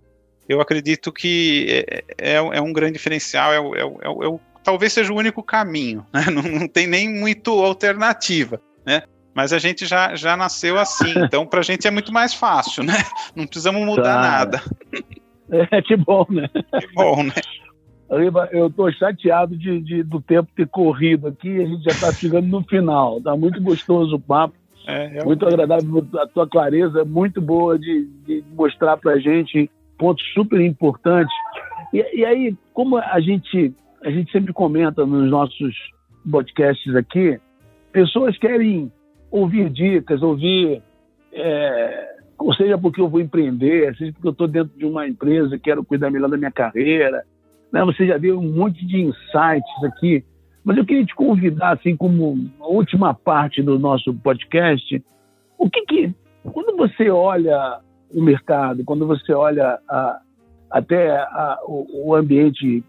eu 0.49 0.61
acredito 0.61 1.13
que 1.13 1.85
é, 1.89 2.05
é, 2.19 2.35
é 2.35 2.61
um 2.61 2.73
grande 2.73 2.95
diferencial, 2.95 3.53
é, 3.53 3.81
é, 3.81 3.83
é 3.83 4.39
talvez 4.63 4.93
seja 4.93 5.13
o 5.13 5.17
único 5.17 5.43
caminho, 5.43 6.07
né? 6.13 6.25
não, 6.33 6.43
não, 6.43 6.69
tem 6.69 6.87
nem 6.87 7.09
muito 7.09 7.51
alternativa, 7.63 8.61
né? 8.85 9.03
Mas 9.35 9.53
a 9.53 9.59
gente 9.59 9.85
já, 9.85 10.15
já 10.15 10.37
nasceu 10.37 10.79
assim, 10.79 11.13
então 11.25 11.47
para 11.47 11.61
a 11.61 11.63
gente 11.63 11.87
é 11.87 11.91
muito 11.91 12.13
mais 12.13 12.33
fácil, 12.33 12.85
né? 12.85 13.05
Não 13.35 13.47
precisamos 13.47 13.85
mudar 13.85 14.15
tá. 14.15 14.21
nada. 14.21 14.63
É, 15.71 15.83
que 15.83 15.95
bom, 15.95 16.27
né? 16.31 16.49
Que 16.49 16.87
bom, 16.95 17.23
né? 17.23 17.35
Eu 18.53 18.67
estou 18.67 18.93
chateado 18.93 19.57
de, 19.57 19.81
de, 19.81 20.03
do 20.03 20.21
tempo 20.21 20.49
ter 20.55 20.69
corrido 20.69 21.29
aqui, 21.29 21.63
a 21.63 21.67
gente 21.67 21.83
já 21.85 21.91
está 21.91 22.13
chegando 22.13 22.47
no 22.47 22.63
final. 22.63 23.19
Está 23.19 23.37
muito 23.37 23.61
gostoso 23.63 24.17
o 24.17 24.21
papo, 24.21 24.55
é, 24.87 25.19
é 25.19 25.25
muito 25.25 25.47
agradável, 25.47 26.07
a 26.17 26.27
tua 26.27 26.47
clareza 26.47 27.01
é 27.01 27.05
muito 27.05 27.41
boa 27.41 27.79
de, 27.79 28.07
de 28.27 28.45
mostrar 28.55 28.97
para 28.99 29.13
a 29.13 29.19
gente 29.19 29.71
pontos 29.99 30.25
super 30.35 30.61
importantes. 30.61 31.35
E, 31.93 32.21
e, 32.21 32.25
aí, 32.25 32.57
como 32.73 32.99
a 32.99 33.21
gente, 33.21 33.75
a 34.05 34.11
gente 34.11 34.31
sempre 34.31 34.53
comenta 34.53 35.07
nos 35.07 35.31
nossos 35.31 35.75
podcasts 36.31 36.95
aqui, 36.95 37.39
pessoas 37.93 38.37
querem 38.37 38.93
ouvir 39.31 39.71
dicas, 39.71 40.23
ouvir, 40.23 40.83
é, 41.33 42.15
ou 42.39 42.53
seja, 42.53 42.77
porque 42.77 43.01
eu 43.01 43.09
vou 43.09 43.21
empreender, 43.21 43.97
seja 43.97 44.13
porque 44.13 44.29
eu 44.29 44.33
estou 44.33 44.47
dentro 44.49 44.77
de 44.77 44.85
uma 44.85 45.09
empresa, 45.09 45.59
quero 45.59 45.85
cuidar 45.85 46.11
melhor 46.11 46.29
da 46.29 46.37
minha 46.37 46.51
carreira. 46.51 47.25
Né? 47.75 47.85
Você 47.85 48.07
já 48.07 48.17
deu 48.17 48.39
um 48.39 48.53
monte 48.53 48.87
de 48.87 49.03
insights 49.03 49.85
aqui, 49.85 50.25
mas 50.65 50.77
eu 50.77 50.85
queria 50.85 51.05
te 51.05 51.15
convidar, 51.15 51.73
assim, 51.73 51.97
como 51.97 52.49
última 52.61 53.13
parte 53.13 53.61
do 53.61 53.81
nosso 53.81 54.15
podcast, 54.15 55.03
o 55.59 55.69
que 55.69 55.83
que, 55.83 56.15
quando 56.53 56.77
você 56.77 57.11
olha 57.11 57.81
o 58.15 58.23
mercado, 58.23 58.85
quando 58.85 59.09
você 59.09 59.33
olha 59.33 59.81
a, 59.91 60.21
até 60.71 61.17
a, 61.17 61.59
o, 61.65 62.11
o, 62.11 62.15
ambiente 62.15 62.85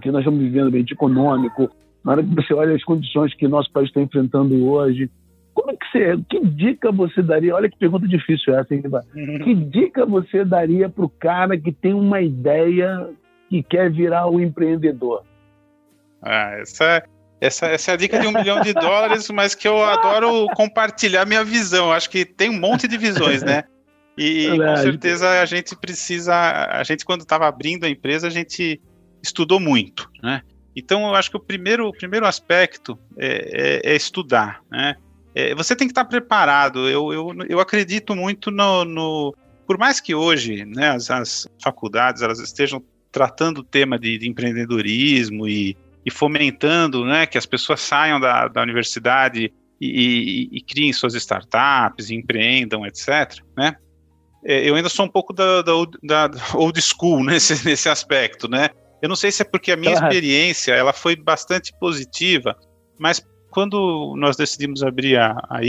que 0.00 0.10
nós 0.10 0.20
estamos 0.20 0.40
vivendo, 0.40 0.68
ambiente 0.68 0.94
econômico, 0.94 1.70
na 2.02 2.12
hora 2.12 2.22
que 2.22 2.34
você 2.34 2.54
olha 2.54 2.74
as 2.74 2.82
condições 2.82 3.34
que 3.34 3.46
nosso 3.46 3.70
país 3.72 3.88
está 3.88 4.00
enfrentando 4.00 4.66
hoje, 4.66 5.10
como 5.52 5.70
é 5.70 5.76
que 5.76 5.86
você, 5.92 6.16
que 6.30 6.46
dica 6.46 6.90
você 6.90 7.22
daria? 7.22 7.54
Olha 7.54 7.68
que 7.68 7.76
pergunta 7.76 8.08
difícil 8.08 8.54
essa, 8.54 8.74
hein, 8.74 8.82
uhum. 8.86 9.38
Que 9.44 9.54
dica 9.54 10.06
você 10.06 10.46
daria 10.46 10.88
para 10.88 11.04
o 11.04 11.10
cara 11.10 11.58
que 11.58 11.70
tem 11.70 11.92
uma 11.92 12.22
ideia 12.22 13.06
que 13.54 13.62
quer 13.62 13.92
virar 13.92 14.26
um 14.26 14.40
empreendedor? 14.40 15.22
Ah, 16.20 16.56
essa, 16.58 16.84
é, 16.84 17.02
essa, 17.40 17.66
essa 17.66 17.90
é 17.92 17.94
a 17.94 17.96
dica 17.96 18.18
de 18.18 18.26
um 18.26 18.32
milhão 18.32 18.60
de 18.60 18.72
dólares, 18.72 19.30
mas 19.30 19.54
que 19.54 19.68
eu 19.68 19.84
adoro 19.84 20.46
compartilhar 20.56 21.24
minha 21.24 21.44
visão. 21.44 21.92
Acho 21.92 22.10
que 22.10 22.24
tem 22.24 22.50
um 22.50 22.58
monte 22.58 22.88
de 22.88 22.98
visões, 22.98 23.42
né? 23.42 23.64
E, 24.16 24.46
e 24.46 24.58
com 24.58 24.76
certeza 24.76 25.40
a 25.40 25.44
gente 25.44 25.76
precisa, 25.76 26.34
a 26.34 26.82
gente 26.82 27.04
quando 27.04 27.20
estava 27.20 27.46
abrindo 27.46 27.84
a 27.84 27.88
empresa, 27.88 28.26
a 28.26 28.30
gente 28.30 28.80
estudou 29.22 29.60
muito, 29.60 30.10
né? 30.22 30.42
Então 30.74 31.06
eu 31.06 31.14
acho 31.14 31.30
que 31.30 31.36
o 31.36 31.40
primeiro, 31.40 31.88
o 31.88 31.92
primeiro 31.92 32.26
aspecto 32.26 32.98
é, 33.16 33.82
é, 33.86 33.92
é 33.92 33.96
estudar, 33.96 34.60
né? 34.70 34.96
É, 35.34 35.54
você 35.54 35.74
tem 35.74 35.86
que 35.86 35.92
estar 35.92 36.04
preparado. 36.04 36.88
Eu, 36.88 37.12
eu, 37.12 37.34
eu 37.48 37.60
acredito 37.60 38.14
muito 38.14 38.52
no, 38.52 38.84
no 38.84 39.34
por 39.66 39.78
mais 39.78 40.00
que 40.00 40.14
hoje, 40.14 40.64
né, 40.64 40.90
as, 40.90 41.10
as, 41.10 41.48
faculdades 41.62 42.22
elas 42.22 42.38
estejam 42.38 42.82
tratando 43.14 43.58
o 43.58 43.64
tema 43.64 43.96
de, 43.96 44.18
de 44.18 44.28
empreendedorismo 44.28 45.46
e, 45.46 45.76
e, 46.04 46.10
fomentando, 46.10 47.04
né, 47.04 47.26
que 47.26 47.38
as 47.38 47.46
pessoas 47.46 47.80
saiam 47.80 48.18
da, 48.18 48.48
da 48.48 48.60
universidade 48.60 49.52
e, 49.80 50.50
e, 50.50 50.58
e 50.58 50.60
criem 50.60 50.92
suas 50.92 51.14
startups, 51.14 52.10
empreendam, 52.10 52.84
etc. 52.84 53.40
Né? 53.56 53.76
É, 54.44 54.68
eu 54.68 54.74
ainda 54.74 54.88
sou 54.88 55.06
um 55.06 55.08
pouco 55.08 55.32
da, 55.32 55.62
da, 55.62 55.72
da 56.02 56.30
old 56.54 56.82
school 56.82 57.22
nesse, 57.24 57.64
nesse 57.64 57.88
aspecto, 57.88 58.48
né? 58.48 58.70
Eu 59.00 59.08
não 59.08 59.16
sei 59.16 59.30
se 59.30 59.42
é 59.42 59.44
porque 59.44 59.70
a 59.70 59.76
minha 59.76 59.92
experiência 59.92 60.72
ela 60.72 60.92
foi 60.92 61.14
bastante 61.14 61.72
positiva, 61.78 62.56
mas 62.98 63.22
quando 63.50 64.14
nós 64.16 64.36
decidimos 64.36 64.82
abrir 64.82 65.16
a, 65.18 65.36
a 65.48 65.60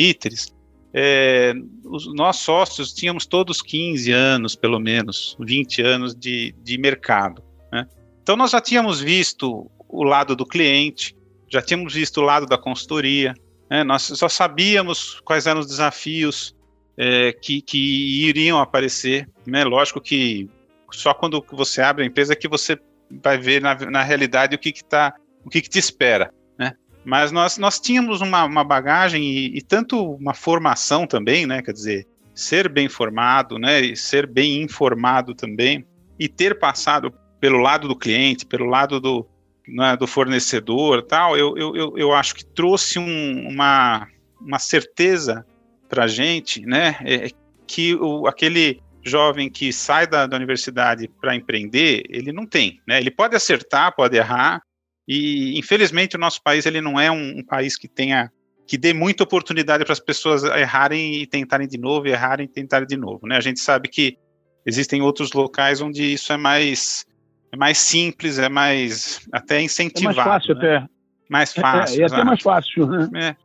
é, 0.97 1.53
os, 1.83 2.13
nós 2.15 2.37
sócios 2.37 2.93
tínhamos 2.93 3.25
todos 3.25 3.61
15 3.61 4.13
anos, 4.13 4.55
pelo 4.55 4.79
menos, 4.79 5.35
20 5.41 5.81
anos 5.81 6.15
de, 6.15 6.55
de 6.63 6.77
mercado. 6.77 7.43
Né? 7.69 7.85
Então 8.23 8.37
nós 8.37 8.51
já 8.51 8.61
tínhamos 8.61 9.01
visto 9.01 9.69
o 9.89 10.03
lado 10.03 10.37
do 10.37 10.45
cliente, 10.45 11.13
já 11.49 11.61
tínhamos 11.61 11.93
visto 11.93 12.21
o 12.21 12.23
lado 12.23 12.45
da 12.45 12.57
consultoria, 12.57 13.33
né? 13.69 13.83
nós 13.83 14.03
só 14.03 14.29
sabíamos 14.29 15.19
quais 15.25 15.45
eram 15.47 15.59
os 15.59 15.67
desafios 15.67 16.55
é, 16.97 17.33
que, 17.33 17.61
que, 17.61 18.25
iriam 18.29 18.57
aparecer. 18.57 19.29
Né? 19.45 19.65
Lógico 19.65 19.99
que 19.99 20.49
só 20.91 21.13
quando 21.13 21.45
você 21.51 21.81
abre 21.81 22.05
a 22.05 22.07
empresa 22.07 22.37
que 22.37 22.47
você 22.47 22.79
vai 23.21 23.37
ver 23.37 23.61
na, 23.61 23.75
na 23.91 24.01
realidade 24.01 24.55
o 24.55 24.59
que, 24.59 24.71
que, 24.71 24.83
tá, 24.83 25.13
o 25.43 25.49
que, 25.49 25.61
que 25.61 25.69
te 25.69 25.77
espera. 25.77 26.33
Né? 26.57 26.71
Mas 27.05 27.31
nós, 27.31 27.57
nós 27.57 27.79
tínhamos 27.79 28.21
uma, 28.21 28.43
uma 28.43 28.63
bagagem 28.63 29.23
e, 29.23 29.57
e, 29.57 29.61
tanto 29.61 30.13
uma 30.15 30.33
formação 30.33 31.05
também, 31.05 31.45
né? 31.45 31.61
quer 31.61 31.71
dizer, 31.73 32.07
ser 32.33 32.67
bem 32.67 32.89
formado, 32.89 33.59
né? 33.59 33.81
e 33.81 33.95
ser 33.95 34.27
bem 34.27 34.61
informado 34.61 35.35
também, 35.35 35.85
e 36.19 36.27
ter 36.27 36.57
passado 36.57 37.13
pelo 37.39 37.59
lado 37.59 37.87
do 37.87 37.95
cliente, 37.95 38.45
pelo 38.45 38.65
lado 38.65 38.99
do, 38.99 39.27
né, 39.67 39.95
do 39.97 40.07
fornecedor 40.07 41.03
tal, 41.03 41.37
eu, 41.37 41.55
eu, 41.57 41.97
eu, 41.97 42.13
acho 42.13 42.33
que 42.35 42.45
trouxe 42.45 42.97
um, 42.97 43.47
uma, 43.47 44.07
uma 44.39 44.57
certeza 44.57 45.45
para 45.89 46.05
a 46.05 46.07
gente, 46.07 46.61
né, 46.65 46.97
é 47.03 47.29
que 47.67 47.95
o, 47.95 48.27
aquele 48.27 48.81
jovem 49.03 49.49
que 49.49 49.71
sai 49.71 50.07
da, 50.07 50.25
da 50.25 50.35
universidade 50.35 51.07
para 51.21 51.35
empreender, 51.35 52.03
ele 52.09 52.31
não 52.31 52.45
tem, 52.45 52.81
né? 52.87 52.99
Ele 52.99 53.11
pode 53.11 53.35
acertar, 53.35 53.95
pode 53.95 54.17
errar, 54.17 54.61
e 55.07 55.57
infelizmente 55.57 56.15
o 56.15 56.19
nosso 56.19 56.41
país 56.41 56.65
ele 56.65 56.81
não 56.81 56.99
é 56.99 57.11
um, 57.11 57.39
um 57.39 57.43
país 57.43 57.77
que 57.77 57.87
tenha 57.87 58.31
que 58.67 58.77
dê 58.77 58.93
muita 58.93 59.23
oportunidade 59.23 59.83
para 59.83 59.93
as 59.93 59.99
pessoas 59.99 60.43
errarem 60.43 61.21
e 61.21 61.27
tentarem 61.27 61.67
de 61.67 61.77
novo, 61.77 62.07
errarem 62.07 62.45
e 62.45 62.49
tentarem 62.49 62.87
de 62.87 62.97
novo, 62.97 63.27
né? 63.27 63.37
A 63.37 63.41
gente 63.41 63.59
sabe 63.59 63.87
que 63.87 64.17
existem 64.65 65.01
outros 65.01 65.33
locais 65.33 65.81
onde 65.81 66.13
isso 66.13 66.33
é 66.33 66.37
mais 66.37 67.05
é 67.51 67.57
mais 67.57 67.77
simples, 67.77 68.39
é 68.39 68.49
mais 68.49 69.21
até 69.31 69.61
incentivado. 69.61 70.19
É 70.19 70.23
mais 70.23 70.27
fácil 70.27 70.55
né? 70.55 70.77
até. 70.77 70.87
Mais 71.29 71.53
fácil. 71.53 71.99
É, 71.99 72.03
é 72.03 72.05
até 72.05 72.23
mais 72.23 72.41
fácil. 72.41 72.87
Né? 72.87 73.09
É. 73.15 73.35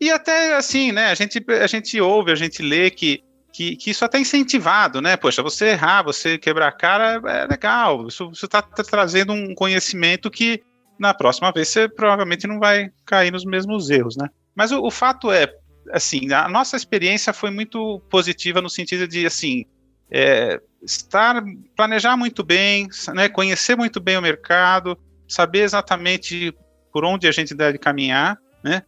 E 0.00 0.10
até 0.10 0.56
assim, 0.56 0.92
né? 0.92 1.06
A 1.06 1.14
gente, 1.14 1.44
a 1.48 1.66
gente 1.66 2.00
ouve, 2.00 2.30
a 2.30 2.34
gente 2.34 2.62
lê 2.62 2.90
que, 2.90 3.22
que, 3.52 3.76
que 3.76 3.90
isso 3.90 4.04
até 4.04 4.18
é 4.18 4.20
incentivado, 4.20 5.00
né? 5.00 5.16
Poxa, 5.16 5.42
você 5.42 5.68
errar, 5.68 6.02
você 6.02 6.36
quebrar 6.36 6.68
a 6.68 6.72
cara 6.72 7.20
é 7.26 7.46
legal. 7.46 8.06
Isso, 8.06 8.28
você 8.28 8.46
está 8.46 8.60
tá 8.60 8.82
trazendo 8.82 9.32
um 9.32 9.54
conhecimento 9.54 10.30
que 10.30 10.62
na 10.98 11.12
próxima 11.12 11.52
vez 11.52 11.68
você 11.68 11.88
provavelmente 11.88 12.46
não 12.46 12.58
vai 12.58 12.90
cair 13.04 13.32
nos 13.32 13.44
mesmos 13.44 13.90
erros, 13.90 14.16
né? 14.16 14.28
Mas 14.54 14.70
o, 14.72 14.80
o 14.80 14.90
fato 14.90 15.30
é, 15.30 15.52
assim, 15.92 16.32
a 16.32 16.48
nossa 16.48 16.76
experiência 16.76 17.32
foi 17.32 17.50
muito 17.50 18.00
positiva 18.10 18.60
no 18.60 18.70
sentido 18.70 19.06
de, 19.08 19.26
assim, 19.26 19.64
é, 20.10 20.60
estar, 20.82 21.42
planejar 21.76 22.16
muito 22.16 22.44
bem, 22.44 22.88
né, 23.14 23.28
conhecer 23.28 23.76
muito 23.76 24.00
bem 24.00 24.16
o 24.16 24.22
mercado, 24.22 24.98
saber 25.28 25.60
exatamente 25.60 26.54
por 26.92 27.04
onde 27.04 27.26
a 27.26 27.32
gente 27.32 27.54
deve 27.54 27.78
caminhar, 27.78 28.38
né? 28.62 28.82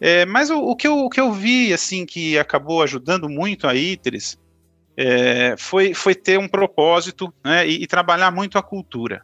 É, 0.00 0.24
mas 0.24 0.48
o, 0.48 0.58
o, 0.58 0.74
que 0.74 0.86
eu, 0.86 0.96
o 0.96 1.10
que 1.10 1.20
eu 1.20 1.30
vi, 1.30 1.74
assim, 1.74 2.06
que 2.06 2.38
acabou 2.38 2.82
ajudando 2.82 3.28
muito 3.28 3.68
a 3.68 3.74
ITERES 3.74 4.38
é, 4.96 5.54
foi, 5.58 5.92
foi 5.92 6.14
ter 6.14 6.38
um 6.38 6.48
propósito 6.48 7.32
né, 7.44 7.68
e, 7.68 7.82
e 7.82 7.86
trabalhar 7.86 8.30
muito 8.30 8.56
a 8.56 8.62
cultura. 8.62 9.22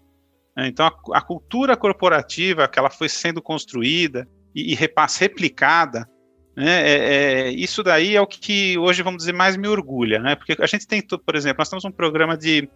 Né? 0.56 0.68
Então, 0.68 0.86
a, 0.86 1.18
a, 1.18 1.20
cultura 1.20 1.76
corporativa 1.76 2.66
que 2.66 2.78
ela 2.78 2.88
foi 2.88 3.08
sendo 3.08 3.42
construída 3.42 4.26
e, 4.54 4.72
e 4.72 4.74
repass, 4.74 5.18
replicada, 5.18 6.08
né, 6.56 6.88
é, 6.88 6.94
é, 6.94 7.50
isso 7.50 7.82
daí 7.82 8.16
é 8.16 8.20
o 8.20 8.26
que 8.26 8.78
hoje, 8.78 9.02
vamos 9.02 9.18
dizer, 9.18 9.34
mais 9.34 9.56
me 9.56 9.68
orgulha, 9.68 10.18
né? 10.18 10.34
Porque 10.34 10.56
a 10.58 10.66
gente 10.66 10.86
tem, 10.86 11.02
por 11.02 11.36
exemplo, 11.36 11.58
nós 11.58 11.68
temos 11.68 11.84
um 11.84 11.90
programa 11.90 12.34
de, 12.34 12.66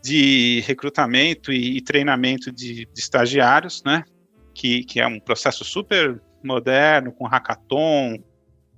de 0.00 0.62
recrutamento 0.64 1.52
e, 1.52 1.78
e 1.78 1.80
treinamento 1.80 2.52
de, 2.52 2.86
de 2.86 3.00
estagiários, 3.00 3.82
né? 3.84 4.04
Que, 4.54 4.84
que 4.84 5.00
é 5.00 5.06
um 5.06 5.18
processo 5.18 5.64
super 5.64 6.20
moderno, 6.44 7.10
com 7.10 7.26
hackathon. 7.26 8.22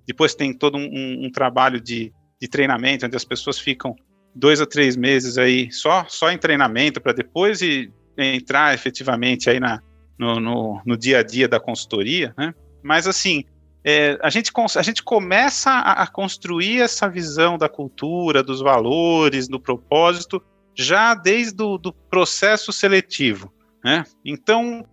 Depois 0.06 0.34
tem 0.34 0.54
todo 0.54 0.78
um, 0.78 1.26
um 1.26 1.30
trabalho 1.30 1.78
de, 1.78 2.10
de 2.40 2.48
treinamento, 2.48 3.04
onde 3.04 3.16
as 3.16 3.26
pessoas 3.26 3.58
ficam 3.58 3.94
dois 4.34 4.62
a 4.62 4.66
três 4.66 4.96
meses 4.96 5.36
aí 5.36 5.70
só, 5.70 6.06
só 6.08 6.30
em 6.30 6.38
treinamento, 6.38 7.02
para 7.02 7.12
depois 7.12 7.60
e, 7.60 7.92
entrar 8.18 8.74
efetivamente 8.74 9.48
aí 9.48 9.60
na, 9.60 9.80
no, 10.18 10.40
no, 10.40 10.82
no, 10.84 10.96
dia 10.96 11.20
a 11.20 11.22
dia 11.22 11.48
da 11.48 11.60
consultoria, 11.60 12.34
né? 12.36 12.52
Mas 12.82 13.06
assim, 13.06 13.44
é, 13.84 14.18
a, 14.22 14.28
gente, 14.28 14.50
a 14.76 14.82
gente 14.82 15.02
começa 15.02 15.70
a, 15.70 16.02
a, 16.02 16.06
construir 16.06 16.80
essa 16.80 17.08
visão 17.08 17.56
da 17.56 17.68
cultura, 17.68 18.42
dos 18.42 18.60
valores, 18.60 19.48
do 19.48 19.60
propósito, 19.60 20.42
já 20.74 21.14
desde 21.14 21.62
o 21.62 21.78
do 21.78 21.92
processo 21.92 22.72
seletivo. 22.72 23.52
Né? 23.84 24.04
Então, 24.24 24.84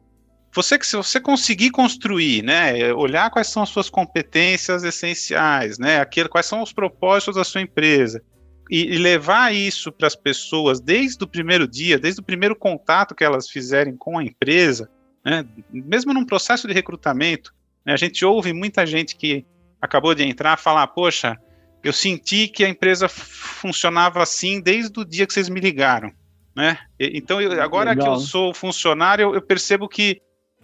você 0.53 0.79
que 0.79 0.87
se 0.87 0.95
você 0.95 1.19
conseguir 1.19 1.71
construir, 1.71 2.43
né, 2.43 2.93
olhar 2.93 3.29
quais 3.29 3.47
são 3.47 3.63
as 3.63 3.69
suas 3.69 3.89
competências 3.89 4.83
essenciais, 4.83 5.77
né, 5.77 5.99
aquilo, 5.99 6.29
quais 6.29 6.45
são 6.45 6.61
os 6.61 6.71
propósitos 6.71 7.35
da 7.35 7.43
sua 7.43 7.61
empresa 7.61 8.23
e, 8.69 8.97
levar 8.97 9.53
isso 9.53 9.91
para 9.91 10.07
as 10.07 10.15
pessoas 10.15 10.79
desde 10.79 11.23
o 11.23 11.27
primeiro 11.27 11.67
dia, 11.67 11.99
desde 11.99 12.21
o 12.21 12.23
primeiro 12.23 12.55
contato 12.55 13.13
que 13.13 13.23
elas 13.23 13.49
fizerem 13.49 13.95
com 13.95 14.17
a 14.17 14.23
empresa, 14.23 14.89
né, 15.23 15.45
mesmo 15.71 16.13
num 16.13 16.25
processo 16.25 16.67
de 16.67 16.73
recrutamento, 16.73 17.53
né, 17.85 17.93
a 17.93 17.97
gente 17.97 18.25
ouve 18.25 18.53
muita 18.53 18.85
gente 18.85 19.15
que 19.15 19.45
acabou 19.81 20.15
de 20.15 20.23
entrar 20.23 20.57
falar, 20.57 20.87
poxa, 20.87 21.37
eu 21.83 21.93
senti 21.93 22.47
que 22.47 22.63
a 22.63 22.69
empresa 22.69 23.07
funcionava 23.07 24.21
assim 24.21 24.59
desde 24.59 24.99
o 24.99 25.05
dia 25.05 25.27
que 25.27 25.33
vocês 25.33 25.47
me 25.47 25.59
ligaram, 25.59 26.11
né? 26.55 26.79
Então, 26.99 27.39
eu, 27.39 27.61
agora 27.61 27.91
Legal. 27.91 28.05
que 28.05 28.11
eu 28.11 28.19
sou 28.19 28.53
funcionário, 28.55 29.21
eu, 29.21 29.35
eu 29.35 29.41
percebo 29.41 29.87
que 29.87 30.19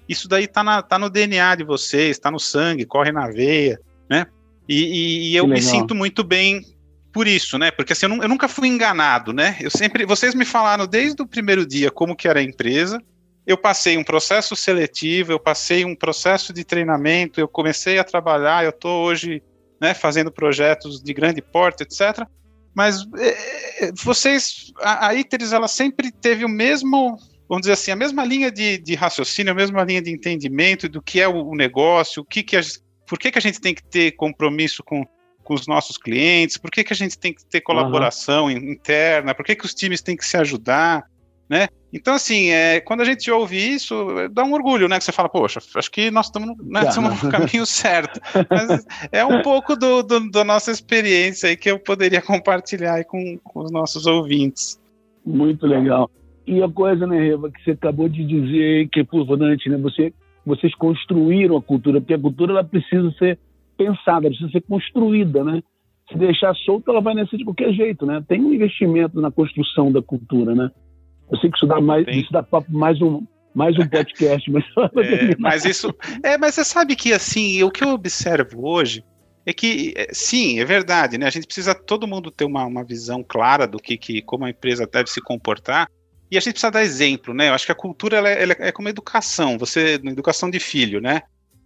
isso 0.09 0.27
daí 0.27 0.47
tá, 0.47 0.63
na, 0.63 0.81
tá 0.81 0.97
no 0.97 1.11
DNA 1.11 1.55
de 1.55 1.63
vocês, 1.63 2.17
tá 2.17 2.31
no 2.31 2.39
sangue, 2.39 2.85
corre 2.85 3.11
na 3.11 3.27
veia, 3.27 3.79
né? 4.09 4.25
E, 4.67 4.83
e, 4.83 5.31
e 5.31 5.35
eu 5.35 5.47
me 5.47 5.61
sinto 5.61 5.93
muito 5.93 6.23
bem 6.23 6.65
por 7.11 7.27
isso, 7.27 7.57
né? 7.57 7.71
Porque 7.71 7.93
assim, 7.93 8.05
eu, 8.05 8.23
eu, 8.23 8.29
nunca 8.29 8.47
fui 8.47 8.67
enganado, 8.67 9.33
né? 9.33 9.57
Eu 9.59 9.69
sempre, 9.69 10.05
vocês 10.05 10.33
me 10.33 10.45
falaram 10.45 10.87
desde 10.87 11.21
o 11.21 11.27
primeiro 11.27 11.65
dia 11.65 11.91
como 11.91 12.15
que 12.15 12.27
era 12.27 12.39
a 12.39 12.43
empresa. 12.43 13.01
Eu 13.45 13.57
passei 13.57 13.97
um 13.97 14.03
processo 14.03 14.55
seletivo, 14.55 15.31
eu 15.31 15.39
passei 15.39 15.83
um 15.83 15.95
processo 15.95 16.53
de 16.53 16.63
treinamento, 16.63 17.39
eu 17.39 17.47
comecei 17.47 17.99
a 17.99 18.03
trabalhar, 18.03 18.63
eu 18.63 18.71
tô 18.71 19.01
hoje 19.01 19.41
né, 19.79 19.93
fazendo 19.93 20.31
projetos 20.31 21.01
de 21.01 21.13
grande 21.13 21.41
porte, 21.41 21.83
etc. 21.83 22.25
Mas 22.73 23.03
é, 23.17 23.91
vocês, 23.93 24.71
a, 24.79 25.07
a 25.07 25.15
ITERES, 25.15 25.51
ela 25.51 25.67
sempre 25.67 26.11
teve 26.11 26.45
o 26.45 26.49
mesmo, 26.49 27.17
vamos 27.49 27.61
dizer 27.61 27.73
assim, 27.73 27.91
a 27.91 27.95
mesma 27.95 28.23
linha 28.23 28.51
de, 28.51 28.77
de 28.77 28.95
raciocínio, 28.95 29.51
a 29.51 29.55
mesma 29.55 29.83
linha 29.83 30.01
de 30.01 30.11
entendimento 30.11 30.87
do 30.87 31.01
que 31.01 31.19
é 31.19 31.27
o, 31.27 31.47
o 31.49 31.55
negócio, 31.55 32.21
o 32.21 32.25
que, 32.25 32.43
que 32.43 32.55
a, 32.55 32.61
por 33.07 33.19
que, 33.19 33.31
que 33.31 33.39
a 33.39 33.41
gente 33.41 33.59
tem 33.59 33.73
que 33.73 33.83
ter 33.83 34.11
compromisso 34.11 34.83
com, 34.83 35.03
com 35.43 35.53
os 35.53 35.67
nossos 35.67 35.97
clientes, 35.97 36.57
por 36.57 36.71
que, 36.71 36.83
que 36.83 36.93
a 36.93 36.95
gente 36.95 37.17
tem 37.17 37.33
que 37.33 37.43
ter 37.45 37.61
colaboração 37.61 38.45
uhum. 38.45 38.51
interna, 38.51 39.33
por 39.33 39.45
que, 39.45 39.55
que 39.55 39.65
os 39.65 39.73
times 39.73 40.01
têm 40.01 40.15
que 40.15 40.25
se 40.25 40.37
ajudar, 40.37 41.03
né? 41.49 41.67
Então, 41.93 42.13
assim, 42.13 42.49
é, 42.49 42.79
quando 42.79 43.01
a 43.01 43.05
gente 43.05 43.29
ouve 43.29 43.57
isso, 43.57 43.93
dá 44.31 44.43
um 44.43 44.53
orgulho, 44.53 44.87
né? 44.87 44.97
Que 44.97 45.03
você 45.03 45.11
fala, 45.11 45.27
poxa, 45.27 45.59
acho 45.75 45.91
que 45.91 46.09
nós 46.09 46.27
estamos 46.27 46.57
né, 46.63 46.81
no 46.95 47.29
caminho 47.29 47.65
certo. 47.67 48.21
Mas 48.49 48.85
é 49.11 49.25
um 49.25 49.41
pouco 49.41 49.75
do, 49.75 50.01
do, 50.01 50.31
da 50.31 50.45
nossa 50.45 50.71
experiência 50.71 51.49
aí 51.49 51.57
que 51.57 51.69
eu 51.69 51.77
poderia 51.77 52.21
compartilhar 52.21 53.03
com, 53.03 53.37
com 53.43 53.59
os 53.59 53.71
nossos 53.71 54.05
ouvintes. 54.05 54.79
Muito 55.25 55.67
legal. 55.67 56.09
E 56.47 56.63
a 56.63 56.69
coisa, 56.69 57.05
né, 57.05 57.19
Reva, 57.19 57.51
que 57.51 57.61
você 57.63 57.71
acabou 57.71 58.07
de 58.07 58.23
dizer 58.25 58.87
que 58.89 59.01
é 59.01 59.03
importante, 59.03 59.69
né? 59.69 59.77
Você, 59.77 60.13
vocês 60.45 60.73
construíram 60.75 61.57
a 61.57 61.61
cultura, 61.61 61.99
porque 61.99 62.13
a 62.13 62.19
cultura 62.19 62.53
ela 62.53 62.63
precisa 62.63 63.11
ser 63.19 63.37
pensada, 63.81 64.27
precisa 64.27 64.49
ser 64.51 64.61
construída, 64.61 65.43
né? 65.43 65.63
Se 66.11 66.17
deixar 66.17 66.53
solta, 66.55 66.91
ela 66.91 67.01
vai 67.01 67.13
nascer 67.13 67.37
de 67.37 67.43
qualquer 67.43 67.73
jeito, 67.73 68.05
né? 68.05 68.23
Tem 68.27 68.41
um 68.41 68.53
investimento 68.53 69.19
na 69.19 69.31
construção 69.31 69.91
da 69.91 70.01
cultura, 70.01 70.53
né? 70.53 70.69
Eu 71.31 71.37
sei 71.37 71.49
que 71.49 71.57
isso 71.57 71.65
dá 71.65 71.79
mais, 71.79 72.05
isso 72.07 72.31
dá 72.31 72.45
mais 72.69 73.01
um, 73.01 73.25
mais 73.55 73.77
um 73.77 73.87
podcast, 73.87 74.51
mas 74.51 74.63
é, 74.97 75.35
mas 75.39 75.65
isso 75.65 75.93
é, 76.21 76.37
mas 76.37 76.55
você 76.55 76.63
sabe 76.63 76.95
que 76.95 77.13
assim, 77.13 77.63
o 77.63 77.71
que 77.71 77.83
eu 77.83 77.89
observo 77.89 78.67
hoje 78.67 79.03
é 79.45 79.53
que 79.53 79.93
é, 79.95 80.09
sim, 80.11 80.59
é 80.59 80.65
verdade, 80.65 81.17
né? 81.17 81.25
A 81.25 81.31
gente 81.31 81.47
precisa 81.47 81.73
todo 81.73 82.07
mundo 82.07 82.29
ter 82.29 82.45
uma, 82.45 82.65
uma 82.65 82.83
visão 82.83 83.23
clara 83.23 83.65
do 83.65 83.79
que, 83.79 83.97
que 83.97 84.21
como 84.21 84.45
a 84.45 84.49
empresa 84.49 84.85
deve 84.85 85.09
se 85.09 85.21
comportar. 85.21 85.89
E 86.29 86.37
a 86.37 86.39
gente 86.39 86.53
precisa 86.53 86.71
dar 86.71 86.83
exemplo, 86.83 87.33
né? 87.33 87.49
Eu 87.49 87.53
acho 87.53 87.65
que 87.65 87.71
a 87.73 87.75
cultura 87.75 88.17
ela 88.17 88.29
é, 88.29 88.43
ela 88.43 88.55
é 88.59 88.71
como 88.71 88.87
educação, 88.87 89.57
você, 89.57 89.95
educação 89.95 90.49
de 90.49 90.59
filho, 90.59 91.01
né? 91.01 91.23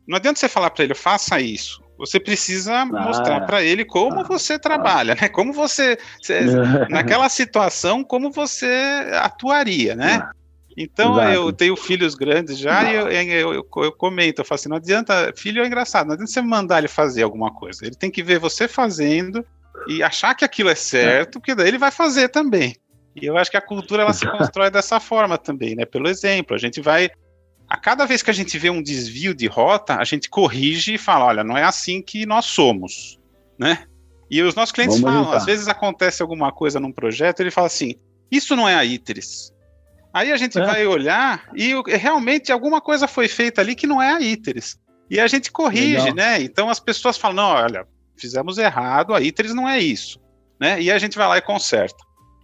Não 0.07 0.17
adianta 0.17 0.39
você 0.39 0.49
falar 0.49 0.71
para 0.71 0.83
ele, 0.83 0.95
faça 0.95 1.39
isso. 1.39 1.84
Você 1.97 2.19
precisa 2.19 2.79
ah, 2.79 2.85
mostrar 2.85 3.41
para 3.45 3.63
ele 3.63 3.85
como 3.85 4.19
ah, 4.19 4.23
você 4.23 4.59
trabalha, 4.59 5.15
né? 5.15 5.29
Como 5.29 5.53
você, 5.53 5.97
você 6.21 6.41
naquela 6.89 7.29
situação, 7.29 8.03
como 8.03 8.31
você 8.31 8.67
atuaria, 9.13 9.95
né? 9.95 10.19
Ah, 10.21 10.31
então 10.77 11.13
Exato. 11.13 11.31
eu 11.31 11.53
tenho 11.53 11.75
filhos 11.75 12.15
grandes 12.15 12.57
já 12.57 12.91
e 12.91 12.95
eu, 12.95 13.07
eu, 13.09 13.53
eu, 13.53 13.67
eu, 13.83 13.91
comento, 13.93 14.41
eu 14.41 14.45
falo 14.45 14.59
assim, 14.59 14.69
não 14.69 14.75
adianta, 14.75 15.33
filho 15.35 15.63
é 15.63 15.67
engraçado, 15.67 16.07
não 16.07 16.13
adianta 16.13 16.31
você 16.31 16.41
mandar 16.41 16.79
ele 16.79 16.89
fazer 16.89 17.23
alguma 17.23 17.53
coisa. 17.53 17.85
Ele 17.85 17.95
tem 17.95 18.11
que 18.11 18.21
ver 18.21 18.39
você 18.39 18.67
fazendo 18.67 19.45
e 19.87 20.03
achar 20.03 20.35
que 20.35 20.43
aquilo 20.43 20.69
é 20.69 20.75
certo, 20.75 21.39
porque 21.39 21.55
daí 21.55 21.69
ele 21.69 21.77
vai 21.77 21.91
fazer 21.91 22.27
também. 22.29 22.75
E 23.15 23.25
eu 23.25 23.37
acho 23.37 23.49
que 23.49 23.57
a 23.57 23.61
cultura 23.61 24.03
ela 24.03 24.11
se 24.11 24.27
constrói 24.29 24.69
dessa 24.69 24.99
forma 24.99 25.37
também, 25.37 25.75
né? 25.75 25.85
Pelo 25.85 26.09
exemplo, 26.09 26.53
a 26.53 26.59
gente 26.59 26.81
vai 26.81 27.09
a 27.67 27.77
cada 27.77 28.05
vez 28.05 28.21
que 28.21 28.29
a 28.29 28.33
gente 28.33 28.57
vê 28.57 28.69
um 28.69 28.81
desvio 28.81 29.33
de 29.33 29.47
rota, 29.47 29.95
a 29.95 30.03
gente 30.03 30.29
corrige 30.29 30.93
e 30.95 30.97
fala, 30.97 31.25
olha, 31.25 31.43
não 31.43 31.57
é 31.57 31.63
assim 31.63 32.01
que 32.01 32.25
nós 32.25 32.45
somos, 32.45 33.19
né? 33.57 33.85
E 34.29 34.41
os 34.41 34.55
nossos 34.55 34.71
clientes 34.71 34.99
Vamos 34.99 35.25
falam, 35.25 35.37
às 35.37 35.45
vezes 35.45 35.67
acontece 35.67 36.21
alguma 36.21 36.51
coisa 36.51 36.79
num 36.79 36.91
projeto, 36.91 37.39
ele 37.39 37.51
fala 37.51 37.67
assim, 37.67 37.95
isso 38.31 38.55
não 38.55 38.67
é 38.67 38.75
a 38.75 38.85
ITERES. 38.85 39.53
Aí 40.13 40.31
a 40.31 40.37
gente 40.37 40.57
é. 40.57 40.65
vai 40.65 40.85
olhar 40.85 41.49
e 41.55 41.73
realmente 41.87 42.51
alguma 42.51 42.79
coisa 42.79 43.07
foi 43.07 43.27
feita 43.27 43.61
ali 43.61 43.75
que 43.75 43.87
não 43.87 44.01
é 44.01 44.13
a 44.13 44.21
ITERES. 44.21 44.79
E 45.09 45.19
a 45.19 45.27
gente 45.27 45.51
corrige, 45.51 45.97
Legal. 45.97 46.15
né? 46.15 46.41
Então 46.41 46.69
as 46.69 46.79
pessoas 46.79 47.17
falam, 47.17 47.35
não, 47.35 47.49
olha, 47.49 47.85
fizemos 48.17 48.57
errado, 48.57 49.13
a 49.13 49.21
ITERES 49.21 49.53
não 49.53 49.67
é 49.67 49.79
isso, 49.79 50.19
né? 50.59 50.81
E 50.81 50.91
a 50.91 50.97
gente 50.97 51.17
vai 51.17 51.27
lá 51.27 51.37
e 51.37 51.41
conserta. 51.41 51.97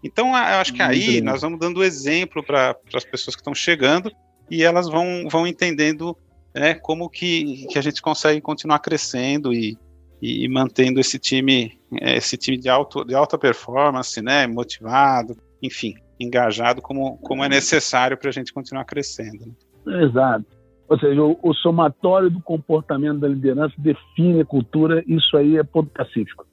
Então 0.04 0.30
eu 0.30 0.60
acho 0.60 0.74
que 0.74 0.82
aí 0.82 1.22
nós 1.22 1.42
vamos 1.42 1.60
dando 1.60 1.84
exemplo 1.84 2.44
para 2.44 2.76
as 2.94 3.06
pessoas 3.06 3.36
que 3.36 3.42
estão 3.42 3.54
chegando 3.54 4.12
e 4.52 4.64
elas 4.64 4.90
vão, 4.90 5.30
vão 5.32 5.48
entendendo 5.48 6.16
né, 6.54 6.74
como 6.74 7.10
que, 7.10 7.66
que 7.68 7.80
a 7.80 7.82
gente 7.82 8.02
consegue 8.02 8.42
continuar 8.42 8.80
crescendo 8.80 9.54
e, 9.54 9.78
e 10.22 10.48
mantendo 10.50 11.00
esse 11.00 11.18
time 11.18 11.80
esse 12.02 12.38
time 12.38 12.58
de, 12.58 12.70
alto, 12.70 13.04
de 13.04 13.14
alta 13.14 13.38
performance, 13.38 14.22
né, 14.22 14.48
motivado, 14.48 15.36
enfim, 15.62 15.96
engajado 16.20 16.82
como, 16.82 17.18
como 17.18 17.44
é 17.44 17.50
necessário 17.50 18.18
para 18.18 18.30
a 18.30 18.32
gente 18.32 18.54
continuar 18.54 18.86
crescendo. 18.86 19.46
Né? 19.86 20.04
Exato. 20.04 20.46
Ou 20.88 21.00
seja, 21.00 21.22
o, 21.22 21.40
o, 21.42 21.54
somatório 21.54 22.30
do 22.30 22.42
comportamento 22.42 23.20
da 23.20 23.28
liderança 23.28 23.74
define 23.78 24.42
a 24.42 24.46
cultura, 24.46 25.04
isso 25.08 25.36
aí 25.38 25.58
é 25.58 25.64
ponto 25.64 25.90
pacífico. 25.90 26.46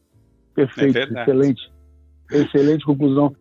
Perfeito, 0.54 0.98
é 0.98 1.22
excelente. 1.22 1.72
Excelente 2.30 2.84
conclusão. 2.84 3.34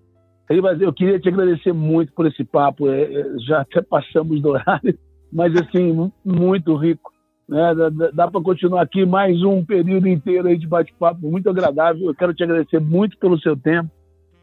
Eu 0.49 0.93
queria 0.93 1.19
te 1.19 1.27
agradecer 1.27 1.73
muito 1.73 2.13
por 2.13 2.25
esse 2.25 2.43
papo. 2.43 2.89
É, 2.89 3.03
é, 3.03 3.39
já 3.39 3.61
até 3.61 3.81
passamos 3.81 4.41
do 4.41 4.49
horário, 4.49 4.97
mas 5.31 5.53
assim, 5.55 6.11
muito 6.23 6.75
rico. 6.75 7.11
Né? 7.47 7.75
Dá, 7.75 8.11
dá 8.11 8.31
para 8.31 8.41
continuar 8.41 8.81
aqui 8.81 9.05
mais 9.05 9.41
um 9.43 9.63
período 9.63 10.07
inteiro 10.07 10.47
aí 10.47 10.57
de 10.57 10.67
bate-papo, 10.67 11.29
muito 11.29 11.49
agradável. 11.49 12.07
Eu 12.07 12.15
quero 12.15 12.33
te 12.33 12.43
agradecer 12.43 12.79
muito 12.79 13.17
pelo 13.17 13.39
seu 13.39 13.57
tempo. 13.57 13.89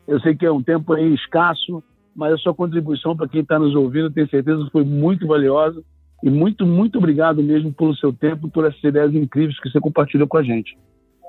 Eu 0.06 0.20
sei 0.20 0.34
que 0.34 0.44
é 0.44 0.52
um 0.52 0.62
tempo 0.62 0.92
aí 0.92 1.14
escasso, 1.14 1.82
mas 2.14 2.34
a 2.34 2.38
sua 2.38 2.54
contribuição 2.54 3.16
para 3.16 3.28
quem 3.28 3.40
está 3.40 3.58
nos 3.58 3.74
ouvindo, 3.74 4.10
tenho 4.10 4.28
certeza, 4.28 4.68
foi 4.70 4.84
muito 4.84 5.26
valiosa. 5.26 5.82
E 6.22 6.30
muito, 6.30 6.66
muito 6.66 6.98
obrigado 6.98 7.42
mesmo 7.42 7.72
pelo 7.72 7.94
seu 7.96 8.12
tempo, 8.12 8.48
por 8.48 8.64
essas 8.64 8.82
ideias 8.82 9.14
incríveis 9.14 9.58
que 9.60 9.70
você 9.70 9.80
compartilhou 9.80 10.26
com 10.26 10.38
a 10.38 10.42
gente. 10.42 10.76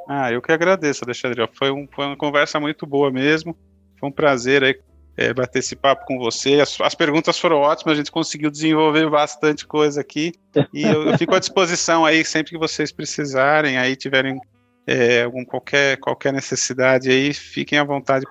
Ah, 0.08 0.32
eu 0.32 0.42
que 0.42 0.52
agradeço, 0.52 1.04
Alexandre. 1.04 1.48
Foi, 1.54 1.72
um, 1.72 1.88
foi 1.94 2.06
uma 2.06 2.16
conversa 2.16 2.60
muito 2.60 2.86
boa 2.86 3.12
mesmo. 3.12 3.56
Foi 4.00 4.10
um 4.10 4.12
prazer 4.12 4.64
aí 4.64 4.76
é, 5.18 5.34
bater 5.34 5.60
esse 5.60 5.76
papo 5.76 6.06
com 6.06 6.18
você. 6.18 6.60
As, 6.60 6.80
as, 6.82 6.94
perguntas 6.94 7.40
foram 7.40 7.58
ótimas, 7.58 7.94
a 7.94 7.98
gente 7.98 8.12
conseguiu 8.12 8.52
desenvolver 8.52 9.10
bastante 9.10 9.66
coisa 9.66 10.02
aqui. 10.02 10.34
E 10.74 10.84
eu, 10.84 11.04
eu 11.04 11.18
fico 11.18 11.34
à 11.34 11.40
disposição 11.40 12.06
aí 12.06 12.24
sempre 12.26 12.52
que 12.52 12.58
vocês 12.58 12.92
precisarem, 12.92 13.78
aí 13.78 13.96
tiverem 13.96 14.40
é, 14.86 15.24
algum, 15.24 15.44
qualquer, 15.46 15.98
qualquer 15.98 16.34
necessidade 16.34 17.10
aí, 17.10 17.34
fiquem 17.34 17.80
à 17.80 17.84
vontade 17.84 18.26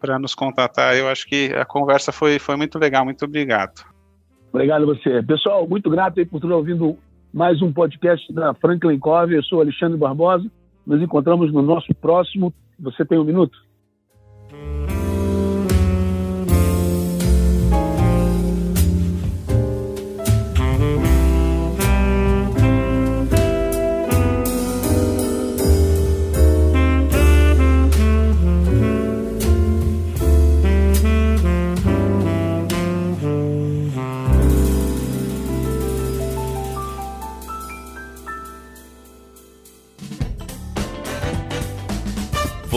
para 0.00 0.18
nos 0.18 0.34
contatar. 0.34 0.96
Eu 0.96 1.08
acho 1.08 1.26
que 1.26 1.52
a 1.54 1.64
conversa 1.64 2.12
foi, 2.12 2.38
foi 2.38 2.56
muito 2.56 2.78
legal. 2.78 3.04
Muito 3.04 3.24
obrigado. 3.24 3.84
Obrigado 4.52 4.82
a 4.82 4.86
você. 4.86 5.22
Pessoal, 5.22 5.68
muito 5.68 5.88
grato 5.90 6.18
aí 6.18 6.26
por 6.26 6.38
estar 6.38 6.54
ouvindo 6.54 6.98
mais 7.32 7.60
um 7.62 7.72
podcast 7.72 8.32
da 8.32 8.54
Franklin 8.54 8.98
Cove. 8.98 9.36
Eu 9.36 9.42
sou 9.44 9.60
Alexandre 9.60 9.98
Barbosa. 9.98 10.50
Nos 10.86 11.02
encontramos 11.02 11.52
no 11.52 11.62
nosso 11.62 11.94
próximo. 11.94 12.52
Você 12.80 13.04
tem 13.04 13.18
um 13.18 13.24
minuto? 13.24 13.67